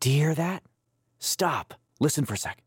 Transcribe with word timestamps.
Do 0.00 0.10
you 0.10 0.16
hear 0.16 0.34
that? 0.34 0.62
Stop. 1.18 1.74
Listen 1.98 2.24
for 2.24 2.34
a 2.34 2.36
sec. 2.36 2.62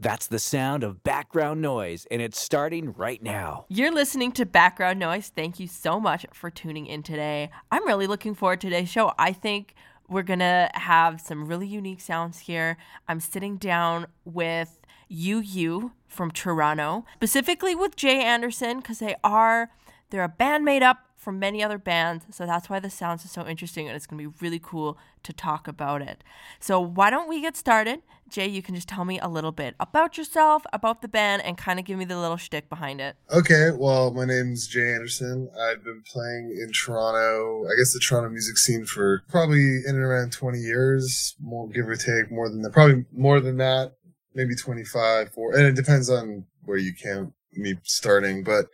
That's 0.00 0.26
the 0.26 0.40
sound 0.40 0.82
of 0.82 1.04
background 1.04 1.62
noise, 1.62 2.04
and 2.10 2.20
it's 2.20 2.40
starting 2.40 2.92
right 2.94 3.22
now. 3.22 3.66
You're 3.68 3.92
listening 3.92 4.32
to 4.32 4.46
Background 4.46 4.98
Noise. 4.98 5.32
Thank 5.34 5.60
you 5.60 5.68
so 5.68 6.00
much 6.00 6.26
for 6.32 6.50
tuning 6.50 6.86
in 6.86 7.04
today. 7.04 7.50
I'm 7.70 7.86
really 7.86 8.08
looking 8.08 8.34
forward 8.34 8.60
to 8.62 8.70
today's 8.70 8.88
show. 8.88 9.12
I 9.18 9.32
think 9.32 9.74
we're 10.08 10.22
going 10.22 10.38
to 10.40 10.68
have 10.74 11.20
some 11.20 11.46
really 11.46 11.66
unique 11.66 12.00
sounds 12.00 12.40
here. 12.40 12.76
I'm 13.06 13.20
sitting 13.20 13.56
down 13.56 14.06
with 14.24 14.80
UU 15.12 15.92
from 16.08 16.32
Toronto, 16.32 17.04
specifically 17.14 17.76
with 17.76 17.94
Jay 17.94 18.20
Anderson, 18.20 18.78
because 18.78 18.98
they 18.98 19.14
are 19.22 19.70
they're 20.10 20.24
a 20.24 20.28
band 20.28 20.64
made 20.64 20.82
up 20.82 21.07
from 21.18 21.38
many 21.40 21.62
other 21.62 21.78
bands, 21.78 22.24
so 22.30 22.46
that's 22.46 22.70
why 22.70 22.78
the 22.78 22.88
sounds 22.88 23.24
are 23.24 23.28
so 23.28 23.44
interesting 23.44 23.88
and 23.88 23.96
it's 23.96 24.06
going 24.06 24.22
to 24.22 24.30
be 24.30 24.36
really 24.40 24.60
cool 24.62 24.96
to 25.24 25.32
talk 25.32 25.66
about 25.66 26.00
it. 26.00 26.22
So, 26.60 26.78
why 26.80 27.10
don't 27.10 27.28
we 27.28 27.40
get 27.40 27.56
started? 27.56 28.02
Jay, 28.30 28.46
you 28.46 28.62
can 28.62 28.76
just 28.76 28.88
tell 28.88 29.04
me 29.04 29.18
a 29.18 29.26
little 29.26 29.50
bit 29.50 29.74
about 29.80 30.16
yourself, 30.16 30.62
about 30.72 31.02
the 31.02 31.08
band, 31.08 31.42
and 31.42 31.58
kind 31.58 31.80
of 31.80 31.84
give 31.84 31.98
me 31.98 32.04
the 32.04 32.18
little 32.18 32.36
shtick 32.36 32.68
behind 32.68 33.00
it. 33.00 33.16
Okay, 33.32 33.70
well, 33.76 34.12
my 34.12 34.24
name's 34.24 34.68
Jay 34.68 34.94
Anderson. 34.94 35.50
I've 35.60 35.82
been 35.82 36.02
playing 36.06 36.56
in 36.62 36.72
Toronto, 36.72 37.64
I 37.66 37.76
guess 37.76 37.92
the 37.92 38.00
Toronto 38.00 38.30
music 38.30 38.56
scene 38.56 38.84
for 38.84 39.24
probably 39.28 39.82
in 39.86 39.96
and 39.96 39.98
around 39.98 40.32
20 40.32 40.58
years, 40.58 41.34
more 41.40 41.68
give 41.68 41.88
or 41.88 41.96
take, 41.96 42.30
more 42.30 42.48
than 42.48 42.62
that, 42.62 42.72
probably 42.72 43.06
more 43.12 43.40
than 43.40 43.56
that, 43.56 43.94
maybe 44.34 44.54
25, 44.54 45.32
four, 45.32 45.56
and 45.56 45.66
it 45.66 45.74
depends 45.74 46.08
on 46.08 46.44
where 46.64 46.78
you 46.78 46.92
count 46.94 47.32
me 47.54 47.74
starting, 47.82 48.44
but 48.44 48.66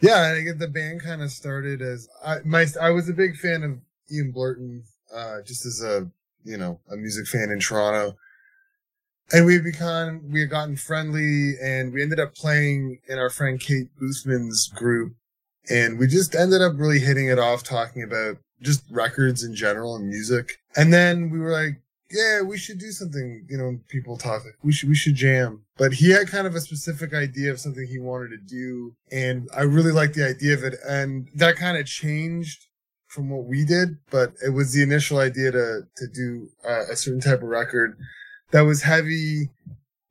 yeah, 0.00 0.34
I 0.36 0.40
get 0.42 0.58
the 0.58 0.68
band 0.68 1.02
kind 1.02 1.22
of 1.22 1.30
started 1.30 1.82
as 1.82 2.08
I 2.24 2.38
my 2.44 2.66
I 2.80 2.90
was 2.90 3.08
a 3.08 3.14
big 3.14 3.36
fan 3.36 3.62
of 3.62 3.78
Ian 4.12 4.32
Blurton, 4.32 4.82
uh, 5.14 5.42
just 5.42 5.66
as 5.66 5.82
a 5.82 6.10
you 6.44 6.56
know 6.56 6.80
a 6.90 6.96
music 6.96 7.26
fan 7.26 7.50
in 7.50 7.60
Toronto, 7.60 8.16
and 9.32 9.44
we 9.44 9.58
become 9.58 10.30
we 10.30 10.40
had 10.40 10.50
gotten 10.50 10.76
friendly, 10.76 11.54
and 11.62 11.92
we 11.92 12.02
ended 12.02 12.20
up 12.20 12.34
playing 12.34 13.00
in 13.08 13.18
our 13.18 13.30
friend 13.30 13.60
Kate 13.60 13.88
Boothman's 14.00 14.68
group, 14.68 15.14
and 15.68 15.98
we 15.98 16.06
just 16.06 16.34
ended 16.34 16.62
up 16.62 16.72
really 16.76 17.00
hitting 17.00 17.28
it 17.28 17.38
off, 17.38 17.62
talking 17.62 18.02
about 18.02 18.38
just 18.62 18.84
records 18.90 19.44
in 19.44 19.54
general 19.54 19.96
and 19.96 20.08
music, 20.08 20.58
and 20.76 20.92
then 20.92 21.30
we 21.30 21.38
were 21.38 21.52
like, 21.52 21.80
yeah, 22.10 22.42
we 22.42 22.58
should 22.58 22.78
do 22.78 22.90
something. 22.90 23.46
You 23.48 23.58
know, 23.58 23.78
people 23.88 24.16
talk 24.16 24.44
like 24.44 24.54
we 24.62 24.72
should 24.72 24.88
we 24.88 24.94
should 24.94 25.14
jam. 25.14 25.62
But 25.76 25.92
he 25.92 26.10
had 26.10 26.28
kind 26.28 26.46
of 26.46 26.54
a 26.54 26.60
specific 26.60 27.14
idea 27.14 27.50
of 27.50 27.60
something 27.60 27.86
he 27.86 27.98
wanted 27.98 28.30
to 28.30 28.38
do, 28.38 28.94
and 29.12 29.48
I 29.56 29.62
really 29.62 29.92
liked 29.92 30.14
the 30.14 30.26
idea 30.26 30.54
of 30.54 30.64
it. 30.64 30.74
And 30.86 31.28
that 31.34 31.56
kind 31.56 31.76
of 31.78 31.86
changed 31.86 32.66
from 33.08 33.28
what 33.28 33.44
we 33.44 33.64
did, 33.64 33.98
but 34.10 34.32
it 34.44 34.50
was 34.50 34.72
the 34.72 34.82
initial 34.82 35.18
idea 35.18 35.52
to 35.52 35.82
to 35.96 36.06
do 36.08 36.48
uh, 36.68 36.84
a 36.90 36.96
certain 36.96 37.20
type 37.20 37.42
of 37.42 37.48
record 37.48 37.96
that 38.50 38.62
was 38.62 38.82
heavy, 38.82 39.50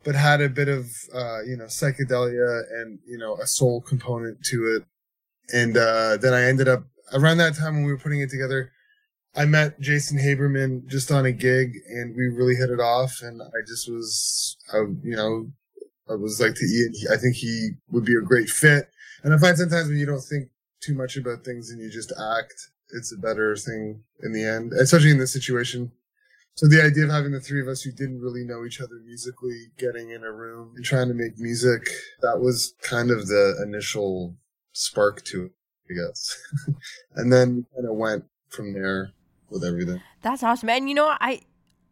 but 0.03 0.15
had 0.15 0.41
a 0.41 0.49
bit 0.49 0.69
of 0.69 0.85
uh, 1.13 1.41
you 1.43 1.57
know 1.57 1.65
psychedelia 1.65 2.63
and 2.81 2.99
you 3.05 3.17
know 3.17 3.35
a 3.35 3.47
soul 3.47 3.81
component 3.81 4.43
to 4.45 4.75
it. 4.75 4.83
And 5.53 5.77
uh, 5.77 6.17
then 6.17 6.33
I 6.33 6.43
ended 6.43 6.67
up 6.67 6.83
around 7.13 7.37
that 7.37 7.55
time 7.55 7.75
when 7.75 7.83
we 7.85 7.91
were 7.91 7.97
putting 7.97 8.21
it 8.21 8.29
together. 8.29 8.71
I 9.35 9.45
met 9.45 9.79
Jason 9.79 10.17
Haberman 10.17 10.87
just 10.87 11.11
on 11.11 11.25
a 11.25 11.31
gig 11.31 11.73
and 11.87 12.15
we 12.15 12.27
really 12.27 12.55
hit 12.55 12.69
it 12.69 12.79
off. 12.79 13.19
And 13.21 13.41
I 13.41 13.61
just 13.67 13.89
was, 13.89 14.57
I, 14.73 14.77
you 15.03 15.15
know, 15.15 15.51
I 16.09 16.15
was 16.15 16.41
like 16.41 16.55
to 16.55 16.65
Ian, 16.65 16.93
I 17.13 17.17
think 17.17 17.35
he 17.35 17.71
would 17.91 18.05
be 18.05 18.15
a 18.15 18.21
great 18.21 18.49
fit. 18.49 18.89
And 19.23 19.33
I 19.33 19.37
find 19.37 19.57
sometimes 19.57 19.87
when 19.87 19.97
you 19.97 20.05
don't 20.05 20.21
think 20.21 20.49
too 20.81 20.95
much 20.95 21.17
about 21.17 21.43
things 21.43 21.69
and 21.69 21.79
you 21.79 21.89
just 21.89 22.11
act, 22.37 22.53
it's 22.91 23.13
a 23.13 23.17
better 23.17 23.55
thing 23.55 24.01
in 24.23 24.33
the 24.33 24.43
end, 24.43 24.73
especially 24.73 25.11
in 25.11 25.19
this 25.19 25.33
situation. 25.33 25.91
So 26.55 26.67
the 26.67 26.83
idea 26.83 27.05
of 27.05 27.11
having 27.11 27.31
the 27.31 27.39
three 27.39 27.61
of 27.61 27.67
us 27.67 27.81
who 27.81 27.91
didn't 27.91 28.19
really 28.19 28.43
know 28.43 28.65
each 28.65 28.81
other 28.81 28.99
musically 29.05 29.67
getting 29.77 30.09
in 30.09 30.23
a 30.23 30.31
room 30.31 30.73
and 30.75 30.83
trying 30.83 31.07
to 31.07 31.13
make 31.13 31.37
music, 31.37 31.87
that 32.21 32.39
was 32.39 32.73
kind 32.81 33.11
of 33.11 33.27
the 33.27 33.61
initial 33.63 34.35
spark 34.73 35.23
to 35.25 35.45
it, 35.45 35.51
I 35.89 35.93
guess. 35.93 36.37
and 37.15 37.31
then 37.31 37.65
kind 37.75 37.87
of 37.87 37.95
went 37.95 38.25
from 38.49 38.73
there 38.73 39.13
with 39.51 39.63
everything. 39.63 40.01
That's 40.21 40.43
awesome. 40.43 40.69
And 40.69 40.89
you 40.89 40.95
know, 40.95 41.15
I 41.19 41.41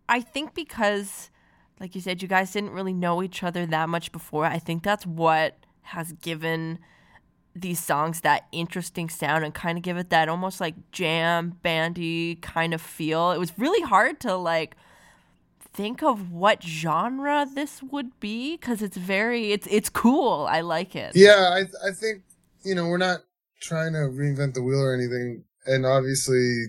I 0.09 0.21
think 0.21 0.53
because 0.53 1.29
like 1.79 1.95
you 1.95 2.01
said, 2.01 2.21
you 2.21 2.27
guys 2.27 2.51
didn't 2.51 2.71
really 2.71 2.93
know 2.93 3.21
each 3.21 3.43
other 3.43 3.65
that 3.65 3.89
much 3.89 4.11
before. 4.11 4.45
I 4.45 4.59
think 4.59 4.83
that's 4.83 5.05
what 5.05 5.57
has 5.83 6.11
given 6.13 6.79
these 7.55 7.79
songs 7.79 8.21
that 8.21 8.45
interesting 8.51 9.09
sound 9.09 9.43
and 9.43 9.53
kind 9.53 9.77
of 9.77 9.83
give 9.83 9.97
it 9.97 10.09
that 10.09 10.29
almost 10.29 10.59
like 10.61 10.75
jam 10.91 11.57
bandy 11.61 12.35
kind 12.35 12.73
of 12.73 12.81
feel. 12.81 13.31
It 13.31 13.39
was 13.39 13.57
really 13.57 13.81
hard 13.81 14.19
to 14.21 14.35
like 14.35 14.75
think 15.73 16.01
of 16.01 16.31
what 16.31 16.63
genre 16.63 17.47
this 17.53 17.83
would 17.83 18.19
be 18.19 18.57
because 18.57 18.81
it's 18.81 18.97
very 18.97 19.51
it's 19.51 19.67
it's 19.69 19.89
cool. 19.89 20.47
I 20.49 20.61
like 20.61 20.95
it. 20.95 21.15
Yeah, 21.15 21.49
I 21.51 21.87
I 21.87 21.91
think 21.91 22.23
you 22.63 22.75
know 22.75 22.87
we're 22.87 22.97
not 22.97 23.21
trying 23.59 23.93
to 23.93 23.99
reinvent 23.99 24.53
the 24.53 24.61
wheel 24.63 24.81
or 24.81 24.93
anything, 24.93 25.43
and 25.65 25.85
obviously 25.85 26.65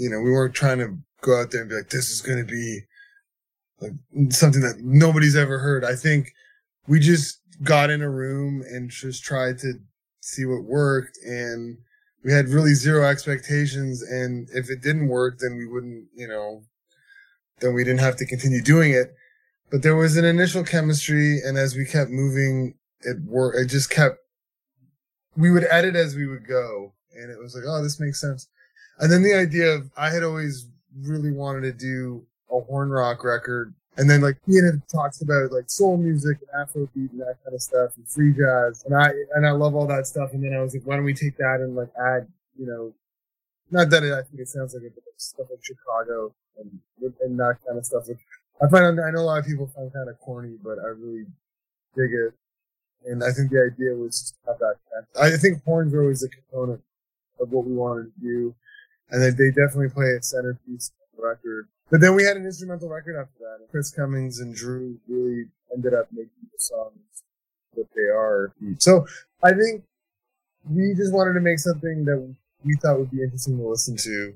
you 0.00 0.08
know, 0.08 0.20
we 0.20 0.30
weren't 0.30 0.54
trying 0.54 0.78
to 0.78 0.96
go 1.20 1.38
out 1.38 1.50
there 1.50 1.60
and 1.60 1.68
be 1.68 1.76
like, 1.76 1.90
this 1.90 2.08
is 2.10 2.22
going 2.22 2.38
to 2.38 2.50
be 2.50 2.80
like 3.80 3.92
something 4.32 4.62
that 4.62 4.78
nobody's 4.80 5.36
ever 5.36 5.58
heard. 5.58 5.84
I 5.84 5.94
think 5.94 6.32
we 6.86 6.98
just 6.98 7.40
got 7.62 7.90
in 7.90 8.00
a 8.00 8.08
room 8.08 8.62
and 8.62 8.88
just 8.90 9.22
tried 9.22 9.58
to 9.58 9.74
see 10.22 10.46
what 10.46 10.64
worked 10.64 11.18
and 11.24 11.76
we 12.24 12.32
had 12.32 12.48
really 12.48 12.74
zero 12.74 13.04
expectations 13.06 14.02
and 14.02 14.48
if 14.52 14.70
it 14.70 14.82
didn't 14.82 15.08
work 15.08 15.38
then 15.38 15.56
we 15.56 15.66
wouldn't 15.66 16.06
you 16.14 16.28
know 16.28 16.62
then 17.60 17.74
we 17.74 17.84
didn't 17.84 18.00
have 18.00 18.16
to 18.16 18.26
continue 18.26 18.62
doing 18.62 18.92
it 18.92 19.14
but 19.70 19.82
there 19.82 19.96
was 19.96 20.16
an 20.16 20.24
initial 20.24 20.62
chemistry 20.62 21.40
and 21.44 21.56
as 21.56 21.74
we 21.74 21.84
kept 21.84 22.10
moving 22.10 22.74
it 23.00 23.16
worked 23.26 23.58
it 23.58 23.66
just 23.66 23.90
kept 23.90 24.18
we 25.36 25.50
would 25.50 25.66
edit 25.70 25.96
as 25.96 26.14
we 26.14 26.26
would 26.26 26.46
go 26.46 26.92
and 27.14 27.30
it 27.30 27.38
was 27.38 27.54
like 27.54 27.64
oh 27.66 27.82
this 27.82 27.98
makes 27.98 28.20
sense 28.20 28.46
and 29.00 29.10
then 29.10 29.22
the 29.22 29.34
idea 29.34 29.74
of 29.74 29.90
I 29.96 30.10
had 30.10 30.22
always 30.22 30.68
really 31.02 31.32
wanted 31.32 31.62
to 31.62 31.72
do 31.72 32.24
a 32.50 32.60
horn 32.60 32.90
rock 32.90 33.24
record. 33.24 33.74
And 33.96 34.08
then 34.08 34.20
like 34.20 34.36
Ian 34.48 34.66
had 34.66 34.88
talks 34.88 35.20
about 35.20 35.52
like 35.52 35.68
soul 35.68 35.96
music 35.96 36.38
and 36.40 36.68
Afrobeat 36.68 37.10
and 37.10 37.20
that 37.20 37.36
kind 37.44 37.54
of 37.54 37.62
stuff 37.62 37.96
and 37.96 38.08
free 38.08 38.32
jazz. 38.32 38.84
And 38.84 38.94
I 38.94 39.10
and 39.34 39.46
I 39.46 39.50
love 39.50 39.74
all 39.74 39.86
that 39.86 40.06
stuff. 40.06 40.32
And 40.32 40.44
then 40.44 40.54
I 40.54 40.60
was 40.60 40.74
like, 40.74 40.84
why 40.84 40.96
don't 40.96 41.04
we 41.04 41.14
take 41.14 41.36
that 41.38 41.60
and 41.60 41.74
like 41.74 41.90
add, 41.98 42.28
you 42.58 42.66
know, 42.66 42.92
not 43.70 43.90
that 43.90 44.02
it, 44.02 44.12
I 44.12 44.22
think 44.22 44.40
it 44.40 44.48
sounds 44.48 44.74
like 44.74 44.84
it, 44.84 44.92
but 44.94 45.04
stuff 45.16 45.46
like 45.50 45.60
Chicago 45.62 46.32
and 46.58 46.80
and 47.22 47.38
that 47.38 47.58
kind 47.66 47.78
of 47.78 47.86
stuff. 47.86 48.06
Which 48.06 48.18
I 48.62 48.68
find 48.68 49.00
I 49.00 49.10
know 49.10 49.20
a 49.20 49.22
lot 49.22 49.38
of 49.38 49.46
people 49.46 49.66
find 49.74 49.92
kind 49.92 50.08
of 50.08 50.18
corny, 50.20 50.56
but 50.62 50.78
I 50.78 50.88
really 50.88 51.24
dig 51.96 52.12
it. 52.12 52.34
And 53.06 53.24
I 53.24 53.32
think 53.32 53.50
the 53.50 53.70
idea 53.72 53.94
was 53.94 54.20
just 54.20 54.34
to 54.44 54.50
have 54.50 54.58
that. 54.58 54.76
I 55.18 55.36
think 55.36 55.64
horns 55.64 55.94
are 55.94 56.02
always 56.02 56.22
a 56.22 56.28
component 56.28 56.82
of 57.40 57.50
what 57.50 57.64
we 57.64 57.74
wanted 57.74 58.12
to 58.14 58.20
do 58.20 58.54
and 59.10 59.22
they, 59.22 59.30
they 59.30 59.50
definitely 59.50 59.90
play 59.90 60.16
a 60.18 60.22
centerpiece 60.22 60.92
record. 61.18 61.68
But 61.90 62.00
then 62.00 62.14
we 62.14 62.24
had 62.24 62.36
an 62.36 62.44
instrumental 62.44 62.88
record 62.88 63.16
after 63.16 63.38
that. 63.40 63.68
Chris 63.70 63.90
Cummings 63.90 64.40
and 64.40 64.54
Drew 64.54 64.98
really 65.08 65.46
ended 65.74 65.94
up 65.94 66.06
making 66.12 66.30
the 66.52 66.58
songs 66.58 67.24
that 67.76 67.86
they 67.94 68.02
are. 68.02 68.52
Hmm. 68.60 68.74
So 68.78 69.06
I 69.42 69.52
think 69.52 69.82
we 70.68 70.94
just 70.94 71.12
wanted 71.12 71.34
to 71.34 71.40
make 71.40 71.58
something 71.58 72.04
that 72.04 72.34
we 72.64 72.76
thought 72.82 72.98
would 72.98 73.10
be 73.10 73.22
interesting 73.22 73.58
to 73.58 73.66
listen 73.66 73.96
to. 73.96 74.34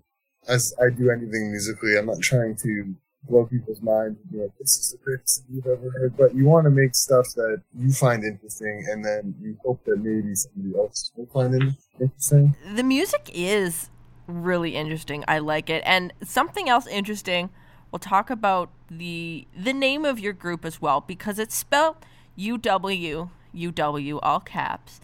As 0.49 0.75
I 0.81 0.91
do 0.91 1.11
anything 1.11 1.51
musically, 1.51 1.97
I'm 1.97 2.07
not 2.07 2.21
trying 2.21 2.57
to 2.57 2.95
blow 3.29 3.47
people's 3.47 3.81
minds 3.81 4.19
and 4.21 4.33
be 4.33 4.39
like, 4.39 4.51
this 4.59 4.77
is 4.77 4.93
the 4.93 4.99
greatest 4.99 5.45
thing 5.45 5.57
you've 5.57 5.67
ever 5.67 5.91
heard. 5.91 6.17
But 6.17 6.35
you 6.35 6.45
want 6.45 6.65
to 6.65 6.71
make 6.71 6.95
stuff 6.95 7.27
that 7.37 7.63
you 7.79 7.93
find 7.93 8.25
interesting 8.25 8.87
and 8.91 9.05
then 9.05 9.35
you 9.41 9.57
hope 9.65 9.83
that 9.85 9.97
maybe 9.97 10.35
somebody 10.35 10.77
else 10.77 11.11
will 11.17 11.27
find 11.27 11.55
it 11.55 11.75
interesting. 12.01 12.55
The 12.75 12.83
music 12.83 13.31
is 13.33 13.89
really 14.27 14.75
interesting. 14.77 15.25
I 15.29 15.39
like 15.39 15.71
it. 15.71 15.83
And 15.87 16.13
something 16.23 16.69
else 16.69 16.87
interesting, 16.87 17.51
we'll 17.91 17.99
talk 17.99 18.31
about 18.31 18.71
the 18.91 19.47
the 19.57 19.73
name 19.73 20.05
of 20.05 20.19
your 20.19 20.33
group 20.33 20.65
as 20.65 20.81
well 20.81 21.01
because 21.01 21.39
it's 21.39 21.55
spelled 21.55 21.97
U 22.37 22.59
W 22.59 23.29
U 23.53 23.71
W 23.73 24.19
all 24.21 24.41
caps. 24.41 25.01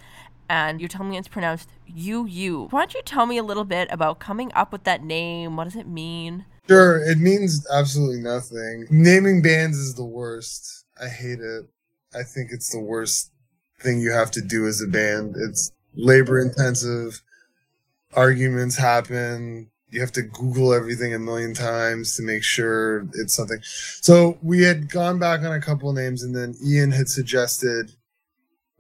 And 0.49 0.81
you're 0.81 0.89
telling 0.89 1.11
me 1.11 1.19
it's 1.19 1.29
pronounced 1.29 1.69
U 1.87 2.27
U. 2.27 2.67
Why 2.71 2.81
don't 2.81 2.95
you 2.95 3.03
tell 3.03 3.27
me 3.27 3.39
a 3.39 3.43
little 3.43 3.65
bit 3.65 3.89
about 3.91 4.19
coming 4.19 4.51
up 4.55 4.73
with 4.73 4.85
that 4.85 5.03
name? 5.03 5.57
What 5.57 5.65
does 5.65 5.77
it 5.77 5.87
mean? 5.87 6.45
Sure, 6.69 7.03
it 7.03 7.19
means 7.19 7.67
absolutely 7.73 8.21
nothing. 8.21 8.87
Naming 8.91 9.43
bands 9.43 9.77
is 9.79 9.95
the 9.95 10.05
worst. 10.05 10.85
I 11.01 11.09
hate 11.09 11.41
it. 11.41 11.67
I 12.15 12.23
think 12.23 12.51
it's 12.53 12.71
the 12.71 12.81
worst 12.81 13.31
thing 13.81 14.01
you 14.01 14.11
have 14.11 14.31
to 14.33 14.41
do 14.41 14.67
as 14.67 14.81
a 14.81 14.87
band. 14.87 15.37
It's 15.37 15.73
labor 15.95 16.39
intensive 16.41 17.23
arguments 18.15 18.77
happen. 18.77 19.71
You 19.89 20.01
have 20.01 20.13
to 20.13 20.23
Google 20.23 20.73
everything 20.73 21.15
a 21.15 21.19
million 21.19 21.53
times 21.53 22.17
to 22.17 22.23
make 22.23 22.45
sure 22.45 23.07
it's 23.15 23.35
something. 23.35 23.59
So 23.63 24.39
we 24.43 24.63
had 24.63 24.89
gone 24.89 25.19
back 25.19 25.41
on 25.41 25.53
a 25.53 25.61
couple 25.61 25.93
names, 25.93 26.23
and 26.23 26.35
then 26.35 26.55
Ian 26.65 26.93
had 26.93 27.09
suggested 27.09 27.93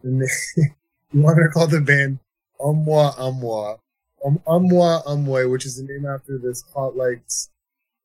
we 0.02 0.26
wanted 1.14 1.42
to 1.42 1.48
call 1.48 1.66
the 1.66 1.80
band 1.80 2.20
Umwa 2.60 3.14
Umwa, 3.16 3.78
um, 4.24 4.40
Umwa 4.46 5.04
Umwe, 5.04 5.50
which 5.50 5.66
is 5.66 5.76
the 5.76 5.82
name 5.82 6.06
after 6.06 6.38
this 6.38 6.62
Hot 6.74 6.96
Legs 6.96 7.50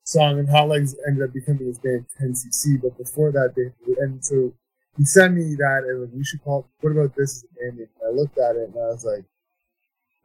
song, 0.04 0.40
and 0.40 0.50
Hot 0.50 0.68
Legs 0.68 0.96
ended 1.08 1.24
up 1.28 1.34
becoming 1.34 1.68
his 1.68 1.80
band 1.80 2.06
10cc. 2.20 2.82
But 2.82 2.98
before 2.98 3.32
that, 3.32 3.54
they 3.56 3.72
and 4.02 4.24
so 4.24 4.54
he 4.98 5.06
sent 5.06 5.34
me 5.34 5.56
that 5.56 5.84
and 5.88 6.02
like, 6.02 6.12
we 6.14 6.24
should 6.24 6.44
call. 6.44 6.68
What 6.82 6.92
about 6.92 7.16
this 7.16 7.38
as 7.38 7.44
a 7.44 7.60
band 7.60 7.78
name? 7.78 7.88
And 8.02 8.10
I 8.10 8.20
looked 8.20 8.38
at 8.38 8.56
it 8.56 8.70
and 8.70 8.76
I 8.76 8.88
was 8.88 9.06
like, 9.06 9.26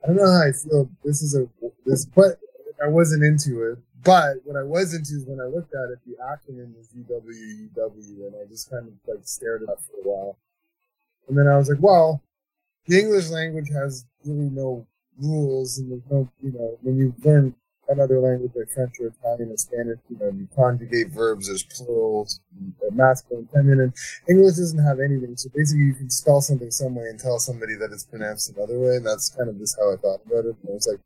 I 0.02 0.06
don't 0.06 0.17
know 0.17 0.26
how 0.26 0.49
I 0.49 0.52
feel. 0.52 0.91
This 1.05 1.23
is 1.23 1.35
a 1.35 1.49
this, 1.85 2.05
but 2.06 2.38
I 2.82 2.88
wasn't 2.88 3.25
into 3.25 3.62
it. 3.64 3.79
But 4.02 4.37
what 4.44 4.56
I 4.56 4.62
was 4.62 4.94
into 4.94 5.14
is 5.14 5.26
when 5.26 5.41
I 5.41 5.44
looked 5.44 5.75
at 5.75 5.91
it, 5.91 5.99
the 6.06 6.17
acronym 6.25 6.75
was 6.75 6.88
UWUW, 6.88 8.26
and 8.26 8.35
I 8.41 8.49
just 8.49 8.70
kind 8.70 8.88
of 8.88 8.94
like 9.06 9.20
stared 9.25 9.62
at 9.62 9.69
it 9.69 9.79
for 9.79 10.08
a 10.08 10.11
while. 10.11 10.38
And 11.29 11.37
then 11.37 11.47
I 11.47 11.56
was 11.56 11.69
like, 11.69 11.81
well, 11.81 12.23
the 12.87 12.99
English 12.99 13.29
language 13.29 13.69
has 13.70 14.06
really 14.25 14.49
no 14.49 14.87
rules, 15.19 15.79
and 15.79 15.91
there's 15.91 16.11
no, 16.11 16.31
you 16.43 16.53
know, 16.53 16.79
when 16.81 16.96
you 16.96 17.14
learn 17.23 17.55
another 17.91 18.21
language 18.21 18.53
like 18.55 18.71
French 18.71 18.95
or 19.01 19.09
Italian 19.09 19.51
or 19.51 19.57
Spanish, 19.57 19.99
you 20.09 20.19
know, 20.19 20.31
you 20.31 20.49
conjugate 20.55 21.09
verbs, 21.09 21.49
as 21.49 21.63
plurals, 21.63 22.41
masculine, 22.93 23.49
feminine. 23.53 23.93
English 24.29 24.57
doesn't 24.57 24.83
have 24.83 25.01
anything, 25.01 25.37
so 25.37 25.51
basically 25.55 25.85
you 25.85 25.95
can 25.95 26.09
spell 26.09 26.41
something 26.41 26.71
some 26.71 26.95
way 26.95 27.09
and 27.09 27.19
tell 27.19 27.39
somebody 27.39 27.75
that 27.75 27.91
it's 27.93 28.05
pronounced 28.05 28.57
another 28.57 28.79
way, 28.79 28.97
and 28.97 29.07
that's 29.07 29.29
kind 29.31 29.49
of 29.49 29.59
just 29.59 29.77
how 29.79 29.93
I 29.93 29.97
thought 29.97 30.21
about 30.27 30.47
it. 30.47 30.57
And 30.63 30.71
I 30.71 30.73
was 30.73 30.89
like, 30.91 31.01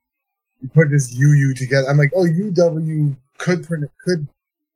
you 0.60 0.68
put 0.68 0.90
this 0.90 1.14
UU 1.18 1.54
together. 1.54 1.88
I'm 1.88 1.98
like, 1.98 2.12
oh, 2.14 2.24
UW 2.24 3.16
could 3.38 3.66
could 3.66 4.28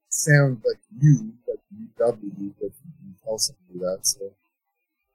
sound 0.08 0.62
like 0.66 0.78
U, 1.00 1.32
like 1.46 1.58
UW, 2.00 2.52
but 2.60 2.70
you 3.04 3.14
tell 3.24 3.38
somebody 3.38 3.78
that. 3.80 3.98
So 4.02 4.32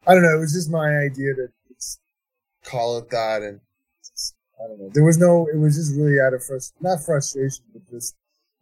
I 0.08 0.14
don't 0.14 0.24
know. 0.24 0.36
It 0.36 0.40
was 0.40 0.54
just 0.54 0.72
my 0.72 0.98
idea 0.98 1.34
to 1.36 1.48
just 1.74 2.00
call 2.64 2.98
it 2.98 3.10
that, 3.10 3.42
and 3.42 3.60
I 4.60 4.68
don't 4.68 4.80
know. 4.80 4.90
There 4.94 5.04
was 5.04 5.18
no. 5.18 5.48
It 5.54 5.58
was 5.58 5.76
just 5.76 5.96
really 5.96 6.20
out 6.20 6.34
of 6.34 6.44
frustration, 6.44 6.78
not 6.82 7.04
frustration, 7.04 7.66
but 7.74 7.90
just 7.90 8.16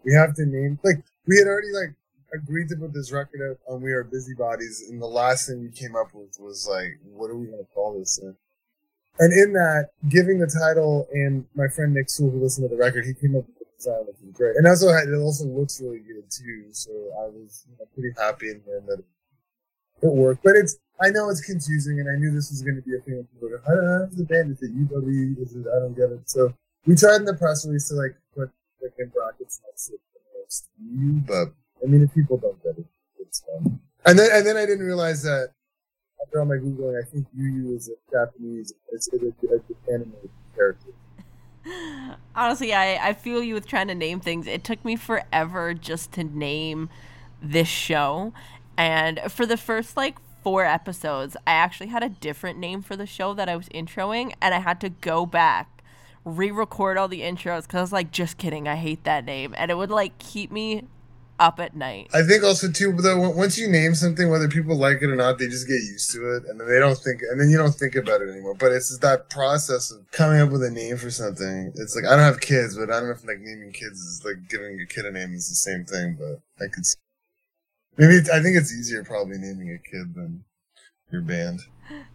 we 0.03 0.13
have 0.13 0.35
to 0.35 0.45
name. 0.45 0.79
Like 0.83 1.03
we 1.27 1.37
had 1.37 1.47
already 1.47 1.71
like 1.73 1.95
agreed 2.33 2.69
to 2.69 2.75
put 2.75 2.93
this 2.93 3.11
record 3.11 3.41
out 3.41 3.57
on 3.71 3.81
We 3.81 3.91
Are 3.93 4.03
Busybodies, 4.03 4.87
and 4.89 5.01
the 5.01 5.07
last 5.07 5.47
thing 5.47 5.61
we 5.61 5.69
came 5.69 5.95
up 5.95 6.13
with 6.13 6.37
was 6.39 6.67
like, 6.69 6.99
what 7.03 7.29
are 7.29 7.35
we 7.35 7.47
gonna 7.47 7.63
call 7.73 7.99
this? 7.99 8.19
And 8.19 8.35
and 9.19 9.33
in 9.33 9.53
that, 9.53 9.89
giving 10.09 10.39
the 10.39 10.47
title, 10.47 11.07
and 11.13 11.45
my 11.55 11.67
friend 11.67 11.93
Nick 11.93 12.09
Sewell, 12.09 12.31
who 12.31 12.41
listened 12.41 12.69
to 12.69 12.75
the 12.75 12.81
record, 12.81 13.05
he 13.05 13.13
came 13.13 13.35
up 13.35 13.45
with 13.45 13.59
the 13.59 13.65
design, 13.77 14.05
was 14.07 14.15
great. 14.33 14.55
And 14.55 14.65
also, 14.65 14.87
it 14.89 15.13
also 15.13 15.45
looks 15.45 15.81
really 15.81 15.99
good 15.99 16.23
too. 16.31 16.65
So 16.71 16.91
I 17.19 17.27
was 17.27 17.65
you 17.69 17.75
know, 17.77 17.85
pretty 17.93 18.09
happy 18.17 18.49
in 18.49 18.61
there 18.65 18.81
that 18.87 19.03
it 20.01 20.13
worked. 20.13 20.43
But 20.43 20.55
it's, 20.55 20.77
I 21.01 21.09
know 21.09 21.29
it's 21.29 21.41
confusing, 21.41 21.99
and 21.99 22.07
I 22.07 22.15
knew 22.19 22.31
this 22.31 22.51
was 22.51 22.61
going 22.61 22.75
to 22.75 22.81
be 22.81 22.95
a 22.95 22.99
thing. 23.01 23.27
I 23.41 23.73
don't 23.73 23.85
know, 23.85 24.09
the 24.11 24.23
band? 24.23 24.51
Is 24.51 24.61
it 24.61 24.75
UW? 24.75 25.41
Is 25.41 25.55
it, 25.55 25.65
I 25.67 25.79
don't 25.79 25.95
get 25.95 26.11
it. 26.11 26.29
So 26.29 26.53
we 26.85 26.95
tried 26.95 27.17
in 27.17 27.25
the 27.25 27.33
press 27.33 27.65
release 27.65 27.89
to 27.89 27.95
like 27.95 28.15
put 28.35 28.51
like 28.81 28.93
in 28.99 29.09
brackets 29.09 29.61
next 29.65 29.87
to 29.87 29.93
most 30.39 30.69
you, 30.79 31.21
but 31.25 31.53
I 31.83 31.87
mean, 31.87 32.03
if 32.03 32.13
people 32.13 32.37
don't 32.37 32.61
get 32.63 32.77
it, 32.77 32.85
it's 33.19 33.41
fine. 33.41 33.79
And 34.05 34.17
then, 34.17 34.29
and 34.31 34.45
then 34.45 34.57
I 34.57 34.65
didn't 34.65 34.85
realize 34.85 35.23
that 35.23 35.49
after 36.21 36.39
all 36.39 36.45
my 36.45 36.55
googling, 36.55 37.01
I 37.01 37.09
think 37.09 37.27
Yu 37.35 37.75
is 37.75 37.89
a 37.89 38.11
Japanese, 38.11 38.73
it's 38.91 39.09
a, 39.13 39.17
a, 39.17 39.55
a 39.57 39.93
anime 39.93 40.13
character. 40.55 40.89
Honestly, 42.35 42.73
I, 42.73 43.09
I 43.09 43.13
feel 43.13 43.43
you 43.43 43.53
with 43.55 43.67
trying 43.67 43.87
to 43.87 43.95
name 43.95 44.19
things. 44.19 44.47
It 44.47 44.63
took 44.63 44.83
me 44.85 44.95
forever 44.95 45.73
just 45.73 46.11
to 46.13 46.23
name 46.23 46.89
this 47.41 47.67
show. 47.67 48.33
And 48.77 49.19
for 49.29 49.45
the 49.45 49.57
first 49.57 49.97
like 49.97 50.17
four 50.43 50.65
episodes, 50.65 51.35
I 51.47 51.51
actually 51.51 51.87
had 51.87 52.03
a 52.03 52.09
different 52.09 52.59
name 52.59 52.81
for 52.81 52.95
the 52.95 53.05
show 53.05 53.33
that 53.33 53.49
I 53.49 53.55
was 53.55 53.69
introing, 53.69 54.33
and 54.41 54.53
I 54.53 54.59
had 54.59 54.79
to 54.81 54.89
go 54.89 55.25
back, 55.25 55.83
re 56.25 56.51
record 56.51 56.97
all 56.97 57.07
the 57.07 57.21
intros 57.21 57.63
because 57.63 57.77
I 57.77 57.81
was 57.81 57.91
like, 57.91 58.11
just 58.11 58.37
kidding, 58.37 58.67
I 58.67 58.75
hate 58.75 59.03
that 59.03 59.25
name. 59.25 59.53
And 59.57 59.71
it 59.71 59.75
would 59.75 59.91
like 59.91 60.17
keep 60.17 60.51
me 60.51 60.83
up 61.41 61.59
at 61.59 61.75
night. 61.75 62.07
I 62.13 62.21
think 62.21 62.43
also 62.43 62.71
too, 62.71 62.93
though, 62.93 63.29
once 63.31 63.57
you 63.57 63.67
name 63.67 63.95
something, 63.95 64.29
whether 64.29 64.47
people 64.47 64.75
like 64.75 65.01
it 65.01 65.09
or 65.09 65.15
not, 65.15 65.39
they 65.39 65.47
just 65.47 65.67
get 65.67 65.73
used 65.73 66.11
to 66.11 66.35
it, 66.35 66.43
and 66.47 66.59
then 66.59 66.67
they 66.67 66.79
don't 66.79 66.97
think, 66.97 67.21
and 67.23 67.41
then 67.41 67.49
you 67.49 67.57
don't 67.57 67.73
think 67.73 67.95
about 67.95 68.21
it 68.21 68.29
anymore. 68.29 68.53
But 68.53 68.71
it's 68.71 68.95
that 68.99 69.29
process 69.29 69.91
of 69.91 70.09
coming 70.11 70.39
up 70.39 70.51
with 70.51 70.63
a 70.63 70.69
name 70.69 70.97
for 70.97 71.09
something. 71.09 71.73
It's 71.75 71.95
like 71.95 72.05
I 72.05 72.15
don't 72.15 72.25
have 72.25 72.39
kids, 72.39 72.77
but 72.77 72.91
I 72.91 72.99
don't 72.99 73.09
know 73.09 73.15
if 73.15 73.25
like 73.25 73.39
naming 73.39 73.71
kids 73.71 73.99
is 73.99 74.23
like 74.23 74.49
giving 74.49 74.79
a 74.79 74.85
kid 74.85 75.05
a 75.05 75.11
name 75.11 75.33
is 75.33 75.49
the 75.49 75.55
same 75.55 75.83
thing. 75.83 76.17
But 76.19 76.41
I 76.63 76.67
could 76.67 76.85
see. 76.85 76.97
Maybe 77.97 78.17
I 78.31 78.41
think 78.41 78.57
it's 78.57 78.73
easier 78.73 79.03
probably 79.03 79.37
naming 79.37 79.71
a 79.71 79.89
kid 79.89 80.15
than 80.15 80.43
your 81.11 81.21
band. 81.21 81.61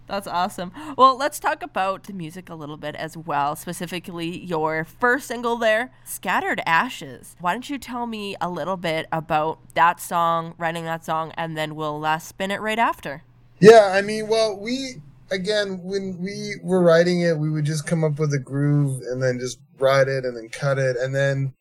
That's 0.07 0.27
awesome. 0.27 0.73
Well, 0.97 1.19
let's 1.19 1.39
talk 1.39 1.63
about 1.63 2.05
the 2.05 2.13
music 2.13 2.49
a 2.49 2.55
little 2.55 2.77
bit 2.77 2.95
as 2.95 3.17
well, 3.17 3.57
specifically 3.57 4.39
your 4.45 4.85
first 4.85 5.27
single 5.27 5.57
there, 5.57 5.93
Scattered 6.05 6.63
Ashes. 6.65 7.37
Why 7.41 7.53
don't 7.53 7.69
you 7.69 7.77
tell 7.77 8.07
me 8.07 8.37
a 8.41 8.49
little 8.49 8.77
bit 8.77 9.07
about 9.13 9.59
that 9.75 10.01
song, 10.01 10.55
writing 10.59 10.85
that 10.85 11.05
song, 11.05 11.33
and 11.37 11.57
then 11.57 11.75
we'll 11.75 12.05
uh, 12.05 12.19
spin 12.19 12.51
it 12.51 12.61
right 12.61 12.79
after? 12.79 13.25
Yeah, 13.59 13.91
I 13.93 14.01
mean, 14.01 14.29
well, 14.29 14.59
we, 14.59 15.03
again, 15.31 15.81
when 15.83 16.19
we 16.21 16.55
were 16.63 16.83
writing 16.83 17.21
it, 17.21 17.37
we 17.37 17.51
would 17.51 17.65
just 17.65 17.87
come 17.87 18.05
up 18.05 18.19
with 18.19 18.33
a 18.33 18.39
groove 18.39 19.03
and 19.11 19.23
then 19.23 19.39
just 19.39 19.59
write 19.79 20.09
it 20.09 20.25
and 20.25 20.37
then 20.37 20.49
cut 20.49 20.79
it. 20.79 20.97
And 20.97 21.15
then 21.15 21.53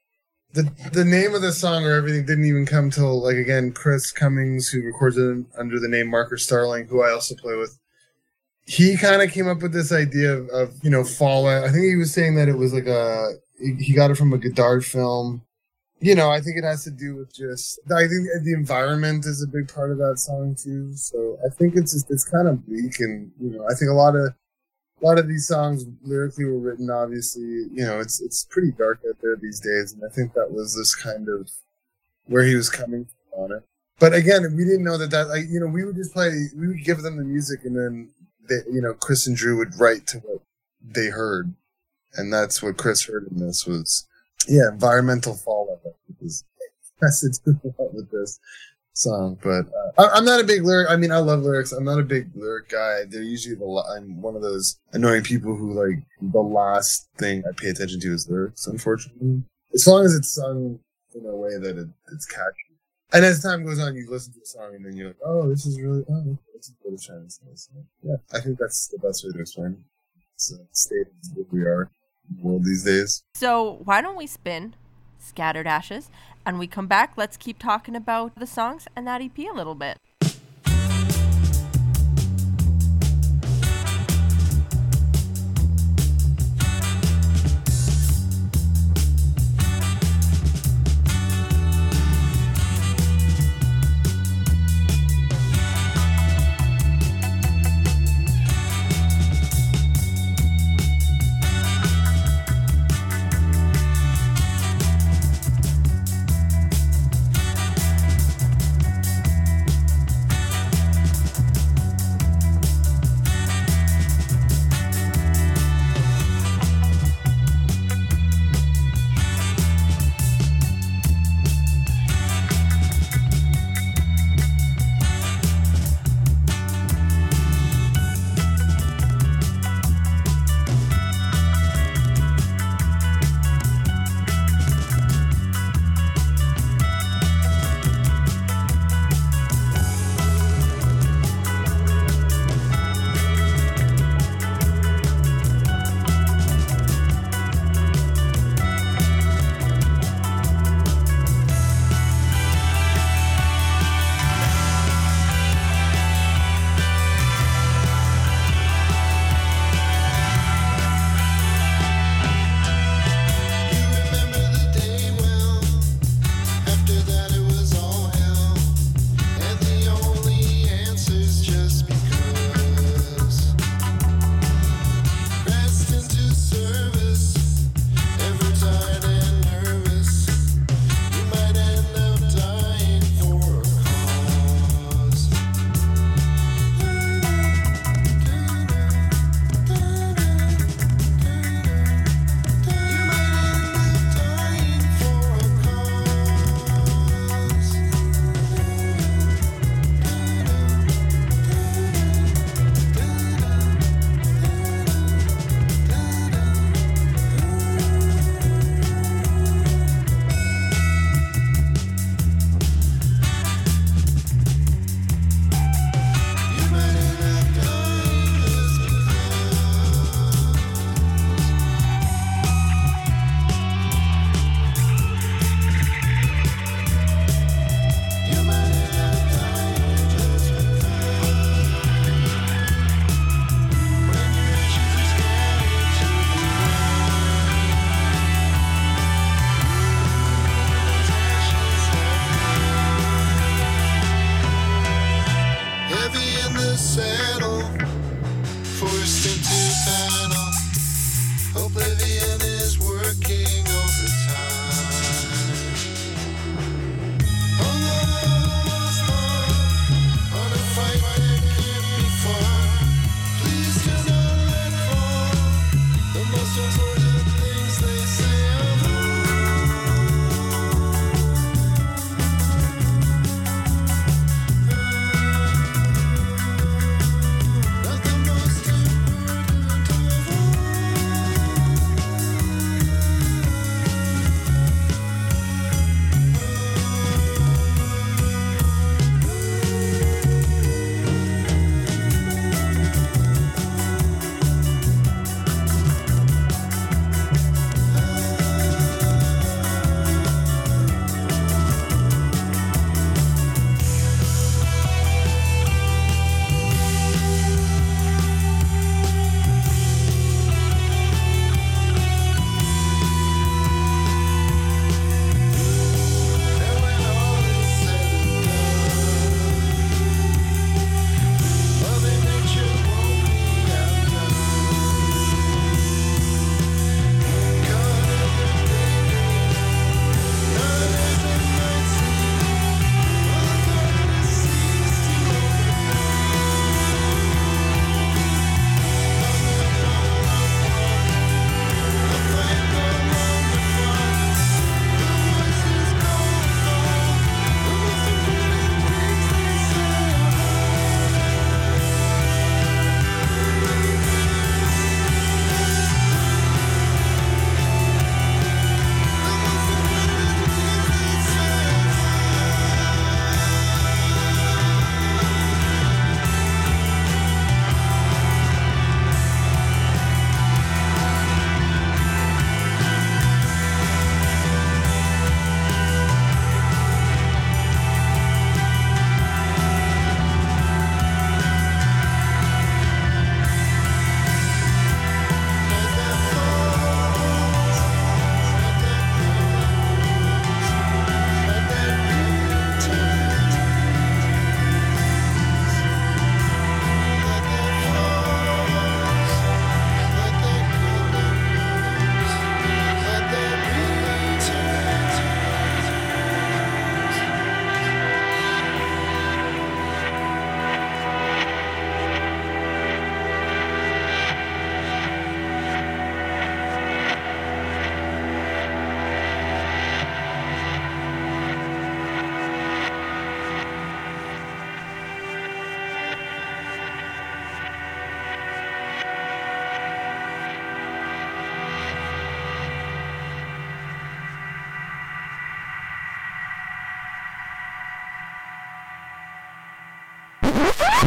the 0.55 0.89
the 0.91 1.05
name 1.05 1.35
of 1.35 1.41
the 1.41 1.51
song 1.51 1.85
or 1.85 1.93
everything 1.93 2.25
didn't 2.25 2.45
even 2.45 2.65
come 2.65 2.89
till, 2.89 3.21
like, 3.21 3.35
again, 3.35 3.71
Chris 3.71 4.11
Cummings, 4.11 4.69
who 4.69 4.81
records 4.81 5.17
it 5.17 5.45
under 5.57 5.79
the 5.79 5.87
name 5.87 6.09
Marker 6.09 6.37
Starling, 6.37 6.87
who 6.87 7.03
I 7.03 7.11
also 7.11 7.35
play 7.35 7.55
with 7.55 7.77
he 8.65 8.97
kind 8.97 9.21
of 9.21 9.31
came 9.31 9.47
up 9.47 9.61
with 9.61 9.73
this 9.73 9.91
idea 9.91 10.33
of, 10.33 10.49
of, 10.49 10.73
you 10.83 10.89
know 10.89 11.03
fallout. 11.03 11.63
I 11.63 11.71
think 11.71 11.85
he 11.85 11.95
was 11.95 12.13
saying 12.13 12.35
that 12.35 12.49
it 12.49 12.57
was 12.57 12.73
like 12.73 12.87
a 12.87 13.33
he 13.59 13.93
got 13.93 14.11
it 14.11 14.15
from 14.15 14.33
a 14.33 14.37
Godard 14.37 14.85
film. 14.85 15.41
You 15.99 16.13
know, 16.13 16.29
I 16.29 16.41
think 16.41 16.57
it 16.57 16.65
has 16.65 16.83
to 16.83 16.91
do 16.91 17.15
with 17.15 17.33
just 17.33 17.79
I 17.89 18.01
think 18.01 18.27
the 18.43 18.53
environment 18.53 19.25
is 19.25 19.41
a 19.41 19.47
big 19.47 19.73
part 19.73 19.91
of 19.91 19.97
that 19.99 20.17
song 20.17 20.55
too. 20.55 20.93
So 20.95 21.37
I 21.45 21.53
think 21.55 21.75
it's 21.75 21.93
just 21.93 22.11
it's 22.11 22.27
kind 22.29 22.47
of 22.47 22.65
bleak, 22.65 22.99
and 22.99 23.31
you 23.39 23.51
know, 23.51 23.65
I 23.69 23.75
think 23.75 23.89
a 23.89 23.93
lot 23.93 24.15
of 24.15 24.33
a 25.01 25.05
lot 25.05 25.19
of 25.19 25.27
these 25.27 25.47
songs 25.47 25.85
lyrically 26.03 26.45
were 26.45 26.59
written. 26.59 26.89
Obviously, 26.89 27.43
you 27.43 27.85
know, 27.85 27.99
it's 27.99 28.21
it's 28.21 28.45
pretty 28.45 28.71
dark 28.71 29.01
out 29.07 29.17
there 29.21 29.35
these 29.35 29.59
days, 29.59 29.93
and 29.93 30.03
I 30.03 30.13
think 30.13 30.33
that 30.33 30.51
was 30.51 30.75
this 30.75 30.95
kind 30.95 31.27
of 31.27 31.51
where 32.25 32.45
he 32.45 32.55
was 32.55 32.69
coming 32.69 33.05
from 33.05 33.43
on 33.43 33.51
it. 33.51 33.63
But 33.99 34.13
again, 34.13 34.41
we 34.55 34.63
didn't 34.63 34.83
know 34.83 34.97
that 34.97 35.11
that 35.11 35.27
like 35.27 35.45
you 35.49 35.59
know 35.59 35.67
we 35.67 35.83
would 35.85 35.95
just 35.95 36.13
play 36.13 36.47
we 36.55 36.67
would 36.67 36.83
give 36.83 37.01
them 37.01 37.17
the 37.17 37.23
music 37.23 37.61
and 37.65 37.75
then 37.75 38.09
they, 38.47 38.59
you 38.71 38.81
know, 38.81 38.93
Chris 38.93 39.27
and 39.27 39.35
Drew 39.35 39.57
would 39.57 39.79
write 39.79 40.07
to 40.07 40.19
what 40.19 40.41
they 40.81 41.07
heard, 41.07 41.53
and 42.15 42.31
that's 42.31 42.61
what 42.61 42.77
Chris 42.77 43.05
heard 43.05 43.27
in 43.31 43.39
this 43.39 43.65
was, 43.65 44.07
yeah, 44.47 44.69
environmental 44.71 45.33
fallout. 45.33 45.79
Because 46.07 46.43
has 47.01 47.21
to 47.21 47.29
do 47.43 47.59
a 47.63 47.81
lot 47.81 47.93
with 47.93 48.09
this 48.11 48.39
song. 48.95 49.37
But 49.43 49.65
uh, 49.97 50.09
I, 50.13 50.17
am 50.17 50.25
not 50.25 50.39
a 50.39 50.43
big 50.43 50.63
lyric. 50.63 50.89
I 50.89 50.95
mean, 50.95 51.11
I 51.11 51.19
love 51.19 51.41
lyrics. 51.41 51.71
I'm 51.71 51.85
not 51.85 51.99
a 51.99 52.03
big 52.03 52.31
lyric 52.35 52.69
guy. 52.69 53.01
They're 53.07 53.21
usually 53.21 53.55
the. 53.55 53.83
I'm 53.95 54.21
one 54.21 54.35
of 54.35 54.41
those 54.41 54.79
annoying 54.93 55.23
people 55.23 55.55
who 55.55 55.73
like 55.73 56.03
the 56.21 56.41
last 56.41 57.07
thing 57.17 57.43
I 57.47 57.51
pay 57.55 57.69
attention 57.69 57.99
to 58.01 58.13
is 58.13 58.29
lyrics. 58.29 58.67
Unfortunately, 58.67 59.43
as 59.73 59.87
long 59.87 60.05
as 60.05 60.15
it's 60.15 60.33
sung 60.33 60.79
in 61.13 61.25
a 61.25 61.35
way 61.35 61.57
that 61.59 61.77
it, 61.77 61.87
it's 62.11 62.25
catchy. 62.25 62.65
And 63.13 63.23
as 63.23 63.41
time 63.41 63.63
goes 63.63 63.79
on, 63.79 63.95
you 63.95 64.09
listen 64.09 64.33
to 64.33 64.39
the 64.39 64.45
song 64.45 64.73
and 64.75 64.85
then 64.85 64.97
you're 64.97 65.07
like, 65.07 65.17
oh, 65.25 65.47
this 65.47 65.65
is 65.65 65.79
really, 65.79 66.03
oh, 66.09 66.37
this 66.55 66.67
is 66.67 66.75
what 66.81 66.93
it's 66.93 67.05
trying 67.05 67.23
to 67.23 67.29
say. 67.29 67.45
So, 67.53 67.71
yeah, 68.03 68.15
I 68.33 68.41
think 68.41 68.57
that's 68.59 68.87
the 68.87 68.97
best 68.97 69.23
way 69.23 69.31
to 69.31 69.39
explain 69.39 69.77
It's 70.33 70.51
a 70.51 70.57
state 70.71 71.07
of 71.07 71.37
where 71.37 71.45
we 71.51 71.61
are 71.61 71.91
in 72.29 72.37
the 72.37 72.43
world 72.43 72.65
these 72.65 72.83
days. 72.83 73.23
So 73.35 73.79
why 73.83 74.01
don't 74.01 74.17
we 74.17 74.27
spin 74.27 74.73
Scattered 75.25 75.67
Ashes 75.67 76.09
and 76.45 76.59
we 76.59 76.67
come 76.67 76.87
back? 76.87 77.13
Let's 77.15 77.37
keep 77.37 77.59
talking 77.59 77.95
about 77.95 78.35
the 78.35 78.47
songs 78.47 78.87
and 78.95 79.07
that 79.07 79.21
EP 79.21 79.37
a 79.39 79.55
little 79.55 79.75
bit. 79.75 79.99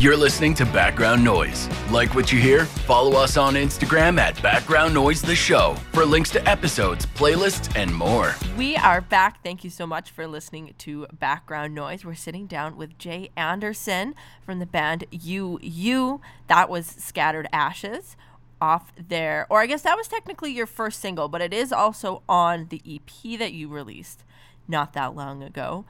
You're 0.00 0.16
listening 0.16 0.54
to 0.54 0.64
Background 0.64 1.24
Noise. 1.24 1.68
Like 1.90 2.14
what 2.14 2.30
you 2.30 2.38
hear? 2.38 2.66
Follow 2.66 3.18
us 3.18 3.36
on 3.36 3.54
Instagram 3.54 4.20
at 4.20 4.40
Background 4.40 4.94
Noise 4.94 5.20
The 5.20 5.34
Show 5.34 5.74
for 5.92 6.04
links 6.04 6.30
to 6.30 6.48
episodes, 6.48 7.04
playlists, 7.04 7.76
and 7.76 7.92
more. 7.92 8.36
We 8.56 8.76
are 8.76 9.00
back. 9.00 9.42
Thank 9.42 9.64
you 9.64 9.70
so 9.70 9.88
much 9.88 10.12
for 10.12 10.28
listening 10.28 10.72
to 10.78 11.08
Background 11.12 11.74
Noise. 11.74 12.04
We're 12.04 12.14
sitting 12.14 12.46
down 12.46 12.76
with 12.76 12.96
Jay 12.96 13.30
Anderson 13.36 14.14
from 14.46 14.60
the 14.60 14.66
band 14.66 15.04
You 15.10 15.58
You. 15.60 16.20
That 16.46 16.70
was 16.70 16.86
Scattered 16.86 17.48
Ashes 17.52 18.16
off 18.60 18.92
there, 19.08 19.48
or 19.50 19.62
I 19.62 19.66
guess 19.66 19.82
that 19.82 19.96
was 19.96 20.06
technically 20.06 20.52
your 20.52 20.66
first 20.66 21.00
single, 21.00 21.26
but 21.26 21.40
it 21.40 21.52
is 21.52 21.72
also 21.72 22.22
on 22.28 22.68
the 22.68 22.80
EP 22.86 23.36
that 23.36 23.52
you 23.52 23.66
released 23.66 24.22
not 24.68 24.92
that 24.92 25.16
long 25.16 25.42
ago. 25.42 25.84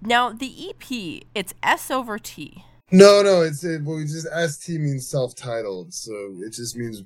Now, 0.00 0.32
the 0.32 0.70
EP, 0.70 1.24
it's 1.34 1.52
S 1.62 1.90
over 1.90 2.18
T. 2.18 2.64
No, 2.90 3.22
no, 3.22 3.42
it's 3.42 3.64
it, 3.64 3.82
well, 3.82 3.96
we 3.96 4.04
just 4.04 4.26
ST 4.26 4.80
means 4.80 5.06
self-titled, 5.06 5.92
so 5.92 6.12
it 6.40 6.52
just 6.52 6.76
means 6.76 7.02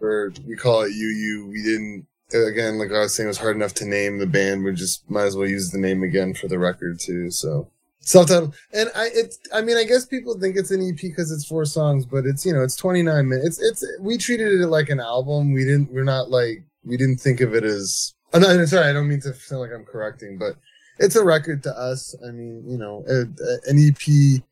or 0.00 0.32
we 0.46 0.56
call 0.56 0.82
it 0.82 0.92
UU. 0.92 1.48
We 1.50 1.62
didn't 1.62 2.06
again, 2.32 2.78
like 2.78 2.90
I 2.92 3.00
was 3.00 3.14
saying, 3.14 3.26
it 3.26 3.28
was 3.28 3.38
hard 3.38 3.56
enough 3.56 3.74
to 3.74 3.84
name 3.84 4.18
the 4.18 4.26
band. 4.26 4.64
We 4.64 4.72
just 4.72 5.08
might 5.10 5.24
as 5.24 5.36
well 5.36 5.48
use 5.48 5.70
the 5.70 5.78
name 5.78 6.02
again 6.02 6.34
for 6.34 6.48
the 6.48 6.58
record 6.58 7.00
too. 7.00 7.30
So 7.30 7.68
self-titled, 8.00 8.54
and 8.72 8.90
I 8.94 9.10
it's 9.12 9.38
I 9.52 9.60
mean 9.60 9.76
I 9.76 9.84
guess 9.84 10.06
people 10.06 10.38
think 10.38 10.56
it's 10.56 10.70
an 10.70 10.86
EP 10.86 11.00
because 11.00 11.30
it's 11.30 11.46
four 11.46 11.66
songs, 11.66 12.06
but 12.06 12.24
it's 12.24 12.46
you 12.46 12.52
know 12.52 12.62
it's 12.62 12.76
29 12.76 13.28
minutes. 13.28 13.60
It's 13.60 13.82
it's 13.82 14.00
we 14.00 14.16
treated 14.16 14.60
it 14.60 14.68
like 14.68 14.88
an 14.88 15.00
album. 15.00 15.52
We 15.52 15.64
didn't 15.64 15.92
we're 15.92 16.04
not 16.04 16.30
like 16.30 16.62
we 16.84 16.96
didn't 16.96 17.18
think 17.18 17.40
of 17.40 17.54
it 17.54 17.64
as. 17.64 18.14
I'm 18.32 18.42
not, 18.42 18.68
sorry, 18.68 18.90
I 18.90 18.92
don't 18.92 19.08
mean 19.08 19.20
to 19.22 19.32
sound 19.34 19.62
like 19.62 19.70
I'm 19.74 19.86
correcting, 19.86 20.36
but 20.36 20.56
it's 20.98 21.16
a 21.16 21.24
record 21.24 21.62
to 21.62 21.70
us. 21.70 22.14
I 22.26 22.30
mean, 22.30 22.62
you 22.66 22.76
know, 22.76 23.02
an 23.08 23.78
EP 23.78 24.42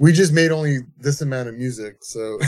we 0.00 0.12
just 0.12 0.32
made 0.32 0.50
only 0.50 0.78
this 0.98 1.20
amount 1.20 1.48
of 1.48 1.54
music, 1.54 1.98
so 2.00 2.38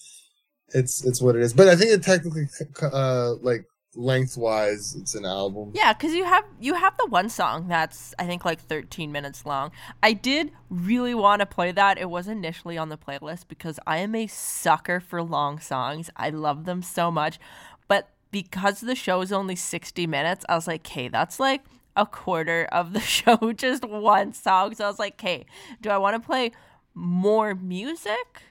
it's 0.68 1.04
it's 1.04 1.20
what 1.20 1.34
it 1.34 1.42
is. 1.42 1.52
But 1.52 1.68
I 1.68 1.74
think 1.74 1.90
it 1.90 2.02
technically, 2.02 2.46
uh, 2.80 3.34
like 3.42 3.64
lengthwise, 3.96 4.94
it's 4.94 5.16
an 5.16 5.24
album. 5.24 5.72
Yeah, 5.74 5.92
because 5.92 6.14
you 6.14 6.24
have 6.24 6.44
you 6.60 6.74
have 6.74 6.96
the 6.96 7.06
one 7.06 7.28
song 7.28 7.66
that's 7.66 8.14
I 8.20 8.26
think 8.26 8.44
like 8.44 8.60
13 8.60 9.10
minutes 9.10 9.44
long. 9.44 9.72
I 10.00 10.12
did 10.12 10.52
really 10.70 11.12
want 11.12 11.40
to 11.40 11.46
play 11.46 11.72
that. 11.72 11.98
It 11.98 12.08
was 12.08 12.28
initially 12.28 12.78
on 12.78 12.88
the 12.88 12.96
playlist 12.96 13.48
because 13.48 13.80
I 13.84 13.98
am 13.98 14.14
a 14.14 14.28
sucker 14.28 15.00
for 15.00 15.20
long 15.22 15.58
songs. 15.58 16.08
I 16.16 16.30
love 16.30 16.66
them 16.66 16.82
so 16.82 17.10
much, 17.10 17.40
but 17.88 18.10
because 18.30 18.80
the 18.80 18.94
show 18.94 19.22
is 19.22 19.32
only 19.32 19.56
60 19.56 20.06
minutes, 20.06 20.44
I 20.48 20.54
was 20.54 20.68
like, 20.68 20.86
"Okay, 20.86 21.08
that's 21.08 21.40
like." 21.40 21.62
a 21.98 22.04
quarter 22.04 22.68
of 22.72 22.92
the 22.92 23.00
show 23.16 23.54
just 23.56 23.82
one 23.82 24.30
song 24.30 24.74
so 24.74 24.84
i 24.84 24.86
was 24.86 24.98
like 24.98 25.14
okay 25.14 25.46
do 25.80 25.88
i 25.88 25.96
want 25.96 26.14
to 26.14 26.20
play 26.20 26.52
more 26.96 27.54
music 27.54 28.42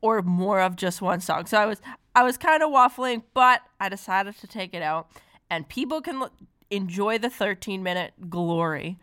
or 0.00 0.20
more 0.20 0.60
of 0.60 0.76
just 0.76 1.00
one 1.00 1.20
song. 1.20 1.46
So 1.46 1.56
I 1.56 1.64
was 1.64 1.80
I 2.14 2.24
was 2.24 2.36
kind 2.36 2.62
of 2.62 2.70
waffling, 2.70 3.22
but 3.32 3.62
I 3.80 3.88
decided 3.88 4.36
to 4.38 4.46
take 4.46 4.74
it 4.74 4.82
out 4.82 5.08
and 5.48 5.68
people 5.68 6.02
can 6.02 6.16
l- 6.16 6.32
enjoy 6.70 7.16
the 7.18 7.30
13 7.30 7.82
minute 7.82 8.12
glory 8.28 8.98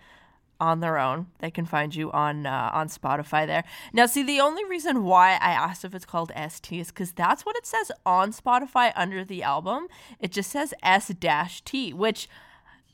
on 0.59 0.81
their 0.81 0.97
own. 0.97 1.27
They 1.39 1.49
can 1.49 1.65
find 1.65 1.95
you 1.95 2.11
on 2.11 2.45
uh, 2.45 2.69
on 2.73 2.89
Spotify 2.89 3.47
there. 3.47 3.63
Now, 3.93 4.05
see, 4.05 4.23
the 4.23 4.41
only 4.41 4.65
reason 4.65 5.05
why 5.05 5.31
I 5.35 5.51
asked 5.51 5.85
if 5.85 5.95
it's 5.95 6.05
called 6.05 6.31
ST 6.35 6.77
is 6.77 6.89
because 6.89 7.13
that's 7.13 7.45
what 7.45 7.55
it 7.55 7.65
says 7.65 7.91
on 8.05 8.33
Spotify 8.33 8.91
under 8.95 9.23
the 9.23 9.41
album. 9.41 9.87
It 10.19 10.31
just 10.33 10.51
says 10.51 10.73
S 10.83 11.11
T, 11.63 11.93
which 11.93 12.27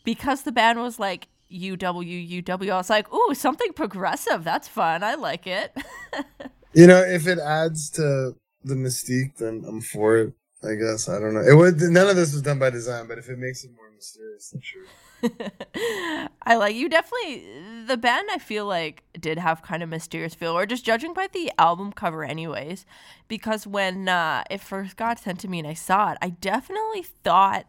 because 0.03 0.43
the 0.43 0.51
band 0.51 0.79
was 0.79 0.99
like 0.99 1.27
UW 1.55 2.43
UW. 2.43 2.71
I 2.71 2.77
was 2.77 2.89
like, 2.89 3.11
ooh, 3.13 3.33
something 3.33 3.73
progressive. 3.73 4.43
That's 4.43 4.67
fun. 4.67 5.03
I 5.03 5.15
like 5.15 5.47
it. 5.47 5.75
you 6.73 6.87
know, 6.87 7.01
if 7.01 7.27
it 7.27 7.39
adds 7.39 7.89
to 7.91 8.35
the 8.63 8.75
mystique, 8.75 9.37
then 9.37 9.63
I'm 9.67 9.81
for 9.81 10.17
it. 10.17 10.33
I 10.63 10.75
guess 10.75 11.07
I 11.07 11.19
don't 11.19 11.33
know. 11.33 11.41
It 11.41 11.55
would 11.55 11.79
none 11.79 12.07
of 12.07 12.15
this 12.15 12.33
was 12.33 12.41
done 12.41 12.59
by 12.59 12.69
design, 12.69 13.07
but 13.07 13.17
if 13.17 13.29
it 13.29 13.37
makes 13.37 13.63
it 13.63 13.71
more 13.75 13.91
mysterious, 13.91 14.49
then 14.49 14.61
sure. 14.61 14.83
I 16.43 16.55
like 16.55 16.75
you 16.75 16.89
definitely 16.89 17.45
the 17.87 17.97
band 17.97 18.27
I 18.31 18.37
feel 18.37 18.65
like 18.65 19.03
did 19.19 19.37
have 19.37 19.61
kind 19.61 19.83
of 19.83 19.89
mysterious 19.89 20.35
feel 20.35 20.57
or 20.57 20.65
just 20.65 20.85
judging 20.85 21.13
by 21.13 21.27
the 21.31 21.51
album 21.57 21.91
cover 21.91 22.23
anyways 22.23 22.85
because 23.27 23.65
when 23.65 24.09
uh, 24.09 24.43
it 24.49 24.61
first 24.61 24.97
got 24.97 25.19
sent 25.19 25.39
to 25.41 25.47
me 25.47 25.59
and 25.59 25.67
I 25.67 25.73
saw 25.73 26.11
it 26.11 26.17
I 26.21 26.29
definitely 26.29 27.03
thought 27.03 27.65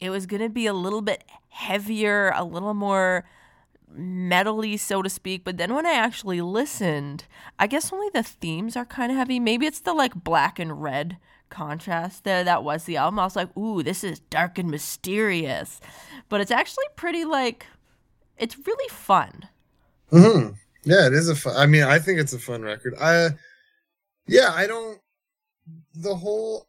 it 0.00 0.10
was 0.10 0.26
going 0.26 0.42
to 0.42 0.48
be 0.48 0.66
a 0.66 0.72
little 0.72 1.02
bit 1.02 1.24
heavier, 1.48 2.32
a 2.34 2.44
little 2.44 2.74
more 2.74 3.24
metally, 3.96 4.78
so 4.78 5.02
to 5.02 5.08
speak. 5.08 5.44
But 5.44 5.56
then 5.56 5.74
when 5.74 5.86
I 5.86 5.92
actually 5.92 6.40
listened, 6.40 7.24
I 7.58 7.66
guess 7.66 7.92
only 7.92 8.08
the 8.12 8.22
themes 8.22 8.76
are 8.76 8.84
kind 8.84 9.10
of 9.10 9.18
heavy. 9.18 9.40
Maybe 9.40 9.66
it's 9.66 9.80
the 9.80 9.94
like 9.94 10.14
black 10.14 10.58
and 10.58 10.82
red 10.82 11.18
contrast 11.48 12.24
there 12.24 12.44
that 12.44 12.64
was 12.64 12.84
the 12.84 12.96
album. 12.96 13.18
I 13.18 13.24
was 13.24 13.36
like, 13.36 13.56
ooh, 13.56 13.82
this 13.82 14.02
is 14.04 14.20
dark 14.20 14.58
and 14.58 14.70
mysterious. 14.70 15.80
But 16.28 16.40
it's 16.40 16.50
actually 16.50 16.86
pretty 16.96 17.24
like, 17.24 17.66
it's 18.36 18.66
really 18.66 18.88
fun. 18.88 19.48
Hmm. 20.10 20.48
Yeah, 20.84 21.06
it 21.06 21.14
is 21.14 21.28
a 21.28 21.34
fun. 21.34 21.56
I 21.56 21.66
mean, 21.66 21.82
I 21.82 21.98
think 21.98 22.18
it's 22.20 22.32
a 22.32 22.38
fun 22.38 22.62
record. 22.62 22.94
I, 23.00 23.30
yeah, 24.26 24.52
I 24.52 24.66
don't. 24.66 25.00
The 25.94 26.14
whole, 26.14 26.68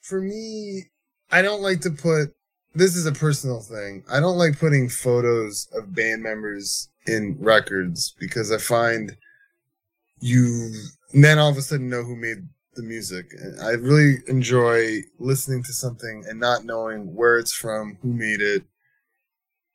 for 0.00 0.20
me, 0.20 0.90
I 1.30 1.42
don't 1.42 1.62
like 1.62 1.80
to 1.82 1.90
put 1.90 2.34
this 2.74 2.96
is 2.96 3.06
a 3.06 3.12
personal 3.12 3.60
thing. 3.60 4.04
I 4.10 4.20
don't 4.20 4.38
like 4.38 4.58
putting 4.58 4.88
photos 4.88 5.68
of 5.74 5.94
band 5.94 6.22
members 6.22 6.88
in 7.06 7.36
records 7.38 8.14
because 8.18 8.50
I 8.52 8.58
find 8.58 9.16
you 10.20 10.72
then 11.12 11.38
all 11.38 11.50
of 11.50 11.58
a 11.58 11.62
sudden 11.62 11.90
know 11.90 12.04
who 12.04 12.16
made 12.16 12.48
the 12.74 12.82
music. 12.82 13.26
I 13.62 13.70
really 13.70 14.16
enjoy 14.28 15.00
listening 15.18 15.62
to 15.64 15.72
something 15.72 16.24
and 16.26 16.40
not 16.40 16.64
knowing 16.64 17.14
where 17.14 17.38
it's 17.38 17.52
from, 17.52 17.98
who 18.00 18.12
made 18.14 18.40
it, 18.40 18.62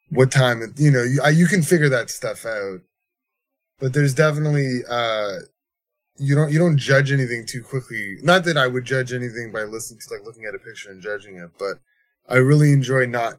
what 0.10 0.32
time. 0.32 0.62
It, 0.62 0.80
you 0.80 0.90
know, 0.90 1.04
you, 1.04 1.22
I, 1.24 1.30
you 1.30 1.46
can 1.46 1.62
figure 1.62 1.90
that 1.90 2.10
stuff 2.10 2.46
out. 2.46 2.80
But 3.80 3.94
there's 3.94 4.16
definitely 4.16 4.80
uh, 4.90 5.36
you 6.18 6.34
don't 6.34 6.52
you 6.52 6.58
don't 6.58 6.78
judge 6.78 7.12
anything 7.12 7.46
too 7.46 7.62
quickly. 7.62 8.16
Not 8.24 8.44
that 8.46 8.58
I 8.58 8.66
would 8.66 8.86
judge 8.86 9.14
anything 9.14 9.52
by 9.52 9.64
listening 9.64 10.00
to 10.00 10.14
like 10.16 10.26
looking 10.26 10.46
at 10.46 10.56
a 10.56 10.60
picture 10.60 10.90
and 10.90 11.02
judging 11.02 11.36
it, 11.38 11.52
but 11.60 11.78
I 12.28 12.38
really 12.38 12.72
enjoy 12.74 13.06
not, 13.06 13.36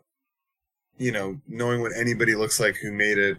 you 0.96 1.12
know, 1.12 1.40
knowing 1.46 1.80
what 1.80 1.92
anybody 1.96 2.34
looks 2.34 2.58
like 2.58 2.76
who 2.76 2.92
made 2.92 3.18
it. 3.18 3.38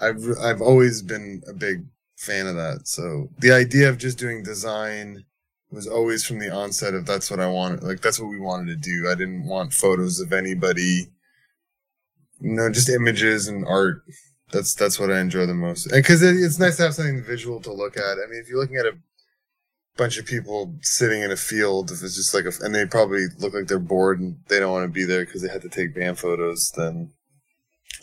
I've 0.00 0.24
I've 0.40 0.62
always 0.62 1.02
been 1.02 1.42
a 1.48 1.52
big 1.52 1.84
fan 2.16 2.46
of 2.46 2.56
that. 2.56 2.88
So 2.88 3.28
the 3.38 3.52
idea 3.52 3.88
of 3.88 3.98
just 3.98 4.18
doing 4.18 4.42
design 4.42 5.24
was 5.70 5.86
always 5.86 6.24
from 6.24 6.38
the 6.38 6.50
onset 6.50 6.94
of 6.94 7.06
that's 7.06 7.30
what 7.30 7.40
I 7.40 7.48
wanted. 7.48 7.82
Like 7.82 8.00
that's 8.00 8.18
what 8.18 8.30
we 8.30 8.40
wanted 8.40 8.68
to 8.68 8.76
do. 8.76 9.08
I 9.10 9.14
didn't 9.14 9.46
want 9.46 9.72
photos 9.72 10.20
of 10.20 10.32
anybody. 10.32 11.06
Know, 12.40 12.70
just 12.70 12.88
images 12.88 13.48
and 13.48 13.66
art. 13.66 14.02
That's 14.50 14.74
that's 14.74 14.98
what 14.98 15.12
I 15.12 15.20
enjoy 15.20 15.46
the 15.46 15.54
most. 15.54 15.92
And 15.92 16.02
Because 16.02 16.22
it, 16.22 16.36
it's 16.36 16.58
nice 16.58 16.76
to 16.78 16.84
have 16.84 16.94
something 16.94 17.22
visual 17.22 17.60
to 17.60 17.72
look 17.72 17.96
at. 17.96 18.02
I 18.02 18.26
mean, 18.28 18.40
if 18.40 18.48
you're 18.48 18.58
looking 18.58 18.78
at 18.78 18.86
a 18.86 18.96
bunch 19.96 20.18
of 20.18 20.26
people 20.26 20.76
sitting 20.82 21.22
in 21.22 21.30
a 21.30 21.36
field, 21.36 21.90
if 21.90 22.02
it's 22.02 22.16
just 22.16 22.34
like 22.34 22.44
a, 22.44 22.52
and 22.64 22.74
they 22.74 22.86
probably 22.86 23.26
look 23.38 23.54
like 23.54 23.66
they're 23.66 23.78
bored 23.78 24.20
and 24.20 24.38
they 24.48 24.58
don't 24.58 24.72
want 24.72 24.84
to 24.84 24.92
be 24.92 25.04
there 25.04 25.24
because 25.24 25.42
they 25.42 25.48
had 25.48 25.62
to 25.62 25.68
take 25.68 25.94
band 25.94 26.18
photos, 26.18 26.72
then 26.76 27.12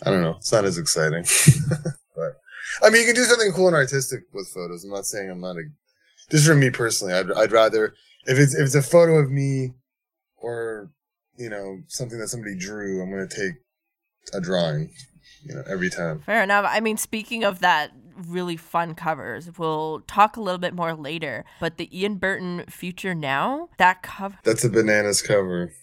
I 0.06 0.12
don't 0.12 0.22
know. 0.22 0.36
It's 0.38 0.52
not 0.52 0.66
as 0.66 0.78
exciting. 0.78 1.24
but 2.16 2.38
I 2.84 2.90
mean, 2.90 3.02
you 3.02 3.08
can 3.08 3.16
do 3.16 3.24
something 3.24 3.52
cool 3.52 3.68
and 3.68 3.76
artistic 3.76 4.24
with 4.34 4.50
photos. 4.50 4.84
I'm 4.84 4.92
not 4.92 5.06
saying 5.06 5.30
I'm 5.30 5.42
not 5.42 5.58
a, 5.58 5.64
just 6.30 6.46
for 6.46 6.56
me 6.56 6.70
personally, 6.70 7.14
I'd, 7.14 7.32
I'd 7.32 7.52
rather, 7.52 7.94
if 8.26 8.38
it's, 8.38 8.54
if 8.54 8.66
it's 8.66 8.76
a 8.76 8.82
photo 8.82 9.18
of 9.18 9.32
me 9.32 9.74
or, 10.38 10.92
you 11.38 11.50
know, 11.50 11.80
something 11.88 12.20
that 12.20 12.28
somebody 12.28 12.56
drew, 12.58 13.02
I'm 13.02 13.12
going 13.12 13.28
to 13.28 13.36
take 13.36 13.56
a 14.34 14.42
drawing, 14.42 14.92
you 15.44 15.56
know, 15.56 15.64
every 15.68 15.90
time. 15.90 16.22
Fair 16.26 16.44
enough. 16.44 16.66
I 16.68 16.80
mean, 16.80 16.98
speaking 16.98 17.44
of 17.44 17.60
that, 17.60 17.92
really 18.28 18.58
fun 18.58 18.96
covers. 18.96 19.58
We'll 19.58 20.02
talk 20.08 20.38
a 20.38 20.42
little 20.42 20.60
bit 20.60 20.74
more 20.74 20.94
later. 20.94 21.46
But 21.60 21.78
the 21.78 21.98
Ian 21.98 22.20
Blurton 22.20 22.70
Future 22.70 23.14
Now, 23.16 23.70
that 23.78 24.02
cover. 24.04 24.38
That's 24.44 24.64
a 24.64 24.70
bananas 24.70 25.22
cover. 25.22 25.74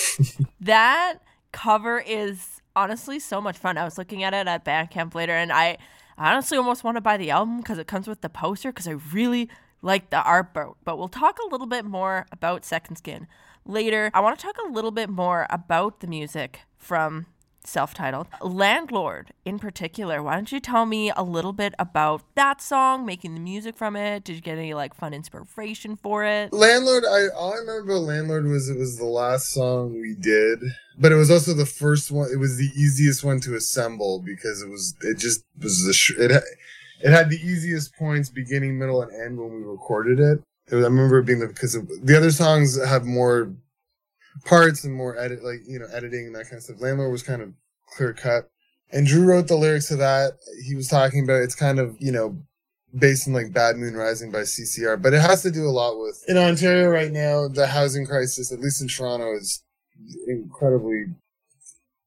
that 0.60 1.18
cover 1.52 1.98
is 2.06 2.60
honestly 2.74 3.18
so 3.18 3.40
much 3.40 3.56
fun. 3.56 3.78
I 3.78 3.84
was 3.84 3.98
looking 3.98 4.22
at 4.22 4.34
it 4.34 4.46
at 4.46 4.64
Bandcamp 4.64 5.14
later 5.14 5.32
and 5.32 5.52
I 5.52 5.78
honestly 6.18 6.58
almost 6.58 6.84
want 6.84 6.96
to 6.96 7.00
buy 7.00 7.16
the 7.16 7.30
album 7.30 7.58
because 7.58 7.78
it 7.78 7.86
comes 7.86 8.06
with 8.06 8.20
the 8.20 8.28
poster 8.28 8.70
because 8.70 8.88
I 8.88 8.92
really 9.12 9.48
like 9.82 10.10
the 10.10 10.22
art. 10.22 10.52
But 10.54 10.98
we'll 10.98 11.08
talk 11.08 11.38
a 11.38 11.48
little 11.48 11.66
bit 11.66 11.84
more 11.84 12.26
about 12.32 12.64
Second 12.64 12.96
Skin 12.96 13.26
later. 13.64 14.10
I 14.14 14.20
want 14.20 14.38
to 14.38 14.44
talk 14.44 14.56
a 14.58 14.70
little 14.70 14.90
bit 14.90 15.08
more 15.08 15.46
about 15.50 16.00
the 16.00 16.06
music 16.06 16.60
from 16.76 17.26
self 17.68 17.94
titled. 17.94 18.26
Landlord, 18.42 19.32
in 19.44 19.58
particular, 19.58 20.22
why 20.22 20.34
don't 20.34 20.50
you 20.52 20.60
tell 20.60 20.86
me 20.86 21.10
a 21.16 21.22
little 21.22 21.52
bit 21.52 21.74
about 21.78 22.22
that 22.34 22.60
song, 22.60 23.04
making 23.06 23.34
the 23.34 23.40
music 23.40 23.76
from 23.76 23.96
it? 23.96 24.24
Did 24.24 24.36
you 24.36 24.42
get 24.42 24.58
any 24.58 24.74
like 24.74 24.94
fun 24.94 25.12
inspiration 25.14 25.96
for 25.96 26.24
it? 26.24 26.52
Landlord, 26.52 27.04
I 27.04 27.28
all 27.34 27.52
I 27.54 27.58
remember 27.58 27.92
about 27.92 28.02
Landlord 28.02 28.46
was 28.46 28.68
it 28.68 28.78
was 28.78 28.98
the 28.98 29.04
last 29.04 29.50
song 29.50 30.00
we 30.00 30.14
did, 30.14 30.60
but 30.98 31.12
it 31.12 31.16
was 31.16 31.30
also 31.30 31.54
the 31.54 31.66
first 31.66 32.10
one. 32.10 32.30
It 32.32 32.38
was 32.38 32.56
the 32.56 32.70
easiest 32.74 33.24
one 33.24 33.40
to 33.40 33.54
assemble 33.54 34.20
because 34.20 34.62
it 34.62 34.68
was 34.68 34.94
it 35.02 35.18
just 35.18 35.44
was 35.60 35.84
the 35.84 35.92
sh- 35.92 36.18
it 36.18 36.30
it 37.00 37.10
had 37.10 37.30
the 37.30 37.36
easiest 37.36 37.94
points, 37.96 38.30
beginning, 38.30 38.78
middle, 38.78 39.02
and 39.02 39.12
end 39.12 39.38
when 39.38 39.52
we 39.52 39.62
recorded 39.62 40.18
it. 40.18 40.42
it 40.70 40.74
was, 40.74 40.84
I 40.84 40.88
remember 40.88 41.18
it 41.18 41.26
being 41.26 41.40
the 41.40 41.48
because 41.48 41.74
the 41.74 42.16
other 42.16 42.30
songs 42.30 42.82
have 42.82 43.04
more 43.04 43.52
parts 44.44 44.84
and 44.84 44.94
more 44.94 45.18
edit, 45.18 45.42
like 45.44 45.60
you 45.66 45.78
know, 45.78 45.86
editing 45.92 46.26
and 46.26 46.34
that 46.34 46.44
kind 46.44 46.56
of 46.56 46.62
stuff. 46.62 46.80
Landlord 46.80 47.12
was 47.12 47.22
kind 47.22 47.42
of 47.42 47.52
clear 47.88 48.12
cut, 48.12 48.50
and 48.92 49.06
Drew 49.06 49.24
wrote 49.24 49.48
the 49.48 49.56
lyrics 49.56 49.88
to 49.88 49.96
that. 49.96 50.32
He 50.64 50.74
was 50.74 50.88
talking 50.88 51.24
about 51.24 51.42
it's 51.42 51.54
kind 51.54 51.78
of 51.78 51.96
you 51.98 52.12
know 52.12 52.36
based 52.96 53.26
in 53.26 53.32
like 53.32 53.52
Bad 53.52 53.76
Moon 53.76 53.94
Rising 53.94 54.30
by 54.30 54.40
CCR, 54.40 55.00
but 55.00 55.12
it 55.12 55.20
has 55.20 55.42
to 55.42 55.50
do 55.50 55.64
a 55.64 55.70
lot 55.70 55.98
with 55.98 56.24
in 56.28 56.36
Ontario 56.36 56.88
right 56.88 57.12
now. 57.12 57.48
The 57.48 57.66
housing 57.66 58.06
crisis, 58.06 58.52
at 58.52 58.60
least 58.60 58.82
in 58.82 58.88
Toronto, 58.88 59.36
is 59.36 59.62
incredibly 60.26 61.06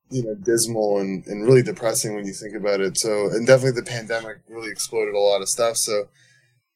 you 0.09 0.23
know 0.23 0.35
dismal 0.35 0.99
and, 0.99 1.25
and 1.27 1.45
really 1.45 1.61
depressing 1.61 2.15
when 2.15 2.25
you 2.25 2.33
think 2.33 2.55
about 2.55 2.79
it. 2.79 2.97
So 2.97 3.29
and 3.29 3.45
definitely 3.45 3.81
the 3.81 3.89
pandemic 3.89 4.37
really 4.47 4.71
exploded 4.71 5.13
a 5.13 5.19
lot 5.19 5.41
of 5.41 5.49
stuff. 5.49 5.77
So 5.77 6.05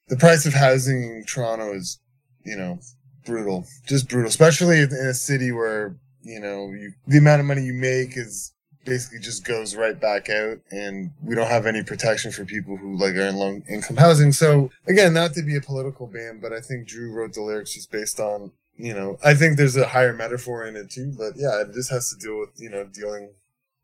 the 0.07 0.17
price 0.17 0.45
of 0.45 0.53
housing 0.53 1.03
in 1.03 1.25
Toronto 1.27 1.73
is 1.73 1.99
you 2.43 2.55
know 2.55 2.79
brutal, 3.25 3.65
just 3.87 4.09
brutal, 4.09 4.29
especially 4.29 4.79
in 4.79 4.91
a 4.91 5.13
city 5.13 5.51
where 5.51 5.95
you 6.21 6.39
know 6.39 6.67
you, 6.67 6.93
the 7.07 7.17
amount 7.17 7.41
of 7.41 7.45
money 7.45 7.63
you 7.63 7.73
make 7.73 8.17
is 8.17 8.53
basically 8.85 9.19
just 9.19 9.45
goes 9.45 9.75
right 9.75 9.99
back 9.99 10.29
out 10.29 10.57
and 10.71 11.11
we 11.23 11.35
don't 11.35 11.47
have 11.47 11.65
any 11.65 11.83
protection 11.83 12.31
for 12.31 12.43
people 12.43 12.75
who 12.75 12.97
like 12.97 13.15
are 13.15 13.27
in 13.27 13.35
low 13.35 13.61
income 13.69 13.95
housing. 13.95 14.31
So 14.31 14.71
again 14.87 15.13
not 15.13 15.33
to 15.33 15.41
be 15.41 15.55
a 15.55 15.61
political 15.61 16.07
band 16.07 16.41
but 16.41 16.51
i 16.51 16.59
think 16.59 16.87
drew 16.87 17.11
wrote 17.11 17.33
the 17.33 17.41
lyrics 17.41 17.73
just 17.73 17.91
based 17.91 18.19
on 18.19 18.51
you 18.77 18.93
know 18.93 19.17
i 19.23 19.33
think 19.33 19.57
there's 19.57 19.77
a 19.77 19.85
higher 19.85 20.13
metaphor 20.13 20.65
in 20.65 20.75
it 20.75 20.89
too 20.89 21.13
but 21.17 21.33
yeah 21.35 21.61
it 21.61 21.73
just 21.73 21.91
has 21.91 22.09
to 22.09 22.17
do 22.17 22.39
with 22.39 22.49
you 22.57 22.69
know 22.69 22.83
dealing 22.85 23.29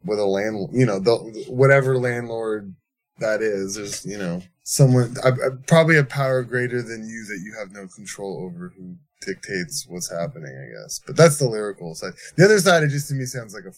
with 0.03 0.19
a 0.19 0.25
land 0.25 0.69
you 0.73 0.85
know 0.85 0.99
the, 0.99 1.15
whatever 1.47 1.97
landlord 1.97 2.73
that 3.19 3.41
is 3.41 3.75
there's 3.75 4.05
you 4.05 4.17
know 4.17 4.41
someone 4.63 5.15
I, 5.23 5.29
I, 5.29 5.49
probably 5.67 5.97
a 5.97 6.03
power 6.03 6.43
greater 6.43 6.81
than 6.81 7.07
you 7.07 7.25
that 7.25 7.41
you 7.43 7.55
have 7.57 7.71
no 7.71 7.87
control 7.87 8.43
over 8.43 8.73
who 8.77 8.95
dictates 9.21 9.85
what's 9.89 10.09
happening 10.09 10.55
i 10.55 10.81
guess 10.81 11.01
but 11.05 11.17
that's 11.17 11.37
the 11.37 11.49
lyrical 11.49 11.93
side 11.95 12.13
the 12.37 12.45
other 12.45 12.59
side 12.59 12.83
it 12.83 12.89
just 12.89 13.09
to 13.09 13.15
me 13.15 13.25
sounds 13.25 13.53
like 13.53 13.65
a 13.65 13.73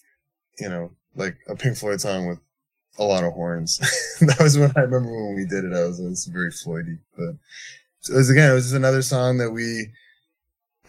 you 0.59 0.69
know 0.69 0.91
like 1.15 1.37
a 1.47 1.55
Pink 1.55 1.77
Floyd 1.77 2.01
song 2.01 2.27
with 2.27 2.39
a 2.97 3.03
lot 3.03 3.23
of 3.23 3.33
horns. 3.33 3.77
that 4.21 4.39
was 4.39 4.57
when 4.57 4.71
I 4.75 4.81
remember 4.81 5.11
when 5.11 5.35
we 5.35 5.45
did 5.45 5.65
it. 5.65 5.73
I 5.73 5.85
was, 5.85 5.99
it 5.99 6.09
was 6.09 6.25
very 6.25 6.51
Floydy, 6.51 6.99
but 7.17 7.35
it 8.09 8.15
was 8.15 8.29
again, 8.29 8.51
it 8.51 8.53
was 8.53 8.65
just 8.65 8.75
another 8.75 9.01
song 9.01 9.37
that 9.37 9.51
we 9.51 9.87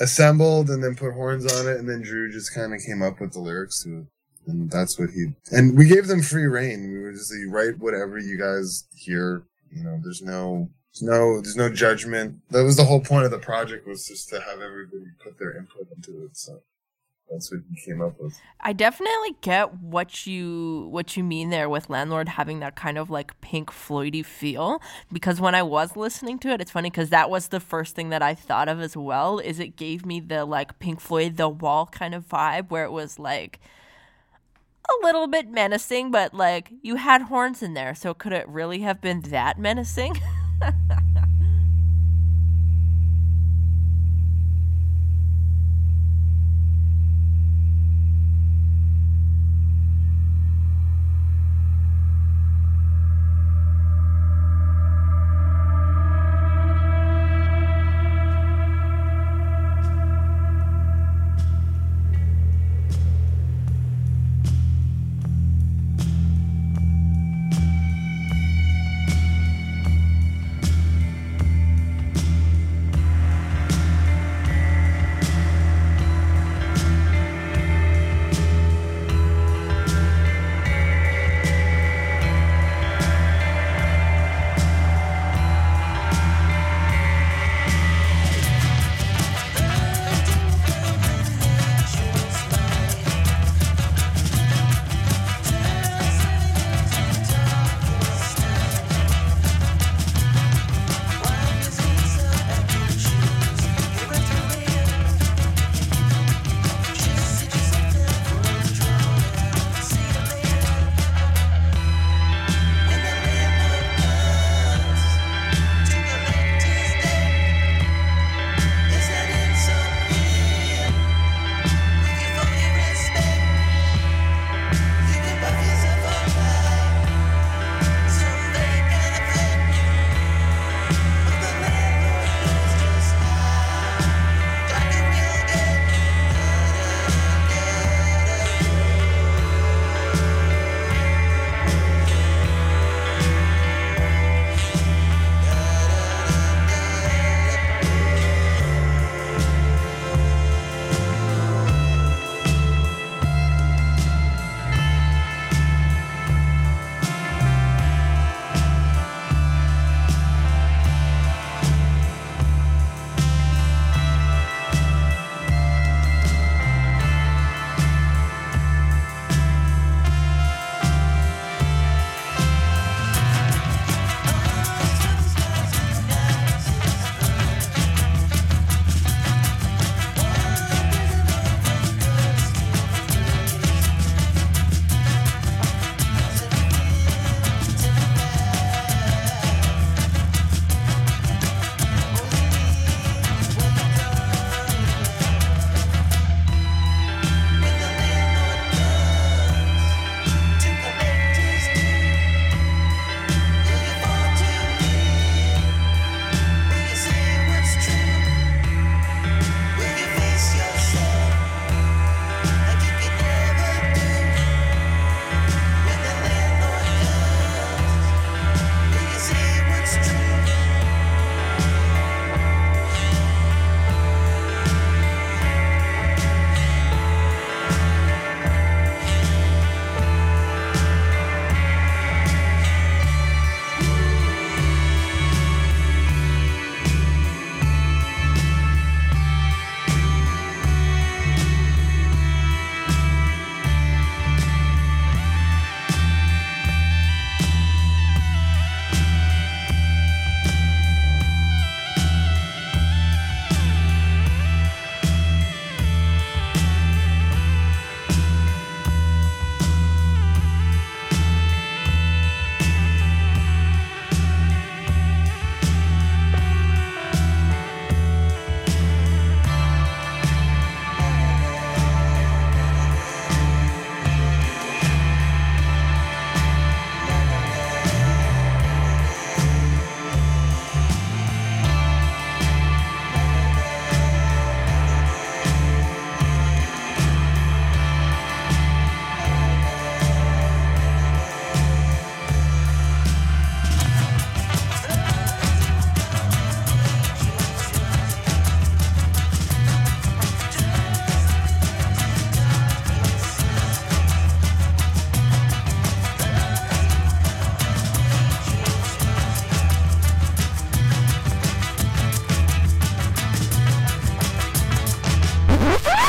assembled 0.00 0.70
and 0.70 0.82
then 0.82 0.96
put 0.96 1.12
horns 1.12 1.50
on 1.52 1.68
it, 1.68 1.76
and 1.76 1.88
then 1.88 2.02
Drew 2.02 2.30
just 2.32 2.54
kind 2.54 2.74
of 2.74 2.80
came 2.80 3.02
up 3.02 3.20
with 3.20 3.32
the 3.32 3.40
lyrics 3.40 3.82
to 3.84 3.98
it, 4.00 4.06
and 4.46 4.70
that's 4.70 4.98
what 4.98 5.11
he. 5.11 5.33
And 5.50 5.76
we 5.76 5.87
gave 5.87 6.07
them 6.07 6.22
free 6.22 6.46
reign. 6.46 6.92
We 6.92 6.98
were 7.00 7.12
just 7.12 7.33
like, 7.33 7.52
write 7.52 7.78
whatever 7.78 8.18
you 8.18 8.38
guys 8.38 8.85
hear. 8.94 9.44
You 9.70 9.85
know, 9.85 10.00
there's 10.02 10.22
no. 10.22 10.70
There's 10.92 11.02
no, 11.09 11.40
there's 11.40 11.57
no 11.57 11.70
judgment. 11.70 12.40
That 12.50 12.64
was 12.64 12.76
the 12.76 12.85
whole 12.85 13.00
point 13.00 13.24
of 13.24 13.31
the 13.31 13.38
project 13.38 13.87
was 13.87 14.07
just 14.07 14.28
to 14.28 14.40
have 14.40 14.61
everybody 14.61 15.07
put 15.24 15.38
their 15.38 15.57
input 15.57 15.88
into 15.96 16.22
it. 16.24 16.37
So 16.37 16.61
that's 17.33 17.50
what 17.50 17.61
you 17.70 17.76
came 17.85 18.02
up 18.02 18.20
with. 18.20 18.38
I 18.61 18.72
definitely 18.72 19.37
get 19.40 19.74
what 19.78 20.26
you 20.26 20.88
what 20.90 21.16
you 21.16 21.24
mean 21.24 21.48
there 21.48 21.68
with 21.68 21.88
landlord 21.88 22.28
having 22.28 22.61
that 22.61 22.76
kind 22.76 22.98
of 22.98 23.09
like 23.09 23.40
Pink 23.40 23.70
Floydy 23.70 24.24
feel 24.24 24.83
because 25.11 25.40
when 25.40 25.55
I 25.55 25.62
was 25.62 25.96
listening 25.96 26.38
to 26.40 26.50
it, 26.50 26.61
it's 26.61 26.70
funny 26.70 26.90
because 26.90 27.09
that 27.09 27.31
was 27.31 27.48
the 27.48 27.61
first 27.61 27.94
thing 27.94 28.11
that 28.11 28.22
I 28.22 28.35
thought 28.35 28.68
of 28.68 28.81
as 28.81 28.96
well. 28.96 29.38
Is 29.38 29.59
it 29.59 29.76
gave 29.76 30.05
me 30.05 30.20
the 30.20 30.44
like 30.44 30.78
Pink 30.78 31.00
Floyd 31.00 31.37
The 31.37 31.48
Wall 31.48 31.87
kind 31.87 32.14
of 32.14 32.28
vibe 32.28 32.70
where 32.70 32.85
it 32.85 32.92
was 32.92 33.18
like 33.18 33.61
a 34.88 35.06
little 35.06 35.26
bit 35.26 35.48
menacing, 35.48 36.10
but 36.10 36.34
like 36.34 36.72
you 36.82 36.96
had 36.96 37.22
horns 37.22 37.62
in 37.62 37.74
there, 37.74 37.94
so 37.94 38.14
could 38.14 38.32
it 38.32 38.48
really 38.48 38.80
have 38.80 39.00
been 39.00 39.20
that 39.22 39.58
menacing? 39.58 40.20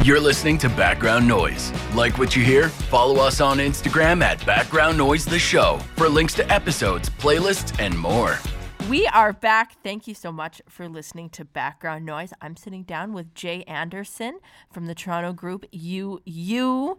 You're 0.03 0.19
listening 0.19 0.57
to 0.57 0.67
Background 0.67 1.25
Noise. 1.25 1.71
Like 1.95 2.17
what 2.17 2.35
you 2.35 2.43
hear? 2.43 2.67
Follow 2.67 3.21
us 3.21 3.39
on 3.39 3.59
Instagram 3.59 4.21
at 4.21 4.45
Background 4.45 4.97
Noise 4.97 5.23
The 5.23 5.39
Show 5.39 5.79
for 5.95 6.09
links 6.09 6.33
to 6.33 6.51
episodes, 6.51 7.09
playlists, 7.09 7.73
and 7.79 7.97
more. 7.97 8.37
We 8.89 9.07
are 9.07 9.31
back. 9.31 9.81
Thank 9.81 10.05
you 10.05 10.13
so 10.13 10.29
much 10.29 10.61
for 10.67 10.89
listening 10.89 11.29
to 11.29 11.45
Background 11.45 12.05
Noise. 12.05 12.33
I'm 12.41 12.57
sitting 12.57 12.83
down 12.83 13.13
with 13.13 13.33
Jay 13.33 13.63
Anderson 13.63 14.39
from 14.69 14.87
the 14.87 14.93
Toronto 14.93 15.31
group 15.31 15.65
UU. 15.73 16.97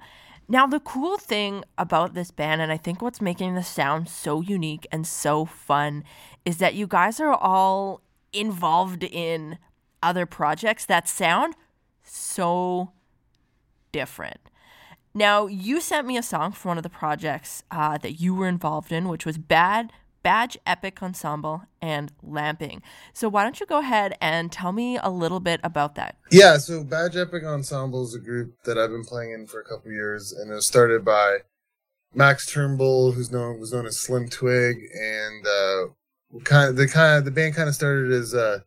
Now, 0.49 0.67
the 0.67 0.81
cool 0.81 1.19
thing 1.19 1.63
about 1.77 2.15
this 2.15 2.31
band, 2.31 2.63
and 2.63 2.73
I 2.73 2.79
think 2.79 3.03
what's 3.03 3.21
making 3.21 3.55
the 3.55 3.63
sound 3.63 4.09
so 4.09 4.41
unique 4.41 4.87
and 4.91 5.07
so 5.07 5.45
fun, 5.45 6.05
is 6.47 6.57
that 6.57 6.73
you 6.73 6.87
guys 6.87 7.21
are 7.21 7.35
all 7.35 8.01
involved 8.33 9.05
in 9.05 9.59
other 10.03 10.25
projects 10.25 10.87
that 10.87 11.07
sound 11.07 11.55
so 12.15 12.93
different. 13.93 14.41
Now, 15.15 15.47
you 15.47 15.81
sent 15.81 16.07
me 16.07 16.17
a 16.17 16.23
song 16.23 16.53
for 16.53 16.69
one 16.69 16.77
of 16.77 16.83
the 16.83 16.91
projects 16.91 17.63
uh, 17.71 17.99
that 17.99 18.21
you 18.21 18.35
were 18.35 18.49
involved 18.49 18.91
in, 18.91 19.09
which 19.09 19.25
was 19.25 19.39
Bad 19.39 19.93
Badge 20.25 20.57
Époque 20.67 21.03
Ensemble 21.03 21.65
and 21.83 22.11
Lamping. 22.23 22.83
So, 23.13 23.29
why 23.29 23.45
don't 23.45 23.61
you 23.61 23.67
go 23.67 23.79
ahead 23.79 24.17
and 24.21 24.51
tell 24.51 24.73
me 24.73 24.99
a 25.01 25.11
little 25.11 25.39
bit 25.39 25.61
about 25.63 25.95
that? 25.97 26.17
Yeah, 26.33 26.57
so 26.57 26.83
Badge 26.83 27.15
Époque 27.15 27.45
Ensemble 27.45 28.03
is 28.05 28.15
a 28.15 28.19
group 28.19 28.55
that 28.65 28.79
I've 28.79 28.91
been 28.91 29.05
playing 29.05 29.33
in 29.33 29.47
for 29.47 29.61
a 29.61 29.65
couple 29.65 29.93
years, 29.93 30.33
and 30.33 30.51
it 30.51 30.55
was 30.55 30.67
started 30.67 31.05
by 31.05 31.39
Max 32.15 32.51
Turnbull, 32.51 33.13
who's 33.13 33.31
known 33.31 33.61
was 33.61 33.73
known 33.73 33.87
as 33.87 34.01
Slim 34.01 34.29
Twig, 34.29 34.79
and 34.99 35.47
uh, 35.47 36.41
kind 36.43 36.71
of 36.71 36.77
the 36.77 36.89
kind 36.89 37.19
of 37.19 37.25
the 37.25 37.31
band 37.31 37.55
kind 37.55 37.69
of 37.69 37.75
started 37.75 38.11
as 38.11 38.35
uh, 38.35 38.61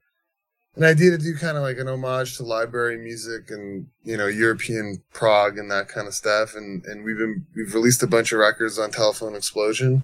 an 0.77 0.83
idea 0.83 1.09
to 1.11 1.17
do 1.17 1.35
kind 1.35 1.57
of 1.57 1.63
like 1.63 1.79
an 1.79 1.87
homage 1.87 2.37
to 2.37 2.43
library 2.43 2.97
music 2.97 3.49
and 3.49 3.87
you 4.03 4.15
know 4.15 4.27
European 4.27 5.01
prog 5.11 5.57
and 5.57 5.71
that 5.71 5.87
kind 5.87 6.07
of 6.07 6.13
stuff. 6.13 6.55
And 6.55 6.85
and 6.85 7.03
we've 7.03 7.17
been 7.17 7.45
we've 7.55 7.73
released 7.73 8.03
a 8.03 8.07
bunch 8.07 8.31
of 8.31 8.39
records 8.39 8.77
on 8.77 8.91
Telephone 8.91 9.35
Explosion, 9.35 10.03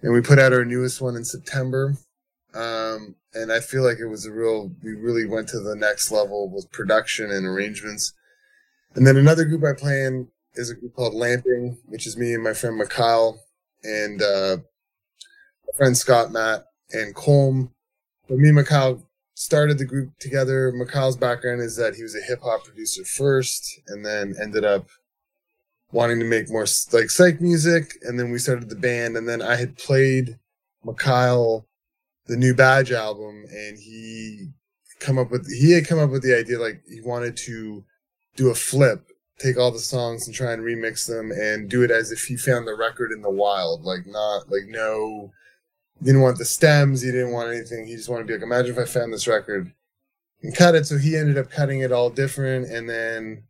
and 0.00 0.12
we 0.12 0.20
put 0.20 0.38
out 0.38 0.52
our 0.52 0.64
newest 0.64 1.00
one 1.00 1.16
in 1.16 1.24
September. 1.24 1.96
Um, 2.54 3.16
and 3.34 3.52
I 3.52 3.60
feel 3.60 3.84
like 3.84 3.98
it 3.98 4.06
was 4.06 4.24
a 4.24 4.32
real 4.32 4.70
we 4.82 4.92
really 4.92 5.26
went 5.26 5.48
to 5.48 5.60
the 5.60 5.76
next 5.76 6.12
level 6.12 6.48
with 6.48 6.70
production 6.70 7.30
and 7.30 7.44
arrangements. 7.44 8.14
And 8.94 9.06
then 9.06 9.16
another 9.16 9.44
group 9.44 9.64
I 9.64 9.78
play 9.78 10.04
in 10.04 10.28
is 10.54 10.70
a 10.70 10.74
group 10.74 10.94
called 10.94 11.14
Lamping, 11.14 11.76
which 11.86 12.06
is 12.06 12.16
me 12.16 12.34
and 12.34 12.42
my 12.42 12.52
friend 12.52 12.76
Mikhail 12.76 13.38
and 13.82 14.22
uh, 14.22 14.58
my 15.66 15.76
friend 15.76 15.96
Scott 15.96 16.30
Matt 16.30 16.66
and 16.92 17.14
Colm. 17.16 17.70
But 18.28 18.38
me 18.38 18.48
and 18.48 18.56
Mikhail 18.56 19.02
started 19.38 19.78
the 19.78 19.84
group 19.84 20.18
together. 20.18 20.72
Mikhail's 20.72 21.16
background 21.16 21.62
is 21.62 21.76
that 21.76 21.94
he 21.94 22.02
was 22.02 22.16
a 22.16 22.26
hip 22.26 22.40
hop 22.42 22.64
producer 22.64 23.04
first, 23.04 23.80
and 23.86 24.04
then 24.04 24.34
ended 24.42 24.64
up 24.64 24.88
wanting 25.92 26.18
to 26.18 26.24
make 26.24 26.50
more 26.50 26.66
like 26.92 27.08
psych 27.08 27.40
music. 27.40 27.92
And 28.02 28.18
then 28.18 28.32
we 28.32 28.40
started 28.40 28.68
the 28.68 28.76
band, 28.76 29.16
and 29.16 29.28
then 29.28 29.40
I 29.40 29.54
had 29.54 29.78
played 29.78 30.38
Mikhail 30.84 31.66
the 32.26 32.36
new 32.36 32.52
Badge 32.52 32.90
album, 32.90 33.44
and 33.48 33.78
he 33.78 34.48
come 34.98 35.18
up 35.18 35.30
with 35.30 35.48
he 35.48 35.70
had 35.70 35.86
come 35.86 36.00
up 36.00 36.10
with 36.10 36.24
the 36.24 36.36
idea 36.36 36.58
like 36.58 36.82
he 36.88 37.00
wanted 37.00 37.36
to 37.36 37.84
do 38.34 38.50
a 38.50 38.54
flip 38.54 39.06
take 39.38 39.56
all 39.56 39.70
the 39.70 39.78
songs 39.78 40.26
and 40.26 40.34
try 40.34 40.52
and 40.52 40.62
remix 40.62 41.06
them 41.06 41.30
and 41.30 41.70
do 41.70 41.84
it 41.84 41.92
as 41.92 42.10
if 42.10 42.24
he 42.24 42.36
found 42.36 42.66
the 42.66 42.74
record 42.74 43.12
in 43.12 43.22
the 43.22 43.30
wild 43.30 43.84
like 43.84 44.04
not 44.06 44.50
like 44.50 44.66
no 44.66 45.30
he 45.98 46.06
didn't 46.06 46.20
want 46.20 46.38
the 46.38 46.44
stems. 46.44 47.02
He 47.02 47.10
didn't 47.10 47.32
want 47.32 47.50
anything. 47.50 47.86
He 47.86 47.96
just 47.96 48.08
wanted 48.08 48.22
to 48.22 48.26
be 48.28 48.32
like, 48.34 48.42
imagine 48.42 48.72
if 48.72 48.78
I 48.78 48.84
found 48.84 49.12
this 49.12 49.26
record 49.26 49.72
and 50.42 50.54
cut 50.54 50.74
it. 50.74 50.86
So 50.86 50.96
he 50.96 51.16
ended 51.16 51.38
up 51.38 51.50
cutting 51.50 51.80
it 51.80 51.92
all 51.92 52.10
different. 52.10 52.70
And 52.70 52.88
then 52.88 53.44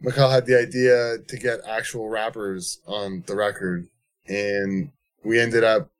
Mikhail 0.00 0.30
had 0.30 0.46
the 0.46 0.58
idea 0.58 1.18
to 1.18 1.36
get 1.36 1.60
actual 1.66 2.08
rappers 2.08 2.80
on 2.86 3.22
the 3.26 3.36
record. 3.36 3.88
And 4.26 4.90
we 5.24 5.38
ended 5.40 5.64
up, 5.64 5.90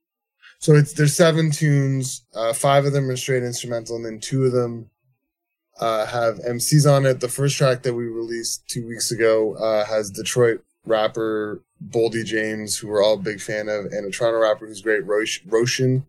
so 0.59 0.75
it's, 0.75 0.93
there's 0.93 1.15
seven 1.15 1.51
tunes. 1.51 2.25
Uh, 2.35 2.53
five 2.53 2.85
of 2.85 2.93
them 2.93 3.09
are 3.09 3.17
straight 3.17 3.45
instrumental 3.45 3.97
and 3.97 4.05
then 4.05 4.19
two 4.19 4.45
of 4.45 4.53
them, 4.53 4.91
uh, 5.81 6.07
have 6.07 6.39
MCs 6.39 6.91
on 6.91 7.07
it. 7.07 7.21
The 7.21 7.29
first 7.29 7.57
track 7.57 7.83
that 7.83 7.95
we 7.95 8.05
released 8.05 8.69
two 8.69 8.87
weeks 8.87 9.13
ago, 9.13 9.55
uh, 9.55 9.85
has 9.85 10.11
Detroit 10.11 10.65
rapper 10.85 11.63
Boldy 11.87 12.25
James, 12.25 12.77
who 12.77 12.89
we're 12.89 13.03
all 13.03 13.15
a 13.15 13.19
big 13.19 13.41
fan 13.41 13.69
of, 13.69 13.87
and 13.87 14.07
a 14.07 14.11
Toronto 14.11 14.41
rapper 14.41 14.67
who's 14.67 14.83
great, 14.83 15.07
Roshan. 15.07 16.07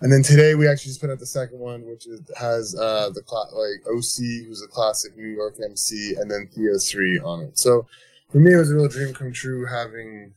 And 0.00 0.12
then 0.12 0.22
today 0.22 0.54
we 0.54 0.66
actually 0.66 0.90
just 0.90 1.00
put 1.00 1.10
out 1.10 1.18
the 1.18 1.26
second 1.26 1.58
one, 1.58 1.86
which 1.86 2.06
is, 2.06 2.20
has 2.36 2.74
uh, 2.74 3.10
the 3.10 3.22
cl- 3.26 3.50
like 3.52 3.86
OC, 3.86 4.46
who's 4.46 4.62
a 4.62 4.68
classic 4.68 5.16
New 5.16 5.28
York 5.28 5.56
MC, 5.62 6.14
and 6.18 6.30
then 6.30 6.48
Theo 6.52 6.78
Three 6.78 7.18
on 7.20 7.42
it. 7.42 7.58
So 7.58 7.86
for 8.30 8.38
me, 8.38 8.52
it 8.52 8.56
was 8.56 8.70
a 8.70 8.74
real 8.74 8.88
dream 8.88 9.14
come 9.14 9.32
true 9.32 9.64
having 9.66 10.34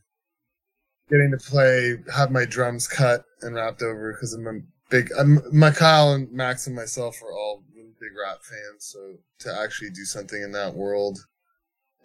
getting 1.10 1.30
to 1.32 1.38
play, 1.38 1.96
have 2.14 2.30
my 2.30 2.44
drums 2.44 2.86
cut 2.86 3.24
and 3.42 3.54
wrapped 3.54 3.82
over 3.82 4.12
because 4.12 4.34
I'm 4.34 4.46
a 4.46 4.60
big. 4.88 5.10
I'm, 5.18 5.40
Mikhail 5.50 6.14
and 6.14 6.30
Max 6.30 6.66
and 6.66 6.76
myself 6.76 7.20
are 7.22 7.32
all 7.32 7.64
really 7.74 7.94
big 8.00 8.10
rap 8.16 8.38
fans, 8.42 8.84
so 8.84 9.16
to 9.40 9.60
actually 9.60 9.90
do 9.90 10.04
something 10.04 10.42
in 10.42 10.52
that 10.52 10.74
world 10.74 11.18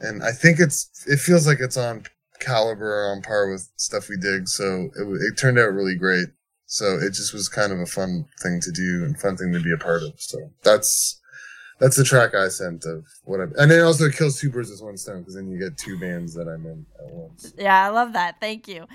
and 0.02 0.24
I 0.24 0.32
think 0.32 0.60
it's 0.60 1.06
it 1.08 1.18
feels 1.18 1.48
like 1.48 1.60
it's 1.60 1.78
on 1.78 2.04
caliber 2.42 3.12
on 3.12 3.22
par 3.22 3.50
with 3.50 3.70
stuff 3.78 4.10
we 4.10 4.18
dig. 4.18 4.48
So 4.48 4.90
it 4.96 5.04
it 5.04 5.38
turned 5.38 5.60
out 5.60 5.74
really 5.74 5.96
great. 5.96 6.28
So 6.66 6.96
it 6.96 7.12
just 7.14 7.34
was 7.34 7.50
kind 7.50 7.72
of 7.72 7.80
a 7.80 7.86
fun 7.86 8.26
thing 8.42 8.60
to 8.62 8.72
do 8.72 9.04
and 9.04 9.20
fun 9.20 9.38
thing 9.38 9.52
to 9.54 9.60
be 9.60 9.74
a 9.74 9.78
part 9.78 10.04
of. 10.04 10.14
So 10.18 10.52
that's 10.64 11.20
that's 11.80 11.98
the 11.98 12.04
track 12.04 12.36
I 12.36 12.48
sent 12.50 12.86
of 12.86 13.06
what 13.24 13.40
I 13.40 13.46
and 13.58 13.72
it 13.72 13.82
also 13.82 14.10
kills 14.10 14.40
two 14.40 14.50
birds 14.50 14.70
with 14.70 14.82
one 14.82 14.98
stone 14.98 15.20
because 15.20 15.36
then 15.36 15.50
you 15.50 15.60
get 15.60 15.78
two 15.78 16.00
bands 16.00 16.34
that 16.36 16.48
I'm 16.48 16.66
in 16.66 16.86
at 17.00 17.14
once. 17.14 17.54
Yeah, 17.58 17.86
I 17.86 17.90
love 17.90 18.14
that. 18.14 18.40
Thank 18.40 18.68
you. 18.68 18.86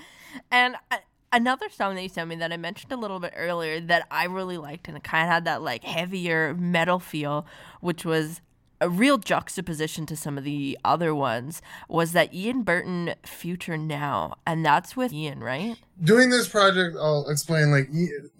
And 0.51 0.75
I, 0.91 0.99
another 1.31 1.69
song 1.69 1.95
that 1.95 2.03
you 2.03 2.09
sent 2.09 2.29
me 2.29 2.35
that 2.37 2.51
I 2.51 2.57
mentioned 2.57 2.91
a 2.91 2.97
little 2.97 3.19
bit 3.19 3.33
earlier 3.35 3.79
that 3.81 4.07
I 4.09 4.25
really 4.25 4.57
liked 4.57 4.87
and 4.87 4.97
it 4.97 5.03
kind 5.03 5.27
of 5.27 5.33
had 5.33 5.45
that 5.45 5.61
like 5.61 5.83
heavier 5.83 6.53
metal 6.55 6.99
feel, 6.99 7.45
which 7.81 8.05
was 8.05 8.41
a 8.79 8.89
real 8.89 9.17
juxtaposition 9.17 10.05
to 10.05 10.15
some 10.15 10.37
of 10.37 10.43
the 10.43 10.77
other 10.83 11.13
ones 11.13 11.61
was 11.87 12.11
that 12.13 12.33
Ian 12.33 12.63
Blurton 12.63 13.15
Future 13.25 13.77
Now, 13.77 14.35
and 14.45 14.65
that's 14.65 14.95
with 14.95 15.13
Ian, 15.13 15.39
right? 15.39 15.77
Doing 16.03 16.29
this 16.29 16.47
project, 16.47 16.95
I'll 16.99 17.27
explain. 17.29 17.71
Like 17.71 17.89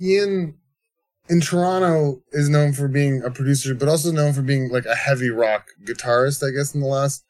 Ian 0.01 0.55
in 1.29 1.41
Toronto 1.41 2.21
is 2.31 2.49
known 2.49 2.73
for 2.73 2.87
being 2.87 3.23
a 3.23 3.31
producer, 3.31 3.73
but 3.73 3.89
also 3.89 4.11
known 4.11 4.33
for 4.33 4.41
being 4.41 4.69
like 4.69 4.85
a 4.85 4.95
heavy 4.95 5.29
rock 5.29 5.67
guitarist. 5.83 6.47
I 6.47 6.55
guess 6.55 6.73
in 6.73 6.81
the 6.81 6.87
last, 6.87 7.23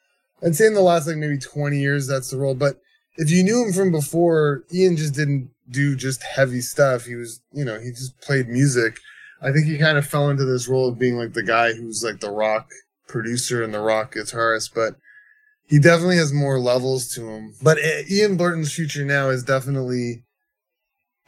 I'd 0.44 0.56
say 0.56 0.66
in 0.66 0.74
the 0.74 0.82
last 0.82 1.06
like 1.06 1.16
maybe 1.16 1.38
twenty 1.38 1.80
years, 1.80 2.06
that's 2.06 2.30
the 2.30 2.38
role. 2.38 2.54
But 2.54 2.80
if 3.16 3.30
you 3.30 3.42
knew 3.42 3.64
him 3.64 3.72
from 3.72 3.90
before, 3.90 4.64
Ian 4.72 4.96
just 4.96 5.14
didn't 5.14 5.50
do 5.70 5.96
just 5.96 6.22
heavy 6.22 6.60
stuff. 6.60 7.04
He 7.04 7.14
was, 7.14 7.40
you 7.52 7.64
know, 7.64 7.78
he 7.78 7.90
just 7.90 8.20
played 8.20 8.48
music. 8.48 8.98
I 9.40 9.52
think 9.52 9.66
he 9.66 9.78
kind 9.78 9.98
of 9.98 10.06
fell 10.06 10.30
into 10.30 10.44
this 10.44 10.68
role 10.68 10.88
of 10.88 10.98
being 10.98 11.16
like 11.16 11.32
the 11.32 11.42
guy 11.42 11.72
who's 11.72 12.02
like 12.02 12.20
the 12.20 12.30
rock 12.30 12.70
producer 13.08 13.62
and 13.62 13.74
the 13.74 13.80
rock 13.80 14.14
guitarist, 14.14 14.74
but 14.74 14.96
he 15.66 15.78
definitely 15.78 16.16
has 16.16 16.32
more 16.32 16.58
levels 16.58 17.12
to 17.14 17.28
him. 17.28 17.54
But 17.62 17.78
Ian 18.10 18.36
Blurton's 18.36 18.72
future 18.72 19.04
now 19.04 19.28
is 19.28 19.42
definitely, 19.42 20.24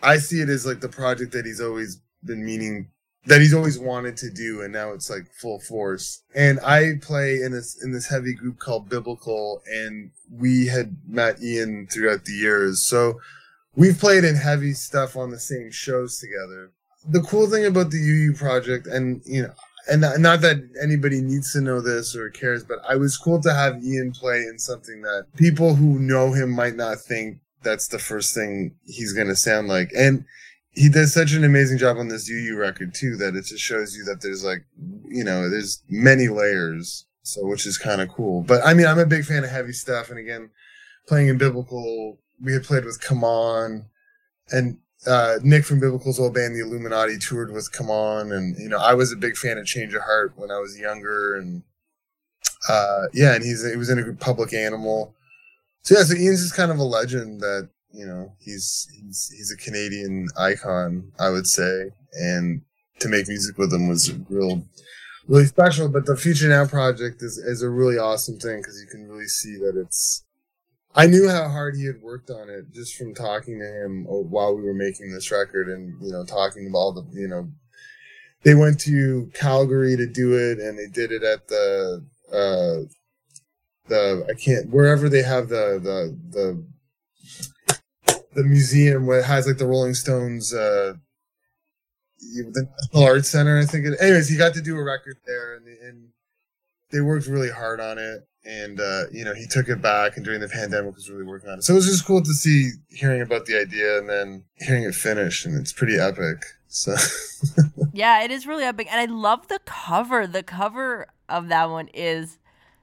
I 0.03 0.19
see 0.19 0.41
it 0.41 0.49
as 0.49 0.65
like 0.65 0.81
the 0.81 0.89
project 0.89 1.33
that 1.33 1.45
he's 1.45 1.61
always 1.61 2.01
been 2.25 2.45
meaning, 2.45 2.89
that 3.27 3.41
he's 3.41 3.53
always 3.53 3.79
wanted 3.79 4.17
to 4.19 4.31
do, 4.31 4.63
and 4.63 4.73
now 4.73 4.93
it's 4.93 5.11
like 5.11 5.27
full 5.41 5.61
force. 5.61 6.23
And 6.35 6.59
I 6.61 6.95
play 7.03 7.43
in 7.43 7.53
this 7.53 7.83
in 7.83 7.93
this 7.93 8.09
heavy 8.09 8.35
group 8.35 8.59
called 8.59 8.89
Biblical, 8.89 9.63
and 9.71 10.11
we 10.31 10.69
had 10.69 10.97
met 11.07 11.43
Ian 11.43 11.87
throughout 11.87 12.25
the 12.25 12.33
years, 12.33 12.87
so 12.87 13.21
we've 13.77 13.99
played 13.99 14.25
in 14.25 14.37
heavy 14.37 14.73
stuff 14.73 15.17
on 15.17 15.31
the 15.31 15.39
same 15.39 15.71
shows 15.71 16.19
together. 16.19 16.71
The 17.07 17.21
cool 17.21 17.47
thing 17.47 17.67
about 17.67 17.91
the 17.91 17.99
UWUW 17.99 18.39
project, 18.39 18.87
and 18.87 19.23
you 19.27 19.43
know, 19.43 19.53
and 19.89 20.01
not 20.01 20.41
that 20.41 20.57
anybody 20.83 21.21
needs 21.21 21.53
to 21.53 21.61
know 21.61 21.81
this 21.81 22.15
or 22.17 22.31
cares, 22.31 22.65
but 22.65 22.79
I 22.89 22.97
was 22.97 23.17
cool 23.17 23.41
to 23.43 23.53
have 23.53 23.83
Ian 23.83 24.13
play 24.13 24.39
in 24.39 24.59
something 24.59 25.03
that 25.03 25.27
people 25.37 25.75
who 25.75 25.99
know 25.99 26.33
him 26.33 26.51
might 26.51 26.77
not 26.77 27.01
think 27.01 27.39
that's 27.63 27.89
the 27.89 27.99
first 27.99 28.35
thing 28.35 28.75
he's 28.85 29.13
going 29.13 29.29
to 29.29 29.37
sound 29.37 29.69
like. 29.69 29.91
And 29.97 30.25
he 30.73 30.89
does 30.89 31.13
such 31.13 31.33
an 31.33 31.45
amazing 31.45 31.79
job 31.79 31.99
on 31.99 32.09
this 32.09 32.31
UWUW 32.31 32.59
record 32.59 32.95
too 32.95 33.17
that 33.17 33.35
it 33.35 33.45
just 33.45 33.63
shows 33.63 33.97
you 33.97 34.05
that 34.05 34.23
there's 34.23 34.45
like, 34.45 34.65
you 35.09 35.25
know, 35.25 35.49
there's 35.51 35.83
many 35.89 36.29
layers. 36.29 37.07
So, 37.23 37.47
which 37.47 37.67
is 37.67 37.77
kind 37.77 38.01
of 38.01 38.09
cool. 38.09 38.43
But 38.43 38.63
I 38.65 38.73
mean, 38.75 38.87
I'm 38.87 38.99
a 38.99 39.07
big 39.07 39.25
fan 39.25 39.45
of 39.45 39.51
heavy 39.51 39.73
stuff. 39.73 40.09
And 40.11 40.19
again, 40.19 40.51
playing 41.07 41.29
in 41.29 41.39
biblical, 41.39 42.19
we 42.43 42.53
had 42.55 42.65
played 42.65 42.85
with 42.85 43.01
C'mon 43.01 43.85
and 44.51 44.79
uh, 45.07 45.37
Nick 45.43 45.65
from 45.65 45.81
Biblical's 45.81 46.21
old 46.21 46.35
band, 46.35 46.55
the 46.55 46.61
Illuminati, 46.61 47.19
toured 47.19 47.53
with 47.53 47.71
C'mon, 47.73 48.33
and 48.33 48.57
you 48.59 48.69
know 48.69 48.79
I 48.79 48.95
was 48.95 49.13
a 49.13 49.17
big 49.17 49.37
fan 49.37 49.59
of 49.59 49.67
Change 49.67 49.95
of 49.95 50.03
Heart 50.03 50.35
when 50.37 50.51
I 50.51 50.59
was 50.59 50.79
younger, 50.79 51.37
and 51.37 51.63
uh, 52.69 53.07
yeah, 53.13 53.35
and 53.35 53.45
he's 53.45 53.69
he 53.69 53.77
was 53.77 53.91
in 53.91 53.99
a 53.99 54.13
Public 54.15 54.53
Animal, 54.53 55.15
so 55.83 55.97
yeah, 55.97 56.05
so 56.05 56.15
Ian's 56.15 56.43
just 56.43 56.57
kind 56.57 56.71
of 56.71 56.79
a 56.79 56.85
legend 56.85 57.41
that 57.41 57.69
you 57.93 58.07
know 58.07 58.33
he's 58.39 58.89
he's 58.93 59.33
he's 59.37 59.53
a 59.53 59.57
Canadian 59.57 60.29
icon, 60.39 61.13
I 61.19 61.31
would 61.31 61.47
say, 61.47 61.91
and 62.13 62.63
to 63.01 63.09
make 63.09 63.29
music 63.29 63.57
with 63.57 63.73
him 63.73 63.89
was 63.89 64.13
real 64.29 64.63
really 65.27 65.47
special. 65.47 65.89
But 65.89 66.07
the 66.07 66.17
Future 66.17 66.49
Now 66.49 66.67
project 66.67 67.23
is 67.23 67.39
is 67.39 67.63
a 67.63 67.71
really 67.71 67.99
awesome 67.99 68.39
thing 68.39 68.59
because 68.59 68.81
you 68.81 68.87
can 68.91 69.09
really 69.09 69.29
see 69.29 69.57
that 69.59 69.77
it's. 69.77 70.25
I 70.95 71.07
knew 71.07 71.29
how 71.29 71.49
hard 71.49 71.77
he 71.77 71.87
had 71.87 72.03
worked 72.03 72.31
on 72.31 72.49
it 72.51 72.73
just 72.73 72.97
from 72.97 73.15
talking 73.15 73.61
to 73.61 73.67
him 73.67 74.05
while 74.07 74.57
we 74.57 74.63
were 74.63 74.75
making 74.75 75.13
this 75.13 75.31
record, 75.31 75.69
and 75.69 75.95
you 76.03 76.13
know, 76.13 76.25
talking 76.25 76.67
about 76.67 76.79
all 76.79 76.93
the 76.93 77.07
you 77.13 77.29
know, 77.29 77.49
they 78.43 78.55
went 78.55 78.81
to 78.81 79.31
Calgary 79.35 79.97
to 79.97 80.07
do 80.07 80.37
it, 80.37 80.59
and 80.59 80.79
they 80.79 80.87
did 80.87 81.13
it 81.13 81.23
at 81.23 81.47
the 81.47 82.05
uh, 82.33 82.89
the 83.91 84.27
I 84.29 84.35
can't 84.35 84.71
wherever 84.71 85.09
they 85.09 85.23
have 85.23 85.49
the 85.49 85.79
the 85.83 86.17
the 86.31 86.65
the 88.35 88.45
museum 88.45 89.07
where 89.07 89.21
it 89.21 89.27
has 89.27 89.47
like 89.47 89.59
the 89.59 89.67
Rolling 89.67 89.95
Stones 89.95 90.55
uh 90.55 90.95
the 92.21 92.69
National 92.93 93.05
Arts 93.05 93.29
Center 93.29 93.59
I 93.59 93.65
think 93.65 93.87
anyways 94.01 94.29
he 94.29 94.37
got 94.37 94.55
to 94.55 94.63
do 94.63 94.77
a 94.77 94.83
record 94.83 95.19
there 95.27 95.57
and, 95.57 95.67
and 95.67 96.09
they 96.93 97.01
worked 97.01 97.27
really 97.27 97.51
hard 97.51 97.81
on 97.81 97.99
it 97.99 98.27
and 98.45 98.81
uh, 98.81 99.05
you 99.13 99.25
know 99.25 99.35
he 99.35 99.47
took 99.47 99.69
it 99.69 99.83
back 99.83 100.17
and 100.17 100.25
during 100.25 100.41
the 100.41 100.49
pandemic 100.49 100.95
was 100.95 101.11
really 101.11 101.25
working 101.25 101.51
on 101.51 101.59
it 101.59 101.63
so 101.63 101.73
it 101.73 101.77
was 101.77 101.87
just 101.87 102.07
cool 102.07 102.23
to 102.23 102.33
see 102.33 102.71
hearing 102.89 103.21
about 103.21 103.47
the 103.47 103.59
idea 103.59 103.99
and 103.99 104.09
then 104.09 104.45
hearing 104.57 104.85
it 104.85 104.95
finished 104.95 105.45
and 105.45 105.59
it's 105.59 105.73
pretty 105.73 105.99
epic 105.99 106.43
so 106.69 106.95
yeah 107.93 108.23
it 108.23 108.31
is 108.31 108.47
really 108.47 108.65
epic 108.65 108.87
and 108.91 109.01
i 109.01 109.13
love 109.13 109.49
the 109.49 109.61
cover 109.67 110.27
the 110.27 110.43
cover 110.43 111.07
of 111.29 111.49
that 111.49 111.71
one 111.71 111.89
is 111.89 112.39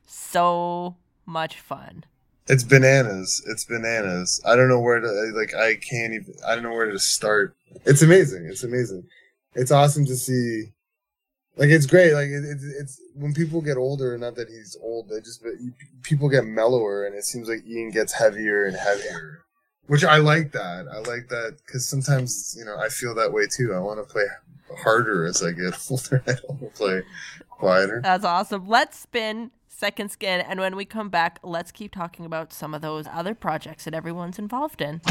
so 0.07 0.95
much 1.25 1.59
fun. 1.59 2.05
It's 2.47 2.63
bananas. 2.63 3.43
It's 3.45 3.65
bananas. 3.65 4.41
I 4.45 4.55
don't 4.55 4.69
know 4.69 4.79
where 4.79 4.99
to 4.99 5.07
like. 5.35 5.53
I 5.53 5.75
can't 5.75 6.13
even. 6.13 6.33
I 6.47 6.55
don't 6.55 6.63
know 6.63 6.71
where 6.71 6.89
to 6.89 6.97
start. 6.97 7.55
It's 7.85 8.01
amazing. 8.01 8.47
It's 8.49 8.63
amazing. 8.63 9.03
It's 9.53 9.71
awesome 9.71 10.05
to 10.05 10.15
see. 10.15 10.71
Like 11.57 11.69
it's 11.69 11.87
great. 11.87 12.13
Like 12.13 12.27
it, 12.27 12.43
it, 12.43 12.57
it's 12.79 13.01
when 13.15 13.33
people 13.33 13.61
get 13.61 13.77
older. 13.77 14.17
Not 14.17 14.35
that 14.35 14.47
he's 14.47 14.77
old. 14.81 15.09
They 15.09 15.19
just 15.19 15.41
but 15.41 15.53
people 16.03 16.29
get 16.29 16.45
mellower, 16.45 17.05
and 17.05 17.15
it 17.15 17.25
seems 17.25 17.49
like 17.49 17.65
Ian 17.65 17.89
gets 17.89 18.13
heavier 18.13 18.65
and 18.65 18.77
heavier. 18.77 19.43
Which 19.87 20.03
I 20.03 20.17
like 20.17 20.51
that. 20.51 20.85
I 20.91 20.99
like 20.99 21.29
that 21.29 21.57
because 21.65 21.87
sometimes 21.87 22.55
you 22.57 22.65
know 22.65 22.77
I 22.77 22.89
feel 22.89 23.15
that 23.15 23.33
way 23.33 23.47
too. 23.47 23.73
I 23.73 23.79
want 23.79 23.99
to 23.99 24.11
play 24.11 24.25
harder 24.83 25.25
as 25.25 25.41
I 25.41 25.51
get 25.51 25.73
older. 25.89 26.23
I 26.27 26.33
don't 26.33 26.61
want 26.61 26.73
to 26.73 26.77
play 26.77 27.01
quieter. 27.49 28.01
That's 28.03 28.25
awesome. 28.25 28.67
Let's 28.67 28.99
spin 28.99 29.51
Second 29.67 30.11
Skin. 30.11 30.41
And 30.41 30.59
when 30.59 30.75
we 30.75 30.85
come 30.85 31.09
back, 31.09 31.39
let's 31.43 31.71
keep 31.71 31.91
talking 31.91 32.25
about 32.25 32.53
some 32.53 32.73
of 32.73 32.81
those 32.81 33.05
other 33.07 33.33
projects 33.33 33.85
that 33.85 33.93
everyone's 33.93 34.39
involved 34.39 34.81
in. 34.81 35.01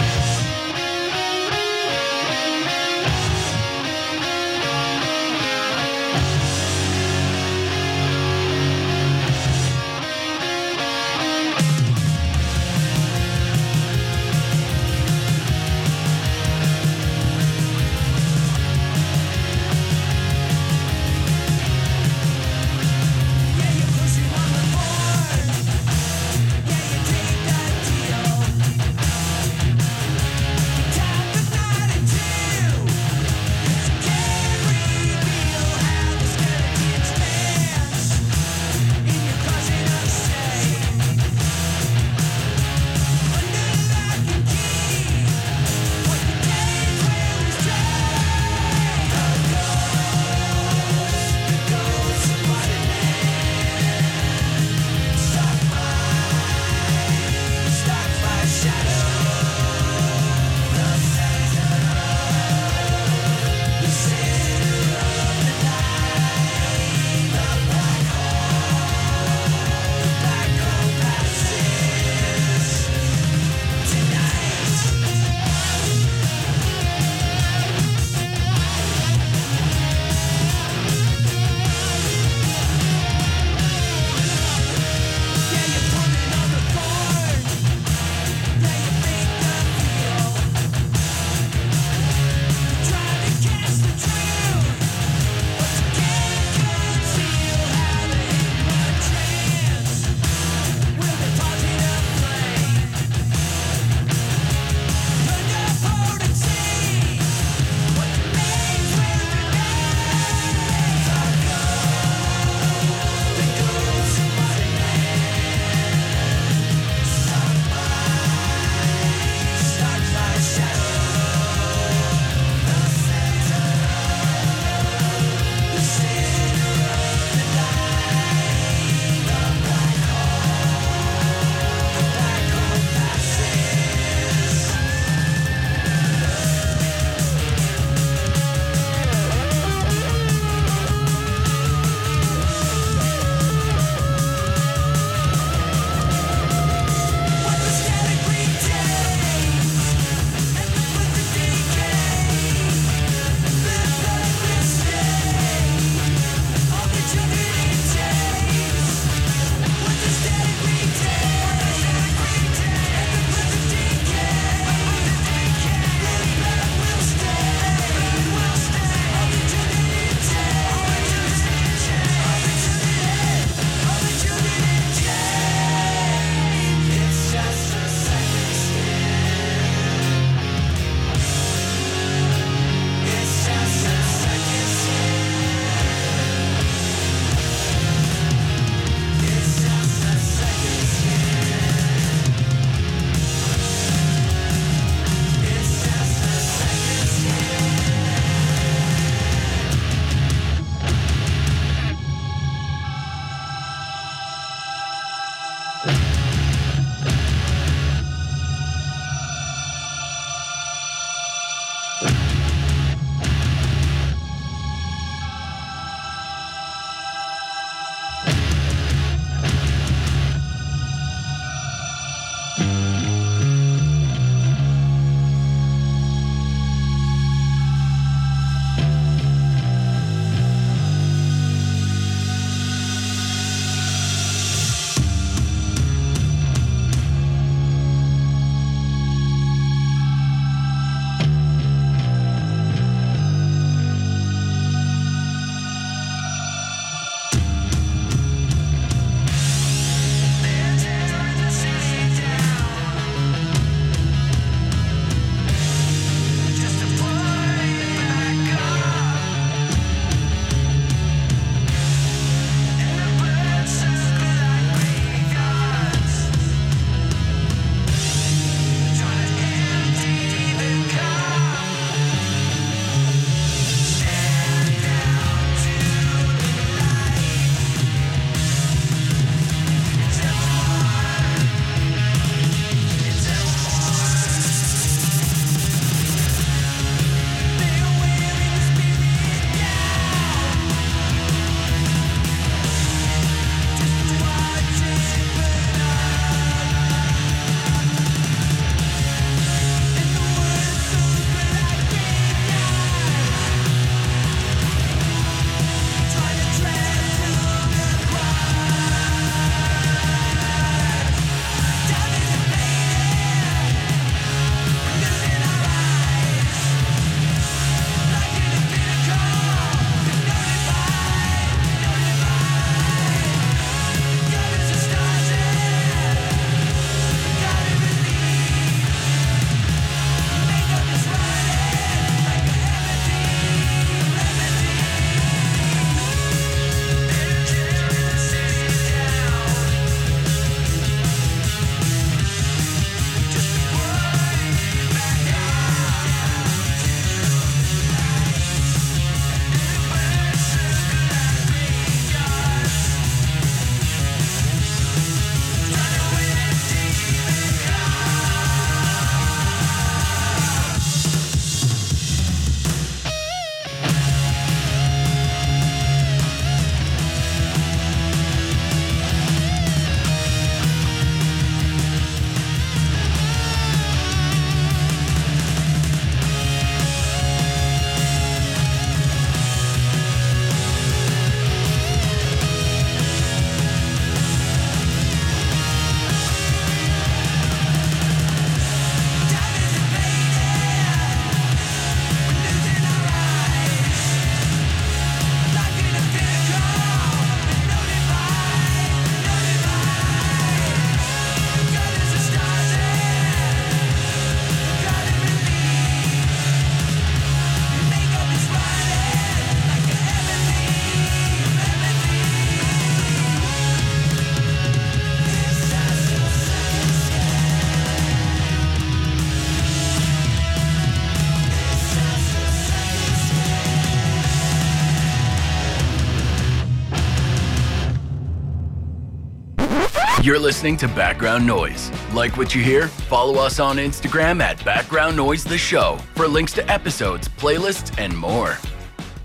You're 430.26 430.40
listening 430.40 430.76
to 430.78 430.88
Background 430.88 431.46
Noise. 431.46 431.92
Like 432.12 432.36
what 432.36 432.52
you 432.52 432.60
hear? 432.60 432.88
Follow 432.88 433.34
us 433.34 433.60
on 433.60 433.76
Instagram 433.76 434.40
at 434.40 434.64
Background 434.64 435.16
Noise 435.16 435.44
The 435.44 435.56
Show 435.56 436.00
for 436.16 436.26
links 436.26 436.52
to 436.54 436.68
episodes, 436.68 437.28
playlists, 437.28 437.96
and 437.96 438.18
more. 438.18 438.54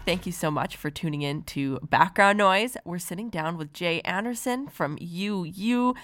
Thank 0.06 0.28
you 0.28 0.32
so 0.32 0.52
much 0.52 0.76
for 0.76 0.92
tuning 0.92 1.24
in 1.24 1.42
to 1.46 1.80
Background 1.80 2.38
Noise. 2.38 2.78
We're 2.86 3.00
sitting 3.00 3.32
down 3.32 3.58
with 3.58 3.74
Jay 3.74 4.02
Anderson 4.02 4.68
from 4.68 5.00
UWUW. 5.00 5.96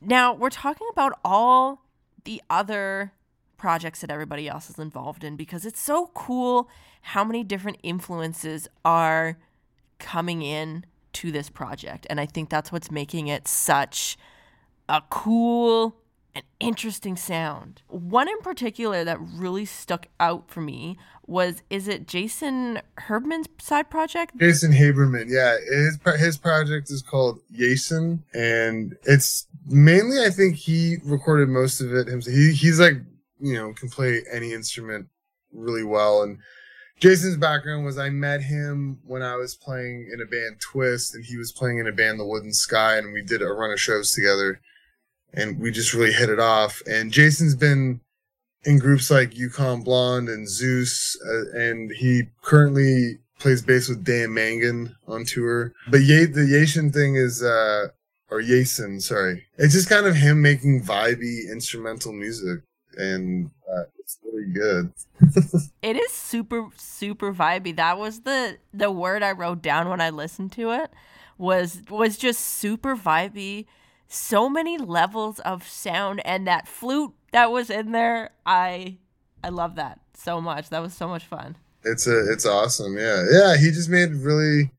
Now, 0.00 0.34
we're 0.34 0.50
talking 0.50 0.88
about 0.90 1.12
all 1.24 1.84
the 2.24 2.42
other 2.50 3.12
projects 3.56 4.00
that 4.00 4.10
everybody 4.10 4.48
else 4.48 4.68
is 4.68 4.80
involved 4.80 5.22
in 5.22 5.36
because 5.36 5.64
it's 5.64 5.80
so 5.80 6.10
cool 6.12 6.68
how 7.02 7.22
many 7.22 7.44
different 7.44 7.78
influences 7.84 8.66
are 8.84 9.38
coming 10.00 10.42
in 10.42 10.86
to 11.14 11.32
this 11.32 11.50
project. 11.50 12.06
And 12.10 12.20
I 12.20 12.26
think 12.26 12.50
that's 12.50 12.70
what's 12.70 12.90
making 12.90 13.28
it 13.28 13.48
such 13.48 14.16
a 14.88 15.02
cool 15.10 15.96
and 16.34 16.44
interesting 16.60 17.16
sound. 17.16 17.82
One 17.88 18.28
in 18.28 18.38
particular 18.40 19.04
that 19.04 19.18
really 19.20 19.64
stuck 19.64 20.06
out 20.18 20.50
for 20.50 20.60
me 20.60 20.98
was 21.26 21.62
is 21.70 21.88
it 21.88 22.06
Jason 22.06 22.80
Herbman's 22.98 23.48
side 23.58 23.88
project? 23.88 24.36
Yaehsun 24.36 24.76
Haberman, 24.76 25.26
yeah, 25.28 25.56
his 25.58 25.98
his 26.20 26.36
project 26.36 26.90
is 26.90 27.02
called 27.02 27.40
Jason, 27.52 28.24
and 28.34 28.96
it's 29.04 29.46
mainly 29.66 30.24
I 30.24 30.30
think 30.30 30.56
he 30.56 30.96
recorded 31.04 31.48
most 31.48 31.80
of 31.80 31.94
it 31.94 32.08
himself. 32.08 32.36
He 32.36 32.52
he's 32.52 32.80
like 32.80 32.96
you 33.40 33.54
know 33.54 33.72
can 33.72 33.88
play 33.88 34.22
any 34.30 34.52
instrument 34.52 35.08
really 35.52 35.84
well, 35.84 36.22
and 36.22 36.38
Jason's 37.00 37.36
background 37.36 37.84
was 37.84 37.98
I 37.98 38.08
met 38.10 38.42
him 38.42 38.98
when 39.04 39.22
I 39.22 39.36
was 39.36 39.54
playing 39.54 40.10
in 40.12 40.20
a 40.20 40.26
band 40.26 40.60
Twist, 40.60 41.14
and 41.14 41.24
he 41.24 41.36
was 41.36 41.52
playing 41.52 41.78
in 41.78 41.86
a 41.86 41.92
band 41.92 42.18
The 42.20 42.24
Wooden 42.26 42.52
Sky, 42.52 42.96
and 42.96 43.12
we 43.12 43.22
did 43.22 43.42
a 43.42 43.46
run 43.46 43.72
of 43.72 43.80
shows 43.80 44.12
together, 44.12 44.60
and 45.32 45.58
we 45.58 45.70
just 45.70 45.92
really 45.92 46.12
hit 46.12 46.30
it 46.30 46.40
off. 46.40 46.80
And 46.86 47.10
Jason's 47.12 47.56
been 47.56 48.00
in 48.64 48.78
groups 48.78 49.10
like 49.10 49.36
Yukon 49.36 49.82
Blonde 49.82 50.28
and 50.28 50.48
Zeus, 50.48 51.18
uh, 51.26 51.58
and 51.58 51.90
he 51.90 52.22
currently 52.42 53.18
plays 53.38 53.60
bass 53.60 53.88
with 53.88 54.04
Dan 54.04 54.32
Mangan 54.32 54.96
on 55.06 55.24
tour. 55.24 55.72
But 55.90 56.02
Ye- 56.02 56.24
the 56.24 56.40
Yaehsun 56.40 56.92
thing 56.94 57.16
is, 57.16 57.42
uh, 57.42 57.88
or 58.30 58.40
Yaehsun, 58.40 59.02
sorry, 59.02 59.44
it's 59.58 59.74
just 59.74 59.88
kind 59.88 60.06
of 60.06 60.14
him 60.16 60.40
making 60.40 60.82
vibey 60.82 61.50
instrumental 61.50 62.12
music, 62.12 62.60
and 62.96 63.50
uh, 63.70 63.82
it's 64.04 64.18
really 64.22 64.52
good. 64.52 64.92
it 65.82 65.96
is 65.96 66.12
super 66.12 66.68
super 66.76 67.32
vibey. 67.32 67.74
That 67.74 67.98
was 67.98 68.20
the 68.20 68.58
the 68.72 68.90
word 68.90 69.22
I 69.22 69.32
wrote 69.32 69.62
down 69.62 69.88
when 69.88 70.00
I 70.00 70.10
listened 70.10 70.52
to 70.52 70.72
it 70.72 70.90
was 71.38 71.82
was 71.88 72.18
just 72.18 72.40
super 72.40 72.96
vibey. 72.96 73.66
So 74.06 74.50
many 74.50 74.76
levels 74.76 75.40
of 75.40 75.66
sound 75.66 76.20
and 76.26 76.46
that 76.46 76.68
flute 76.68 77.14
that 77.32 77.50
was 77.50 77.70
in 77.70 77.92
there. 77.92 78.30
I 78.44 78.98
I 79.42 79.48
love 79.48 79.76
that 79.76 80.00
so 80.12 80.40
much. 80.40 80.68
That 80.68 80.82
was 80.82 80.92
so 80.92 81.08
much 81.08 81.24
fun. 81.24 81.56
It's 81.82 82.06
a 82.06 82.30
it's 82.30 82.46
awesome. 82.46 82.98
Yeah. 82.98 83.24
Yeah, 83.30 83.56
he 83.56 83.70
just 83.70 83.88
made 83.88 84.12
really 84.12 84.70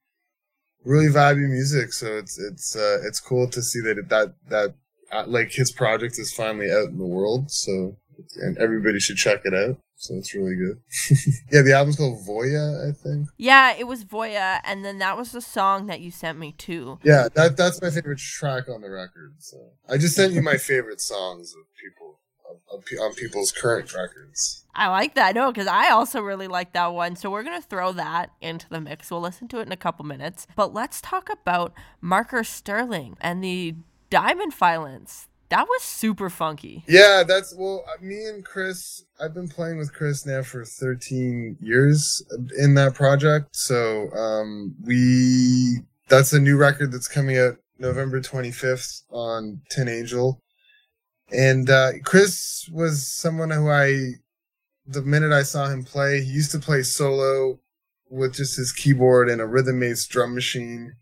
really 0.83 1.07
vibey 1.07 1.49
music, 1.49 1.93
so 1.93 2.15
it's 2.17 2.37
it's 2.37 2.75
uh 2.75 2.99
it's 3.03 3.19
cool 3.19 3.49
to 3.49 3.61
see 3.63 3.81
that 3.81 4.07
that 4.09 4.35
that 4.49 4.75
uh, 5.11 5.23
like 5.27 5.51
his 5.51 5.71
project 5.71 6.19
is 6.19 6.33
finally 6.33 6.71
out 6.71 6.89
in 6.89 6.97
the 6.97 7.05
world, 7.05 7.49
so 7.51 7.97
and 8.37 8.57
everybody 8.57 8.99
should 8.99 9.17
check 9.17 9.41
it 9.45 9.53
out. 9.53 9.77
So 9.97 10.15
it's 10.15 10.33
really 10.35 10.55
good. 10.55 10.81
yeah, 11.51 11.61
the 11.61 11.73
album's 11.73 11.95
called 11.95 12.25
Voya, 12.27 12.89
I 12.89 12.91
think. 12.91 13.29
Yeah, 13.37 13.73
it 13.77 13.87
was 13.87 14.03
Voya, 14.03 14.59
and 14.65 14.83
then 14.83 14.97
that 14.99 15.17
was 15.17 15.31
the 15.31 15.41
song 15.41 15.87
that 15.87 16.01
you 16.01 16.11
sent 16.11 16.37
me 16.37 16.51
too. 16.51 16.99
Yeah, 17.03 17.29
that 17.33 17.55
that's 17.55 17.81
my 17.81 17.89
favorite 17.89 18.19
track 18.19 18.67
on 18.67 18.81
the 18.81 18.89
record. 18.89 19.35
So 19.39 19.57
I 19.89 19.97
just 19.97 20.15
sent 20.15 20.33
you 20.33 20.41
my 20.41 20.57
favorite 20.57 20.99
songs 20.99 21.53
of 21.53 21.63
people 21.81 22.19
of, 22.49 22.57
of, 22.71 22.83
on 23.01 23.13
people's 23.13 23.51
current 23.51 23.93
records. 23.93 24.65
I 24.75 24.89
like 24.89 25.15
that. 25.15 25.33
No, 25.33 25.51
because 25.51 25.67
I 25.67 25.89
also 25.89 26.21
really 26.21 26.47
like 26.47 26.73
that 26.73 26.87
one. 26.93 27.15
So 27.15 27.31
we're 27.31 27.43
gonna 27.43 27.61
throw 27.61 27.93
that 27.93 28.31
into 28.41 28.67
the 28.69 28.81
mix. 28.81 29.09
We'll 29.09 29.21
listen 29.21 29.47
to 29.49 29.59
it 29.59 29.65
in 29.65 29.71
a 29.71 29.77
couple 29.77 30.05
minutes. 30.05 30.45
But 30.55 30.73
let's 30.73 30.99
talk 30.99 31.29
about 31.29 31.73
Marker 32.01 32.43
Starling 32.43 33.17
and 33.21 33.43
the 33.43 33.75
Diamond 34.09 34.53
Violence 34.53 35.29
that 35.49 35.67
was 35.67 35.83
super 35.83 36.29
funky. 36.29 36.83
Yeah, 36.87 37.23
that's 37.27 37.53
well, 37.55 37.85
uh, 37.87 38.03
me 38.03 38.25
and 38.25 38.43
Chris. 38.43 39.03
I've 39.19 39.33
been 39.33 39.47
playing 39.47 39.77
with 39.77 39.93
Chris 39.93 40.25
now 40.25 40.41
for 40.41 40.65
13 40.65 41.57
years 41.61 42.23
in 42.57 42.73
that 42.75 42.95
project. 42.95 43.55
So 43.55 44.11
um, 44.11 44.75
we 44.83 45.79
that's 46.07 46.33
a 46.33 46.39
new 46.39 46.57
record 46.57 46.91
that's 46.91 47.07
coming 47.07 47.37
out 47.37 47.57
November 47.79 48.21
25th 48.21 49.03
on 49.11 49.61
Tin 49.69 49.87
Angel. 49.87 50.41
And 51.31 51.69
uh, 51.69 51.93
Chris 52.03 52.69
was 52.71 53.07
someone 53.11 53.49
who 53.49 53.69
I, 53.69 54.11
the 54.85 55.01
minute 55.01 55.31
I 55.31 55.43
saw 55.43 55.67
him 55.67 55.83
play, 55.83 56.21
he 56.21 56.31
used 56.31 56.51
to 56.51 56.59
play 56.59 56.83
solo 56.83 57.59
with 58.09 58.35
just 58.35 58.57
his 58.57 58.71
keyboard 58.71 59.29
and 59.29 59.41
a 59.41 59.45
Rhythm 59.45 59.79
Mates 59.79 60.05
drum 60.05 60.35
machine. 60.35 60.93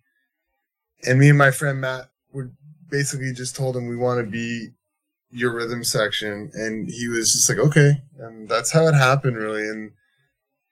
And 1.05 1.19
me 1.19 1.29
and 1.29 1.37
my 1.37 1.51
friend 1.51 1.81
Matt 1.81 2.09
would 2.31 2.55
basically 2.93 3.33
just 3.33 3.55
told 3.55 3.75
him 3.75 3.87
we 3.87 3.97
want 3.97 4.23
to 4.23 4.31
be 4.31 4.69
your 5.31 5.51
rhythm 5.51 5.83
section. 5.83 6.51
And 6.53 6.87
he 6.87 7.07
was 7.07 7.33
just 7.33 7.49
like 7.49 7.57
okay. 7.57 8.03
And 8.19 8.47
that's 8.47 8.71
how 8.71 8.87
it 8.87 8.93
happened 8.93 9.35
really. 9.35 9.67
And 9.67 9.91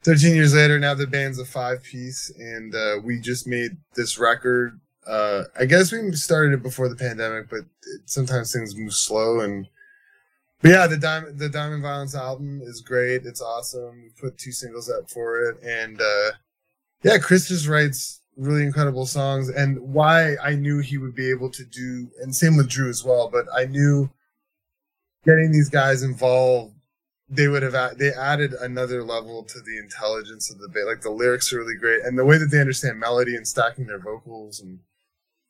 13 0.03 0.36
years 0.36 0.53
later 0.53 0.80
now 0.80 0.93
the 0.93 1.07
band's 1.07 1.39
a 1.39 1.45
five 1.45 1.84
piece 1.84 2.32
and 2.38 2.74
uh, 2.76 2.97
we 3.03 3.19
just 3.19 3.47
made 3.47 3.72
this 3.95 4.17
record. 4.17 4.80
Uh, 5.07 5.45
i 5.59 5.65
guess 5.65 5.91
we 5.91 6.11
started 6.11 6.53
it 6.53 6.61
before 6.61 6.88
the 6.88 6.95
pandemic 6.95 7.49
but 7.49 7.61
it, 7.61 8.01
sometimes 8.05 8.53
things 8.53 8.76
move 8.76 8.93
slow 8.93 9.39
and 9.39 9.67
but 10.61 10.69
yeah 10.69 10.86
the 10.86 10.95
diamond 10.95 11.39
the 11.39 11.49
diamond 11.49 11.82
violence 11.82 12.13
album 12.13 12.61
is 12.63 12.82
great. 12.82 13.26
It's 13.26 13.41
awesome. 13.41 14.03
We 14.03 14.09
put 14.22 14.38
two 14.38 14.51
singles 14.51 14.91
out 14.91 15.09
for 15.09 15.41
it. 15.41 15.57
And 15.63 15.99
uh, 15.99 16.32
yeah 17.01 17.17
chris 17.17 17.47
just 17.47 17.67
writes 17.67 18.20
really 18.38 18.64
incredible 18.64 19.06
songs 19.06 19.50
and 19.50 19.80
why 19.80 20.36
I 20.42 20.56
knew 20.56 20.80
he 20.80 20.98
would 20.98 21.16
be 21.16 21.30
able 21.30 21.50
to 21.52 21.64
do 21.66 22.10
and 22.22 22.36
same 22.36 22.58
with 22.58 22.70
Drew 22.70 22.90
as 22.90 23.04
well 23.04 23.30
but 23.30 23.46
I 23.54 23.66
knew 23.66 24.10
getting 25.26 25.52
these 25.52 25.70
guys 25.70 26.02
involved 26.02 26.74
they 27.30 27.48
would 27.48 27.64
have 27.64 27.98
they 27.98 28.12
added 28.12 28.54
another 28.54 29.04
level 29.04 29.44
to 29.44 29.60
the 29.62 29.78
intelligence 29.78 30.52
of 30.52 30.60
the 30.60 30.68
bit 30.68 30.86
like 30.86 31.02
the 31.02 31.10
lyrics 31.10 31.54
are 31.54 31.60
really 31.60 31.78
great 31.78 32.04
and 32.04 32.18
the 32.18 32.26
way 32.26 32.38
that 32.38 32.52
they 32.52 32.60
understand 32.60 33.00
melody 33.00 33.36
and 33.36 33.48
stacking 33.48 33.88
their 33.88 34.00
vocals 34.00 34.60
and 34.60 34.80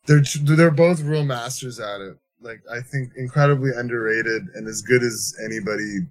they're 0.06 0.24
they're 0.44 0.72
both 0.72 1.02
real 1.02 1.24
masters 1.24 1.80
at 1.80 2.02
it. 2.02 2.18
Like 2.42 2.62
I 2.72 2.82
think 2.82 3.12
incredibly 3.16 3.72
underrated 3.76 4.44
and 4.56 4.68
as 4.68 4.82
good 4.82 5.04
as 5.04 5.36
anybody 5.44 6.08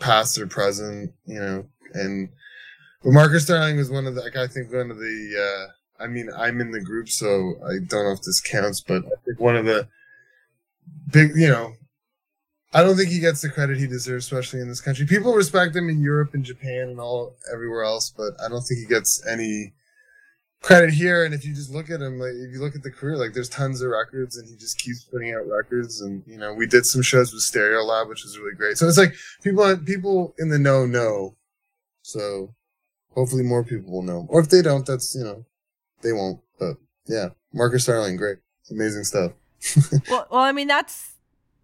past 0.00 0.38
or 0.38 0.46
present 0.46 1.12
you 1.26 1.38
know 1.38 1.64
and 1.94 2.28
but 3.02 3.12
Marker 3.12 3.40
Starling 3.40 3.76
was 3.76 3.90
one 3.90 4.06
of 4.06 4.14
the 4.14 4.22
like 4.22 4.36
I 4.36 4.46
think 4.46 4.72
one 4.72 4.90
of 4.90 4.98
the 4.98 5.66
uh 5.68 5.72
I 6.02 6.08
mean, 6.08 6.28
I'm 6.36 6.60
in 6.60 6.72
the 6.72 6.80
group, 6.80 7.08
so 7.08 7.54
I 7.64 7.78
don't 7.86 8.04
know 8.04 8.12
if 8.12 8.22
this 8.22 8.40
counts, 8.40 8.80
but 8.80 9.04
I 9.04 9.16
think 9.24 9.38
one 9.38 9.56
of 9.56 9.66
the 9.66 9.88
big, 11.10 11.30
you 11.36 11.48
know, 11.48 11.74
I 12.74 12.82
don't 12.82 12.96
think 12.96 13.10
he 13.10 13.20
gets 13.20 13.42
the 13.42 13.50
credit 13.50 13.78
he 13.78 13.86
deserves, 13.86 14.24
especially 14.24 14.60
in 14.60 14.68
this 14.68 14.80
country. 14.80 15.06
People 15.06 15.34
respect 15.34 15.76
him 15.76 15.88
in 15.88 16.00
Europe 16.00 16.34
and 16.34 16.44
Japan 16.44 16.88
and 16.88 16.98
all 16.98 17.36
everywhere 17.52 17.84
else, 17.84 18.10
but 18.10 18.32
I 18.44 18.48
don't 18.48 18.62
think 18.62 18.80
he 18.80 18.86
gets 18.86 19.24
any 19.26 19.74
credit 20.62 20.94
here. 20.94 21.24
And 21.24 21.34
if 21.34 21.44
you 21.44 21.54
just 21.54 21.70
look 21.70 21.90
at 21.90 22.00
him, 22.00 22.18
like 22.18 22.32
if 22.32 22.52
you 22.52 22.60
look 22.60 22.74
at 22.74 22.82
the 22.82 22.90
career, 22.90 23.16
like 23.16 23.34
there's 23.34 23.50
tons 23.50 23.82
of 23.82 23.90
records, 23.90 24.38
and 24.38 24.48
he 24.48 24.56
just 24.56 24.78
keeps 24.78 25.04
putting 25.04 25.34
out 25.34 25.46
records. 25.46 26.00
And 26.00 26.22
you 26.26 26.38
know, 26.38 26.54
we 26.54 26.66
did 26.66 26.86
some 26.86 27.02
shows 27.02 27.32
with 27.32 27.42
Stereolab, 27.42 28.08
which 28.08 28.24
was 28.24 28.38
really 28.38 28.56
great. 28.56 28.78
So 28.78 28.88
it's 28.88 28.98
like 28.98 29.14
people 29.42 29.76
people 29.76 30.34
in 30.38 30.48
the 30.48 30.58
know 30.58 30.86
know. 30.86 31.36
So 32.00 32.54
hopefully 33.14 33.42
more 33.44 33.64
people 33.64 33.92
will 33.92 34.02
know, 34.02 34.26
or 34.30 34.40
if 34.40 34.48
they 34.48 34.62
don't, 34.62 34.86
that's 34.86 35.14
you 35.14 35.24
know 35.24 35.44
they 36.02 36.12
won't. 36.12 36.40
But 36.58 36.76
yeah, 37.06 37.30
Marker 37.52 37.78
Starling, 37.78 38.16
great, 38.16 38.38
amazing 38.70 39.04
stuff. 39.04 39.32
well, 40.10 40.26
well, 40.30 40.40
I 40.40 40.52
mean 40.52 40.68
that's 40.68 41.12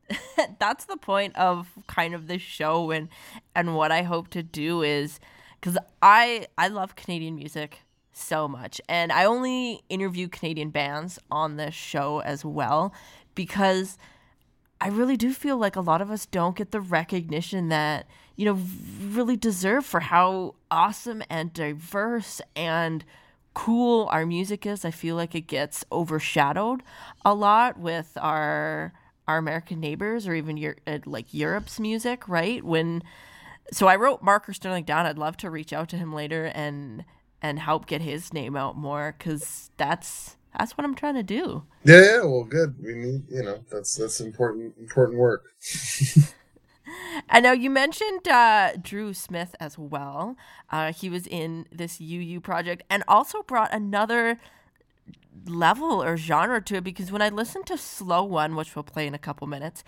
that's 0.58 0.84
the 0.86 0.96
point 0.96 1.36
of 1.36 1.68
kind 1.86 2.14
of 2.14 2.26
this 2.26 2.42
show 2.42 2.90
and 2.90 3.08
and 3.54 3.74
what 3.74 3.92
I 3.92 4.02
hope 4.02 4.28
to 4.28 4.42
do 4.42 4.82
is 4.82 5.20
because 5.60 5.78
I 6.00 6.46
I 6.56 6.68
love 6.68 6.96
Canadian 6.96 7.36
music 7.36 7.80
so 8.12 8.48
much 8.48 8.80
and 8.88 9.12
I 9.12 9.24
only 9.24 9.82
interview 9.88 10.28
Canadian 10.28 10.70
bands 10.70 11.18
on 11.30 11.56
this 11.56 11.74
show 11.74 12.20
as 12.20 12.44
well 12.44 12.92
because 13.34 13.96
I 14.80 14.88
really 14.88 15.16
do 15.16 15.32
feel 15.32 15.56
like 15.56 15.76
a 15.76 15.80
lot 15.80 16.00
of 16.00 16.10
us 16.10 16.26
don't 16.26 16.56
get 16.56 16.70
the 16.70 16.80
recognition 16.80 17.68
that 17.68 18.06
you 18.36 18.44
know 18.44 18.58
really 19.12 19.36
deserve 19.36 19.84
for 19.84 20.00
how 20.00 20.54
awesome 20.70 21.22
and 21.28 21.52
diverse 21.52 22.40
and 22.56 23.04
cool 23.58 24.08
our 24.12 24.26
music 24.26 24.66
is, 24.66 24.84
I 24.84 24.92
feel 24.92 25.16
like 25.16 25.34
it 25.34 25.48
gets 25.48 25.84
overshadowed 25.92 26.82
a 27.24 27.34
lot 27.34 27.78
with 27.80 28.12
our 28.20 28.92
our 29.28 29.38
American 29.38 29.80
neighbors 29.80 30.28
or 30.28 30.34
even 30.34 30.56
your 30.58 30.76
uh, 30.86 31.00
like 31.06 31.34
Europe's 31.34 31.80
music, 31.80 32.28
right? 32.28 32.64
When 32.64 33.02
so 33.72 33.88
I 33.88 33.96
wrote 33.96 34.22
Marker 34.22 34.54
Starling 34.54 34.84
down. 34.84 35.06
I'd 35.06 35.18
love 35.18 35.36
to 35.38 35.50
reach 35.50 35.72
out 35.72 35.88
to 35.90 35.96
him 35.98 36.12
later 36.14 36.46
and 36.54 37.04
and 37.42 37.58
help 37.60 37.86
get 37.86 38.02
his 38.02 38.32
name 38.34 38.56
out 38.56 38.76
more 38.78 39.14
because 39.18 39.70
that's 39.78 40.36
That's 40.58 40.76
what 40.78 40.84
I'm 40.84 40.94
trying 40.96 41.16
to 41.16 41.24
do. 41.24 41.64
Yeah, 41.84 42.02
yeah. 42.02 42.22
Well, 42.24 42.44
good. 42.44 42.76
We 42.82 42.94
need, 42.94 43.24
you 43.30 43.42
know, 43.44 43.64
that's 43.70 43.96
that's 43.96 44.20
important 44.20 44.74
important 44.78 45.18
work. 45.18 45.44
I 47.28 47.40
know 47.40 47.52
you 47.52 47.70
mentioned 47.70 48.28
uh, 48.28 48.72
Drew 48.80 49.14
Smith 49.14 49.54
as 49.60 49.78
well. 49.78 50.36
Uh, 50.70 50.92
he 50.92 51.10
was 51.10 51.26
in 51.26 51.66
this 51.72 51.98
UWUW 51.98 52.42
project 52.42 52.82
and 52.90 53.02
also 53.08 53.42
brought 53.42 53.72
another 53.72 54.38
level 55.46 56.02
or 56.02 56.16
genre 56.16 56.60
to 56.62 56.76
it 56.76 56.84
because 56.84 57.12
when 57.12 57.22
I 57.22 57.28
listened 57.28 57.66
to 57.66 57.78
Slow 57.78 58.24
One, 58.24 58.56
which 58.56 58.74
we'll 58.74 58.82
play 58.82 59.06
in 59.06 59.14
a 59.14 59.18
couple 59.18 59.46
minutes, 59.46 59.84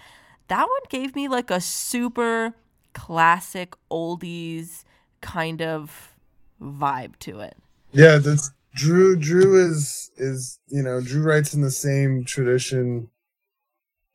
that 0.48 0.62
one 0.62 0.80
gave 0.88 1.14
me 1.14 1.28
like 1.28 1.50
a 1.50 1.60
super 1.60 2.54
classic 2.92 3.74
oldies 3.90 4.84
kind 5.20 5.62
of 5.62 6.14
vibe 6.60 7.16
to 7.20 7.40
it. 7.40 7.56
Yeah, 7.92 8.18
that's 8.18 8.50
Drew. 8.74 9.16
Drew 9.16 9.68
is 9.68 10.10
is 10.16 10.58
you 10.68 10.82
know 10.82 11.00
Drew 11.00 11.22
writes 11.22 11.54
in 11.54 11.60
the 11.60 11.70
same 11.70 12.24
tradition. 12.24 13.08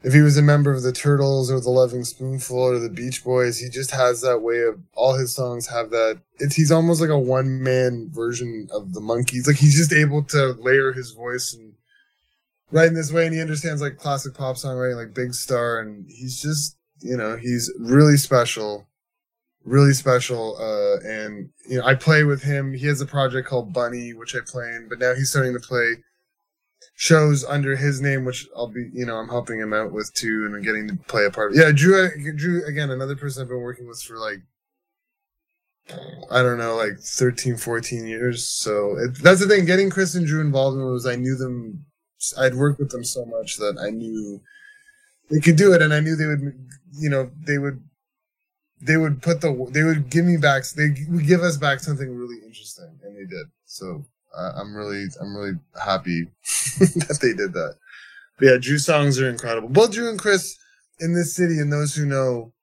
If 0.03 0.13
he 0.13 0.21
was 0.21 0.37
a 0.37 0.43
member 0.43 0.71
of 0.71 0.83
the 0.83 0.91
Turtles 0.91 1.49
or 1.49 1.59
the 1.59 1.71
Lovin' 1.71 2.05
Spoonful 2.05 2.59
or 2.59 2.77
the 2.77 2.89
Beach 2.89 3.23
Boys, 3.23 3.59
he 3.59 3.69
just 3.69 3.89
has 3.91 4.21
that 4.21 4.39
way 4.39 4.61
of 4.61 4.79
all 4.93 5.15
his 5.15 5.33
songs 5.33 5.67
have 5.67 5.89
that. 5.89 6.21
It's 6.37 6.55
he's 6.55 6.71
almost 6.71 7.01
like 7.01 7.09
a 7.09 7.17
one 7.17 7.63
man 7.63 8.09
version 8.11 8.67
of 8.71 8.93
the 8.93 8.99
Monkees. 8.99 9.47
Like 9.47 9.57
he's 9.57 9.75
just 9.75 9.93
able 9.93 10.23
to 10.25 10.53
layer 10.59 10.93
his 10.93 11.11
voice 11.11 11.55
and 11.55 11.73
write 12.71 12.89
in 12.89 12.93
this 12.93 13.11
way, 13.11 13.25
and 13.25 13.33
he 13.33 13.41
understands 13.41 13.81
like 13.81 13.97
classic 13.97 14.35
pop 14.35 14.57
songwriting, 14.57 14.97
like 14.97 15.15
Big 15.15 15.33
Star, 15.33 15.79
and 15.79 16.05
he's 16.07 16.39
just 16.39 16.77
you 17.01 17.17
know 17.17 17.37
he's 17.37 17.73
really 17.79 18.17
special 18.17 18.87
really 19.65 19.93
special. 19.93 20.57
Uh, 20.57 21.05
and 21.07 21.49
you 21.67 21.79
know, 21.79 21.85
I 21.85 21.95
play 21.95 22.23
with 22.23 22.43
him. 22.43 22.73
He 22.73 22.87
has 22.87 23.01
a 23.01 23.05
project 23.05 23.47
called 23.47 23.73
Bunny, 23.73 24.13
which 24.13 24.35
I 24.35 24.39
play 24.45 24.69
in, 24.75 24.87
but 24.87 24.99
now 24.99 25.13
he's 25.13 25.29
starting 25.29 25.53
to 25.53 25.59
play 25.59 25.95
shows 26.95 27.43
under 27.43 27.75
his 27.75 28.01
name, 28.01 28.25
which 28.25 28.47
I'll 28.55 28.71
be, 28.71 28.89
you 28.93 29.05
know, 29.05 29.17
I'm 29.17 29.27
helping 29.29 29.59
him 29.59 29.73
out 29.73 29.91
with 29.91 30.13
too, 30.13 30.45
and 30.45 30.55
I'm 30.55 30.63
getting 30.63 30.87
to 30.87 30.95
play 31.07 31.25
a 31.25 31.31
part. 31.31 31.51
Of. 31.51 31.57
Yeah, 31.57 31.71
Drew, 31.71 32.09
Drew 32.35 32.65
again, 32.65 32.89
another 32.89 33.15
person 33.15 33.43
I've 33.43 33.49
been 33.49 33.61
working 33.61 33.87
with 33.87 34.01
for 34.01 34.17
like. 34.17 34.39
I 36.31 36.41
don't 36.41 36.57
know, 36.57 36.75
like 36.75 36.97
13, 36.97 37.57
14 37.57 38.07
years. 38.07 38.47
So 38.47 38.97
it, 38.97 39.21
that's 39.21 39.39
the 39.39 39.47
thing. 39.47 39.65
Getting 39.65 39.91
Chris 39.91 40.15
and 40.15 40.25
Drew 40.25 40.41
involved 40.41 40.77
in 40.77 40.81
it 40.81 40.89
was 40.89 41.05
I 41.05 41.15
knew 41.15 41.35
them. 41.35 41.85
I'd 42.39 42.55
worked 42.55 42.79
with 42.79 42.89
them 42.89 43.03
so 43.03 43.23
much 43.25 43.57
that 43.57 43.77
I 43.79 43.91
knew 43.91 44.41
they 45.29 45.39
could 45.39 45.57
do 45.57 45.73
it, 45.73 45.83
and 45.83 45.93
I 45.93 45.99
knew 45.99 46.15
they 46.15 46.25
would. 46.25 46.39
You 46.97 47.09
know, 47.09 47.29
they 47.45 47.59
would 47.59 47.83
they 48.81 48.97
would 48.97 49.21
put 49.21 49.41
the 49.41 49.69
they 49.71 49.83
would 49.83 50.09
give 50.09 50.25
me 50.25 50.37
back 50.37 50.63
they 50.75 50.89
would 51.09 51.27
give 51.27 51.41
us 51.41 51.57
back 51.57 51.79
something 51.79 52.15
really 52.15 52.37
interesting 52.45 52.99
and 53.03 53.15
they 53.15 53.25
did 53.25 53.47
so 53.65 54.05
i'm 54.37 54.75
really 54.75 55.05
i'm 55.21 55.35
really 55.35 55.57
happy 55.83 56.23
that 56.79 57.19
they 57.21 57.33
did 57.33 57.53
that. 57.53 57.75
But 58.37 58.45
yeah 58.45 58.57
drew 58.59 58.77
songs 58.77 59.19
are 59.19 59.29
incredible. 59.29 59.69
Both 59.69 59.93
drew 59.93 60.09
and 60.09 60.19
chris 60.19 60.57
in 60.99 61.13
this 61.13 61.35
city 61.35 61.59
and 61.59 61.71
those 61.71 61.95
who 61.95 62.05
know 62.05 62.53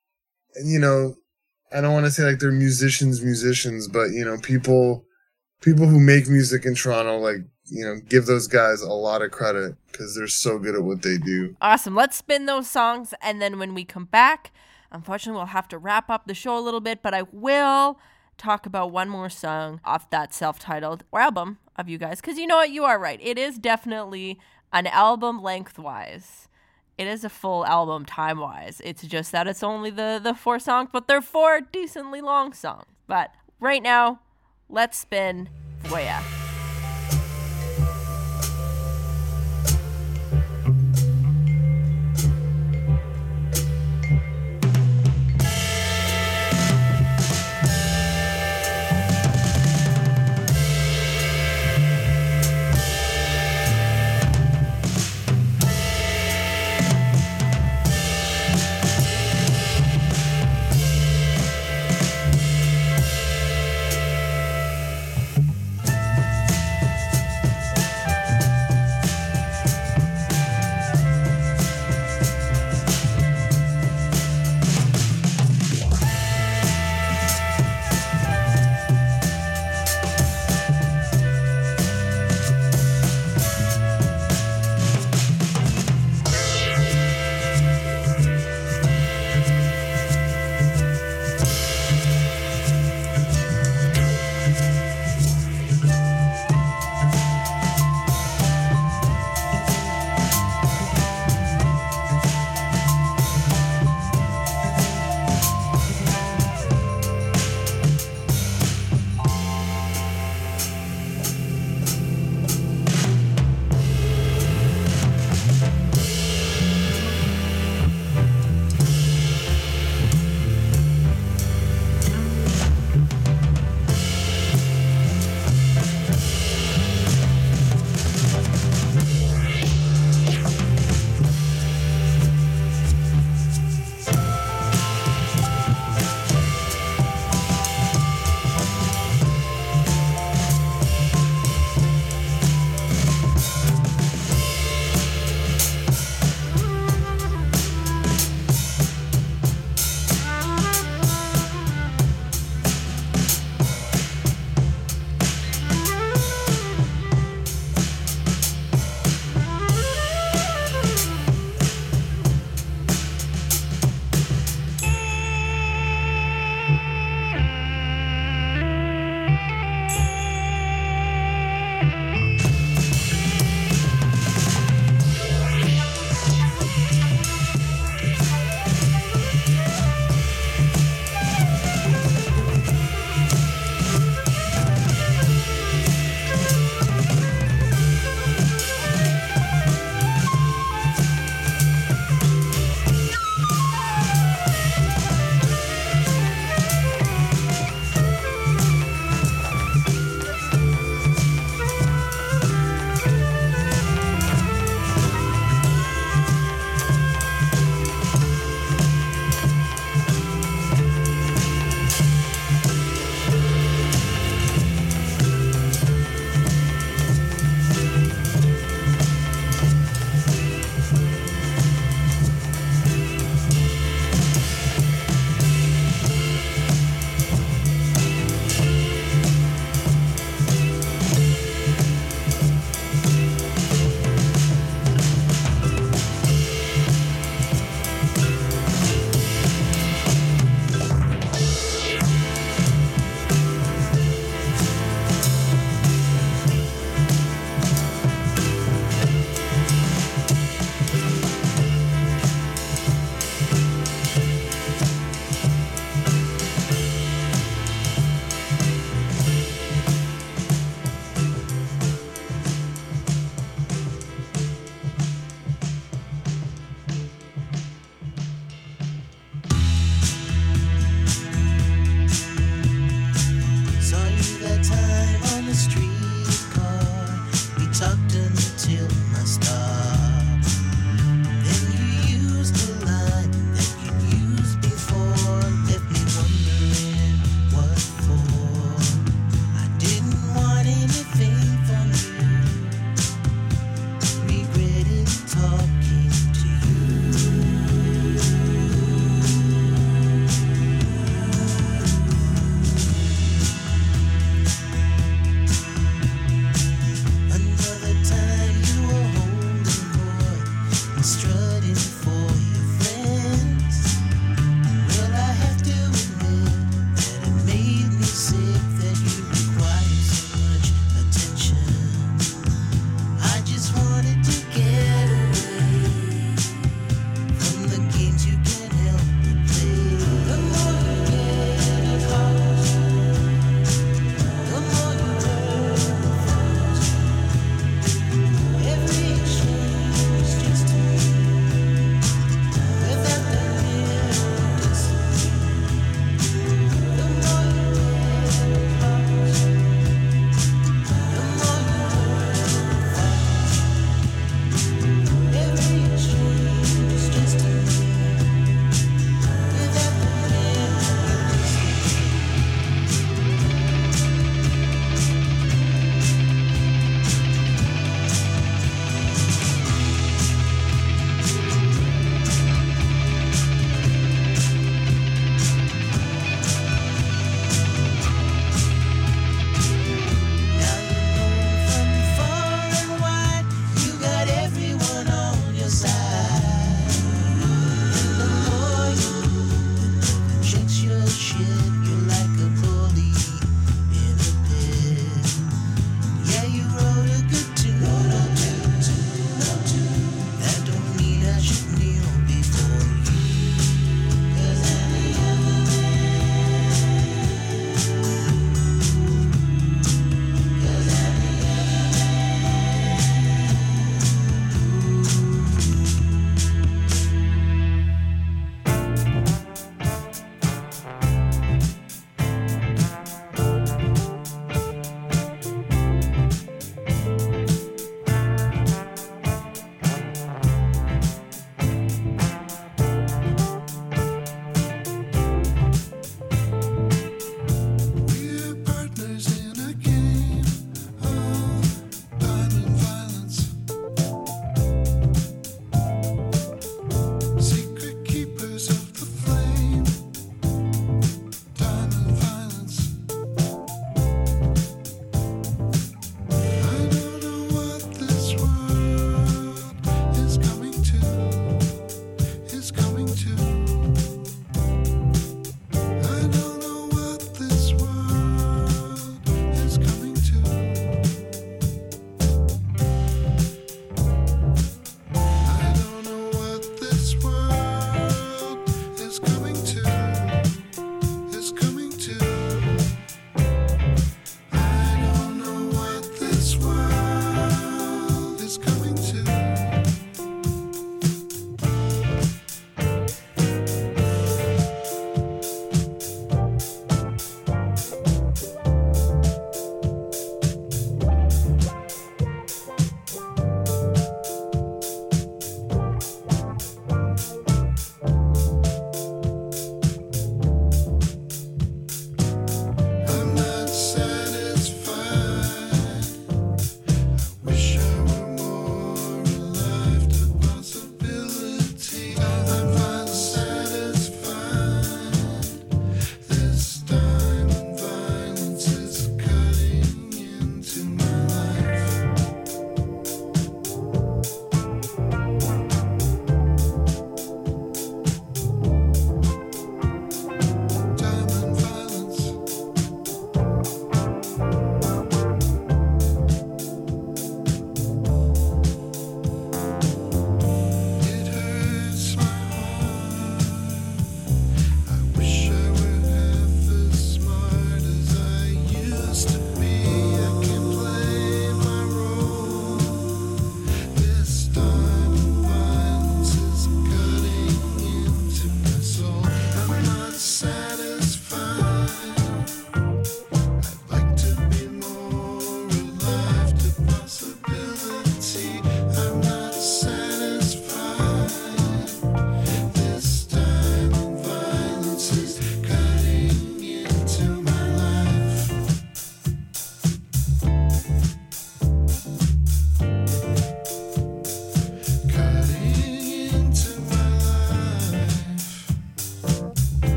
and 0.55 0.71
you 0.71 0.79
know 0.79 1.15
i 1.71 1.81
don't 1.81 1.93
want 1.93 2.05
to 2.05 2.11
say 2.11 2.23
like 2.23 2.39
they're 2.39 2.51
musicians 2.51 3.21
musicians 3.21 3.87
but 3.87 4.11
you 4.11 4.25
know 4.25 4.37
people 4.37 5.05
people 5.61 5.87
who 5.87 5.99
make 5.99 6.27
music 6.27 6.65
in 6.65 6.75
toronto 6.75 7.17
like 7.19 7.37
you 7.65 7.85
know 7.85 7.95
give 8.09 8.25
those 8.25 8.47
guys 8.47 8.81
a 8.81 8.91
lot 8.91 9.21
of 9.21 9.31
credit 9.31 9.75
because 9.91 10.15
they're 10.15 10.27
so 10.27 10.57
good 10.59 10.75
at 10.75 10.83
what 10.83 11.01
they 11.01 11.17
do. 11.17 11.55
Awesome. 11.61 11.95
Let's 11.95 12.17
spin 12.17 12.45
those 12.45 12.69
songs 12.69 13.13
and 13.21 13.41
then 13.41 13.59
when 13.59 13.73
we 13.73 13.85
come 13.85 14.05
back 14.05 14.51
Unfortunately, 14.93 15.37
we'll 15.37 15.47
have 15.47 15.67
to 15.69 15.77
wrap 15.79 16.09
up 16.09 16.27
the 16.27 16.35
show 16.35 16.57
a 16.57 16.61
little 16.61 16.79
bit, 16.79 17.01
but 17.01 17.15
I 17.15 17.23
will 17.31 17.99
talk 18.37 18.65
about 18.67 18.91
one 18.91 19.09
more 19.09 19.29
song 19.29 19.81
off 19.83 20.09
that 20.11 20.33
self 20.33 20.59
titled 20.59 21.03
album 21.13 21.57
of 21.77 21.89
you 21.89 21.97
guys. 21.97 22.21
Because 22.21 22.37
you 22.37 22.47
know 22.47 22.57
what? 22.57 22.71
You 22.71 22.83
are 22.85 22.99
right. 22.99 23.19
It 23.21 23.37
is 23.37 23.57
definitely 23.57 24.39
an 24.71 24.87
album 24.87 25.41
lengthwise. 25.41 26.47
It 26.97 27.07
is 27.07 27.23
a 27.23 27.29
full 27.29 27.65
album 27.65 28.05
time 28.05 28.39
wise. 28.39 28.81
It's 28.83 29.03
just 29.03 29.31
that 29.31 29.47
it's 29.47 29.63
only 29.63 29.89
the, 29.89 30.19
the 30.23 30.33
four 30.35 30.59
songs, 30.59 30.89
but 30.91 31.07
they're 31.07 31.21
four 31.21 31.61
decently 31.61 32.21
long 32.21 32.53
songs. 32.53 32.85
But 33.07 33.33
right 33.59 33.81
now, 33.81 34.19
let's 34.69 34.97
spin 34.97 35.49
Voya. 35.83 36.42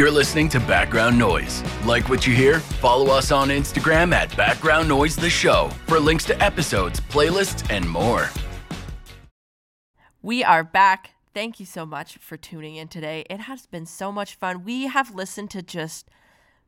You're 0.00 0.10
listening 0.10 0.48
to 0.48 0.60
Background 0.60 1.18
Noise. 1.18 1.62
Like 1.84 2.08
what 2.08 2.26
you 2.26 2.34
hear? 2.34 2.60
Follow 2.60 3.08
us 3.14 3.30
on 3.30 3.50
Instagram 3.50 4.14
at 4.14 4.34
Background 4.34 4.88
Noise 4.88 5.14
The 5.14 5.28
Show 5.28 5.70
for 5.86 6.00
links 6.00 6.24
to 6.24 6.42
episodes, 6.42 7.00
playlists, 7.00 7.70
and 7.70 7.86
more. 7.86 8.30
We 10.22 10.42
are 10.42 10.64
back. 10.64 11.10
Thank 11.34 11.60
you 11.60 11.66
so 11.66 11.84
much 11.84 12.16
for 12.16 12.38
tuning 12.38 12.76
in 12.76 12.88
today. 12.88 13.26
It 13.28 13.40
has 13.40 13.66
been 13.66 13.84
so 13.84 14.10
much 14.10 14.36
fun. 14.36 14.64
We 14.64 14.86
have 14.86 15.14
listened 15.14 15.50
to 15.50 15.60
just 15.60 16.08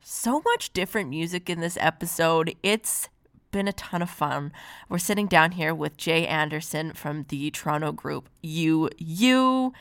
so 0.02 0.42
much 0.44 0.74
different 0.74 1.08
music 1.08 1.48
in 1.48 1.60
this 1.60 1.78
episode. 1.80 2.54
It's 2.62 3.08
been 3.50 3.66
a 3.66 3.72
ton 3.72 4.02
of 4.02 4.10
fun. 4.10 4.52
We're 4.90 4.98
sitting 4.98 5.26
down 5.26 5.52
here 5.52 5.74
with 5.74 5.96
Jay 5.96 6.26
Anderson 6.26 6.92
from 6.92 7.24
the 7.30 7.50
Toronto 7.50 7.92
group 7.92 8.28
UWUW, 8.44 9.72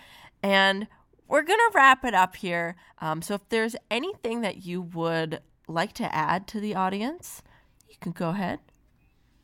and 0.41 0.87
we're 1.31 1.43
going 1.43 1.59
to 1.59 1.71
wrap 1.73 2.03
it 2.03 2.13
up 2.13 2.35
here. 2.35 2.75
Um, 2.99 3.21
so 3.21 3.35
if 3.35 3.47
there's 3.47 3.77
anything 3.89 4.41
that 4.41 4.65
you 4.65 4.81
would 4.81 5.39
like 5.65 5.93
to 5.93 6.13
add 6.13 6.45
to 6.49 6.59
the 6.59 6.75
audience, 6.75 7.41
you 7.87 7.95
can 8.01 8.11
go 8.11 8.29
ahead. 8.29 8.59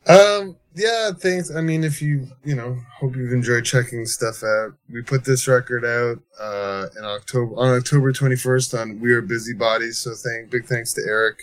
Um, 0.06 0.58
yeah, 0.76 1.12
thanks. 1.18 1.50
I 1.50 1.62
mean, 1.62 1.86
if 1.86 2.02
you, 2.02 2.28
you 2.44 2.56
know, 2.56 2.78
hope 3.00 3.16
you've 3.16 3.32
enjoyed 3.32 3.64
checking 3.64 4.06
stuff 4.06 4.44
out. 4.44 4.74
We 4.90 5.02
put 5.02 5.24
this 5.24 5.48
record 5.48 5.86
out, 5.86 6.20
uh, 6.40 6.88
in 6.98 7.06
October, 7.06 7.56
on 7.56 7.78
October 7.78 8.12
21st 8.12 8.80
on 8.80 9.00
We 9.00 9.14
Are 9.14 9.22
Busybodies. 9.22 10.00
So 10.00 10.14
thank, 10.14 10.52
big 10.52 10.66
thanks 10.66 10.92
to 10.94 11.02
Eric. 11.08 11.40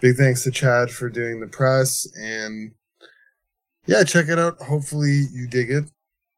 Big 0.00 0.16
thanks 0.16 0.42
to 0.44 0.50
Chad 0.50 0.90
for 0.90 1.08
doing 1.08 1.40
the 1.40 1.46
press 1.46 2.08
and 2.20 2.72
yeah, 3.86 4.02
check 4.02 4.28
it 4.28 4.38
out. 4.38 4.60
Hopefully 4.60 5.26
you 5.32 5.46
dig 5.46 5.70
it, 5.70 5.84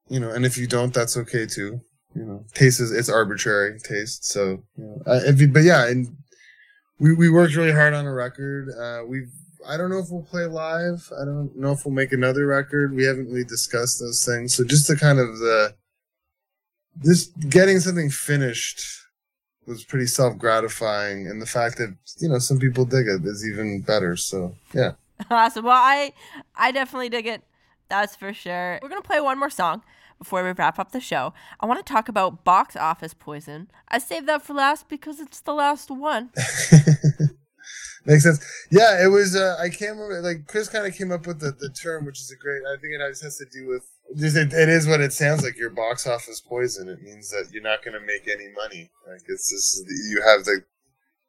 you 0.08 0.20
know, 0.20 0.30
and 0.30 0.44
if 0.44 0.58
you 0.58 0.66
don't, 0.66 0.92
that's 0.92 1.16
okay 1.16 1.46
too 1.46 1.80
you 2.18 2.24
know, 2.24 2.44
taste 2.54 2.80
is 2.80 2.90
it's 2.90 3.08
arbitrary 3.08 3.78
taste. 3.78 4.24
So, 4.24 4.62
you 4.76 4.84
know, 4.84 5.02
uh, 5.06 5.20
if 5.24 5.40
you, 5.40 5.48
but 5.48 5.62
yeah, 5.62 5.86
and 5.86 6.16
we 6.98 7.14
we 7.14 7.30
worked 7.30 7.54
really 7.54 7.72
hard 7.72 7.94
on 7.94 8.06
a 8.06 8.12
record. 8.12 8.70
Uh, 8.70 9.04
we've 9.06 9.30
I 9.68 9.76
don't 9.76 9.90
know 9.90 9.98
if 9.98 10.10
we'll 10.10 10.22
play 10.22 10.46
live. 10.46 11.10
I 11.20 11.24
don't 11.24 11.56
know 11.56 11.72
if 11.72 11.84
we'll 11.84 11.94
make 11.94 12.12
another 12.12 12.46
record. 12.46 12.94
We 12.94 13.04
haven't 13.04 13.26
really 13.26 13.44
discussed 13.44 14.00
those 14.00 14.24
things. 14.24 14.54
So 14.54 14.64
just 14.64 14.88
the 14.88 14.96
kind 14.96 15.18
of 15.18 15.38
the 15.38 15.74
this 16.96 17.26
getting 17.48 17.78
something 17.78 18.10
finished 18.10 18.80
was 19.66 19.84
pretty 19.84 20.06
self 20.06 20.36
gratifying, 20.38 21.28
and 21.28 21.40
the 21.40 21.46
fact 21.46 21.78
that 21.78 21.94
you 22.18 22.28
know 22.28 22.38
some 22.40 22.58
people 22.58 22.84
dig 22.84 23.06
it 23.06 23.24
is 23.24 23.46
even 23.46 23.80
better. 23.82 24.16
So 24.16 24.54
yeah. 24.74 24.92
Awesome. 25.30 25.64
Well, 25.64 25.76
I 25.76 26.12
I 26.56 26.70
definitely 26.72 27.08
dig 27.08 27.26
it. 27.26 27.42
That's 27.88 28.14
for 28.14 28.32
sure. 28.32 28.78
We're 28.82 28.88
gonna 28.88 29.02
play 29.02 29.20
one 29.20 29.38
more 29.38 29.50
song 29.50 29.82
before 30.18 30.42
we 30.44 30.50
wrap 30.52 30.78
up 30.78 30.92
the 30.92 31.00
show, 31.00 31.32
I 31.60 31.66
want 31.66 31.84
to 31.84 31.92
talk 31.92 32.08
about 32.08 32.44
box 32.44 32.76
office 32.76 33.14
poison. 33.14 33.70
I 33.88 33.98
saved 33.98 34.26
that 34.26 34.42
for 34.42 34.54
last 34.54 34.88
because 34.88 35.20
it's 35.20 35.40
the 35.40 35.54
last 35.54 35.90
one. 35.90 36.30
Makes 38.04 38.22
sense. 38.22 38.66
Yeah, 38.70 39.04
it 39.04 39.08
was. 39.08 39.36
Uh, 39.36 39.56
I 39.60 39.68
can't 39.68 39.98
remember. 39.98 40.22
Like 40.22 40.46
Chris 40.46 40.68
kind 40.68 40.86
of 40.86 40.94
came 40.94 41.12
up 41.12 41.26
with 41.26 41.40
the, 41.40 41.52
the 41.52 41.68
term, 41.70 42.06
which 42.06 42.20
is 42.20 42.32
a 42.32 42.42
great. 42.42 42.62
I 42.66 42.80
think 42.80 42.94
it 42.94 43.00
has 43.00 43.36
to 43.36 43.44
do 43.52 43.68
with. 43.68 43.84
It, 44.10 44.52
it 44.54 44.68
is 44.70 44.86
what 44.86 45.02
it 45.02 45.12
sounds 45.12 45.42
like. 45.42 45.58
You're 45.58 45.70
box 45.70 46.06
office 46.06 46.40
poison. 46.40 46.88
It 46.88 47.02
means 47.02 47.30
that 47.30 47.50
you're 47.52 47.62
not 47.62 47.84
going 47.84 47.92
to 47.92 48.06
make 48.06 48.26
any 48.26 48.48
money. 48.56 48.90
Like 49.06 49.22
it's 49.28 49.50
just 49.50 49.84
you 50.10 50.22
have 50.22 50.44
the. 50.44 50.64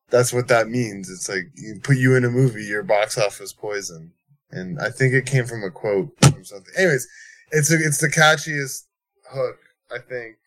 That's 0.10 0.32
what 0.32 0.48
that 0.48 0.70
means. 0.70 1.10
It's 1.10 1.28
like 1.28 1.52
you 1.56 1.80
put 1.84 1.98
you 1.98 2.16
in 2.16 2.24
a 2.24 2.30
movie, 2.30 2.64
you're 2.64 2.82
box 2.84 3.18
office 3.18 3.52
poison. 3.52 4.14
And 4.52 4.80
I 4.80 4.90
think 4.90 5.14
it 5.14 5.26
came 5.26 5.46
from 5.46 5.64
a 5.64 5.70
quote 5.70 6.14
from 6.22 6.44
something. 6.44 6.74
Anyways, 6.78 7.08
it's 7.52 7.72
a, 7.72 7.76
it's 7.76 8.00
the 8.00 8.10
catchiest 8.10 8.86
hook, 9.32 9.58
I 9.92 10.00
think. 10.00 10.38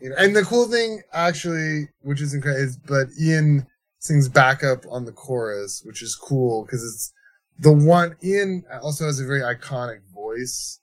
You 0.00 0.10
know, 0.10 0.16
and 0.18 0.34
the 0.34 0.42
cool 0.42 0.66
thing 0.66 1.02
actually, 1.12 1.88
which 2.02 2.20
is 2.20 2.34
incredible, 2.34 2.64
is 2.64 2.76
but 2.76 3.08
Ian 3.20 3.66
sings 3.98 4.28
backup 4.28 4.84
on 4.90 5.04
the 5.04 5.12
chorus, 5.12 5.82
which 5.84 6.02
is 6.02 6.14
cool 6.14 6.64
because 6.64 6.82
it's 6.84 7.12
the 7.58 7.72
one. 7.72 8.16
Ian 8.22 8.64
also 8.82 9.06
has 9.06 9.20
a 9.20 9.26
very 9.26 9.40
iconic 9.40 10.00
voice, 10.12 10.80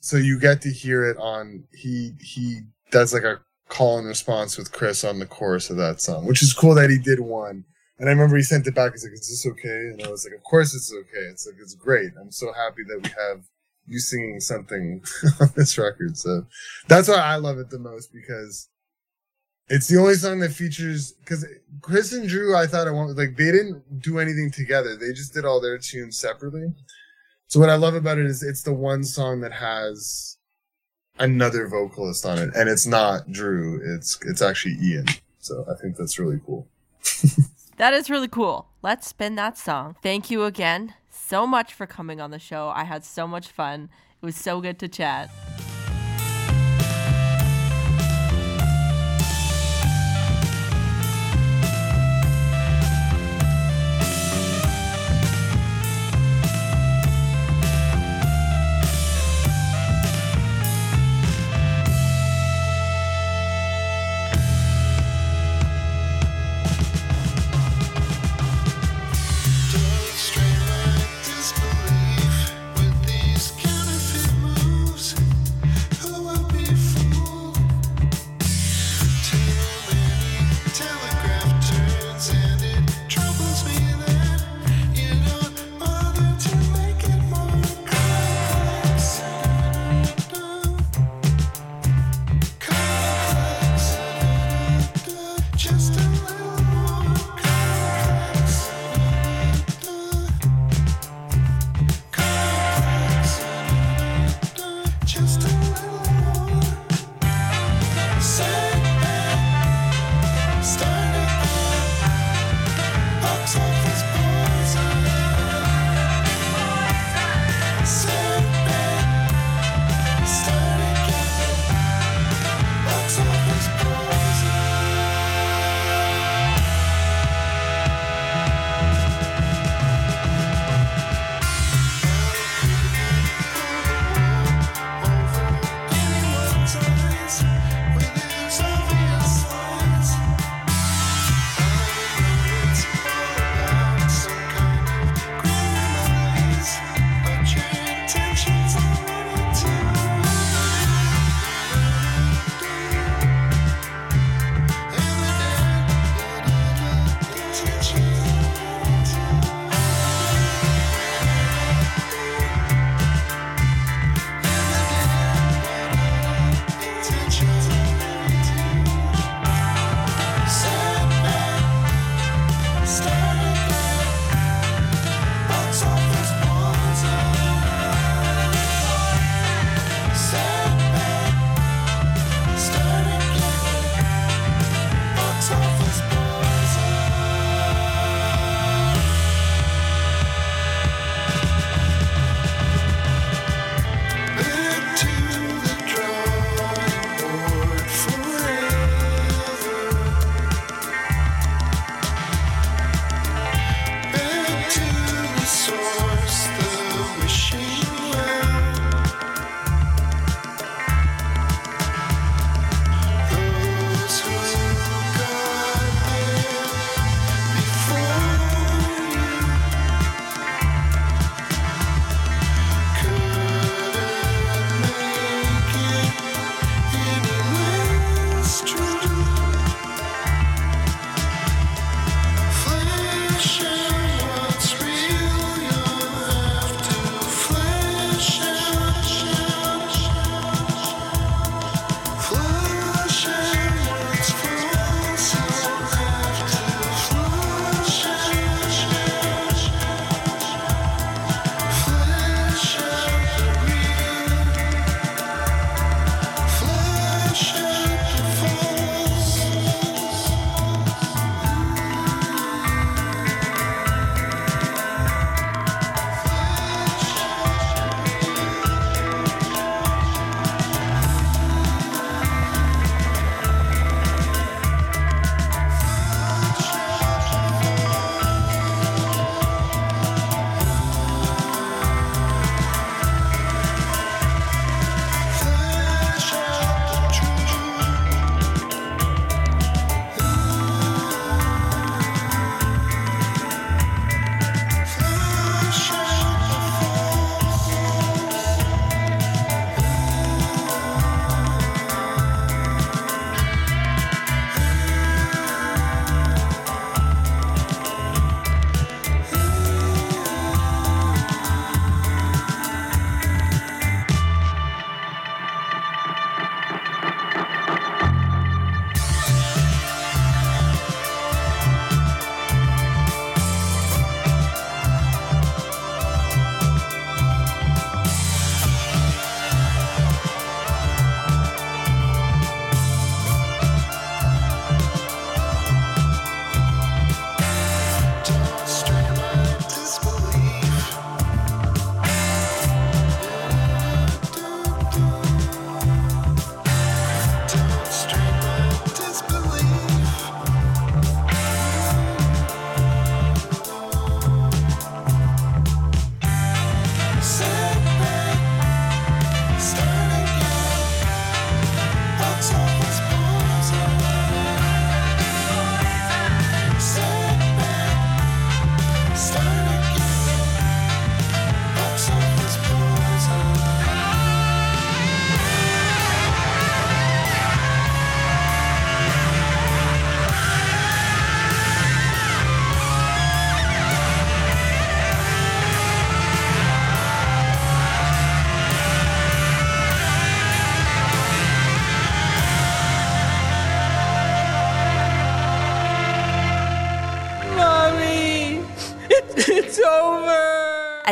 so 0.00 0.16
you 0.16 0.38
get 0.38 0.62
to 0.62 0.70
hear 0.70 1.04
it 1.04 1.16
on. 1.18 1.64
He 1.74 2.12
he 2.20 2.60
does 2.90 3.12
like 3.12 3.24
a 3.24 3.40
call 3.68 3.98
and 3.98 4.06
response 4.06 4.56
with 4.56 4.72
Chris 4.72 5.04
on 5.04 5.18
the 5.18 5.26
chorus 5.26 5.70
of 5.70 5.76
that 5.78 6.00
song, 6.00 6.26
which 6.26 6.42
is 6.42 6.52
cool 6.52 6.74
that 6.74 6.90
he 6.90 6.98
did 6.98 7.20
one. 7.20 7.64
And 7.98 8.08
I 8.08 8.12
remember 8.12 8.36
he 8.36 8.42
sent 8.42 8.66
it 8.66 8.74
back. 8.74 8.92
He's 8.92 9.04
like, 9.04 9.12
"Is 9.12 9.28
this 9.28 9.46
okay?" 9.46 9.90
And 9.92 10.02
I 10.02 10.10
was 10.10 10.24
like, 10.24 10.34
"Of 10.34 10.42
course 10.44 10.74
it's 10.74 10.92
okay. 10.92 11.26
It's 11.30 11.46
like 11.46 11.56
it's 11.60 11.74
great. 11.74 12.12
I'm 12.20 12.32
so 12.32 12.52
happy 12.52 12.82
that 12.88 13.00
we 13.02 13.10
have 13.10 13.44
you 13.86 13.98
singing 13.98 14.40
something 14.40 15.02
on 15.40 15.50
this 15.56 15.76
record. 15.78 16.16
So 16.16 16.46
that's 16.88 17.08
why 17.08 17.16
I 17.16 17.36
love 17.36 17.58
it 17.58 17.70
the 17.70 17.78
most 17.78 18.12
because 18.12 18.68
it's 19.68 19.88
the 19.88 19.98
only 19.98 20.14
song 20.14 20.40
that 20.40 20.52
features 20.52 21.12
because 21.12 21.46
Chris 21.80 22.12
and 22.12 22.28
Drew, 22.28 22.56
I 22.56 22.66
thought 22.66 22.88
I 22.88 22.90
wanted 22.90 23.16
like 23.16 23.36
they 23.36 23.52
didn't 23.52 24.00
do 24.00 24.18
anything 24.18 24.50
together. 24.50 24.96
They 24.96 25.12
just 25.12 25.34
did 25.34 25.44
all 25.44 25.60
their 25.60 25.78
tunes 25.78 26.18
separately. 26.18 26.72
So 27.46 27.60
what 27.60 27.70
I 27.70 27.76
love 27.76 27.94
about 27.94 28.18
it 28.18 28.26
is 28.26 28.42
it's 28.42 28.62
the 28.62 28.72
one 28.72 29.04
song 29.04 29.40
that 29.40 29.52
has 29.52 30.38
another 31.18 31.68
vocalist 31.68 32.24
on 32.24 32.38
it, 32.38 32.50
and 32.54 32.68
it's 32.68 32.86
not 32.86 33.30
Drew. 33.30 33.80
It's 33.96 34.18
it's 34.22 34.42
actually 34.42 34.76
Ian. 34.82 35.06
So 35.38 35.64
I 35.70 35.80
think 35.80 35.96
that's 35.96 36.18
really 36.18 36.40
cool. 36.44 36.68
that 37.76 37.94
is 37.94 38.08
really 38.08 38.28
cool. 38.28 38.68
Let's 38.80 39.08
spin 39.08 39.34
that 39.36 39.58
song. 39.58 39.96
Thank 40.02 40.30
you 40.30 40.44
again 40.44 40.94
so 41.12 41.46
much 41.46 41.74
for 41.74 41.86
coming 41.86 42.20
on 42.20 42.30
the 42.30 42.38
show. 42.38 42.72
I 42.74 42.84
had 42.84 43.04
so 43.04 43.26
much 43.26 43.48
fun. 43.48 43.90
It 44.20 44.24
was 44.24 44.36
so 44.36 44.60
good 44.60 44.78
to 44.80 44.88
chat. 44.88 45.30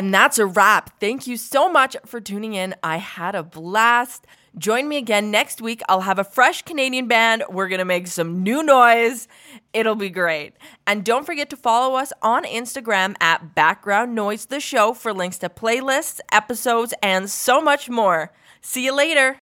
And 0.00 0.14
that's 0.14 0.38
a 0.38 0.46
wrap. 0.46 0.98
Thank 0.98 1.26
you 1.26 1.36
so 1.36 1.70
much 1.70 1.94
for 2.06 2.22
tuning 2.22 2.54
in. 2.54 2.74
I 2.82 2.96
had 2.96 3.34
a 3.34 3.42
blast. 3.42 4.26
Join 4.56 4.88
me 4.88 4.96
again 4.96 5.30
next 5.30 5.60
week. 5.60 5.82
I'll 5.90 6.00
have 6.00 6.18
a 6.18 6.24
fresh 6.24 6.62
Canadian 6.62 7.06
band. 7.06 7.44
We're 7.50 7.68
going 7.68 7.80
to 7.80 7.84
make 7.84 8.06
some 8.06 8.42
new 8.42 8.62
noise. 8.62 9.28
It'll 9.74 9.96
be 9.96 10.08
great. 10.08 10.54
And 10.86 11.04
don't 11.04 11.26
forget 11.26 11.50
to 11.50 11.56
follow 11.58 11.96
us 11.96 12.14
on 12.22 12.44
Instagram 12.44 13.14
at 13.20 13.54
Background 13.54 14.14
Noise 14.14 14.46
the 14.46 14.58
Show 14.58 14.94
for 14.94 15.12
links 15.12 15.36
to 15.40 15.50
playlists, 15.50 16.20
episodes, 16.32 16.94
and 17.02 17.28
so 17.28 17.60
much 17.60 17.90
more. 17.90 18.32
See 18.62 18.86
you 18.86 18.96
later. 18.96 19.36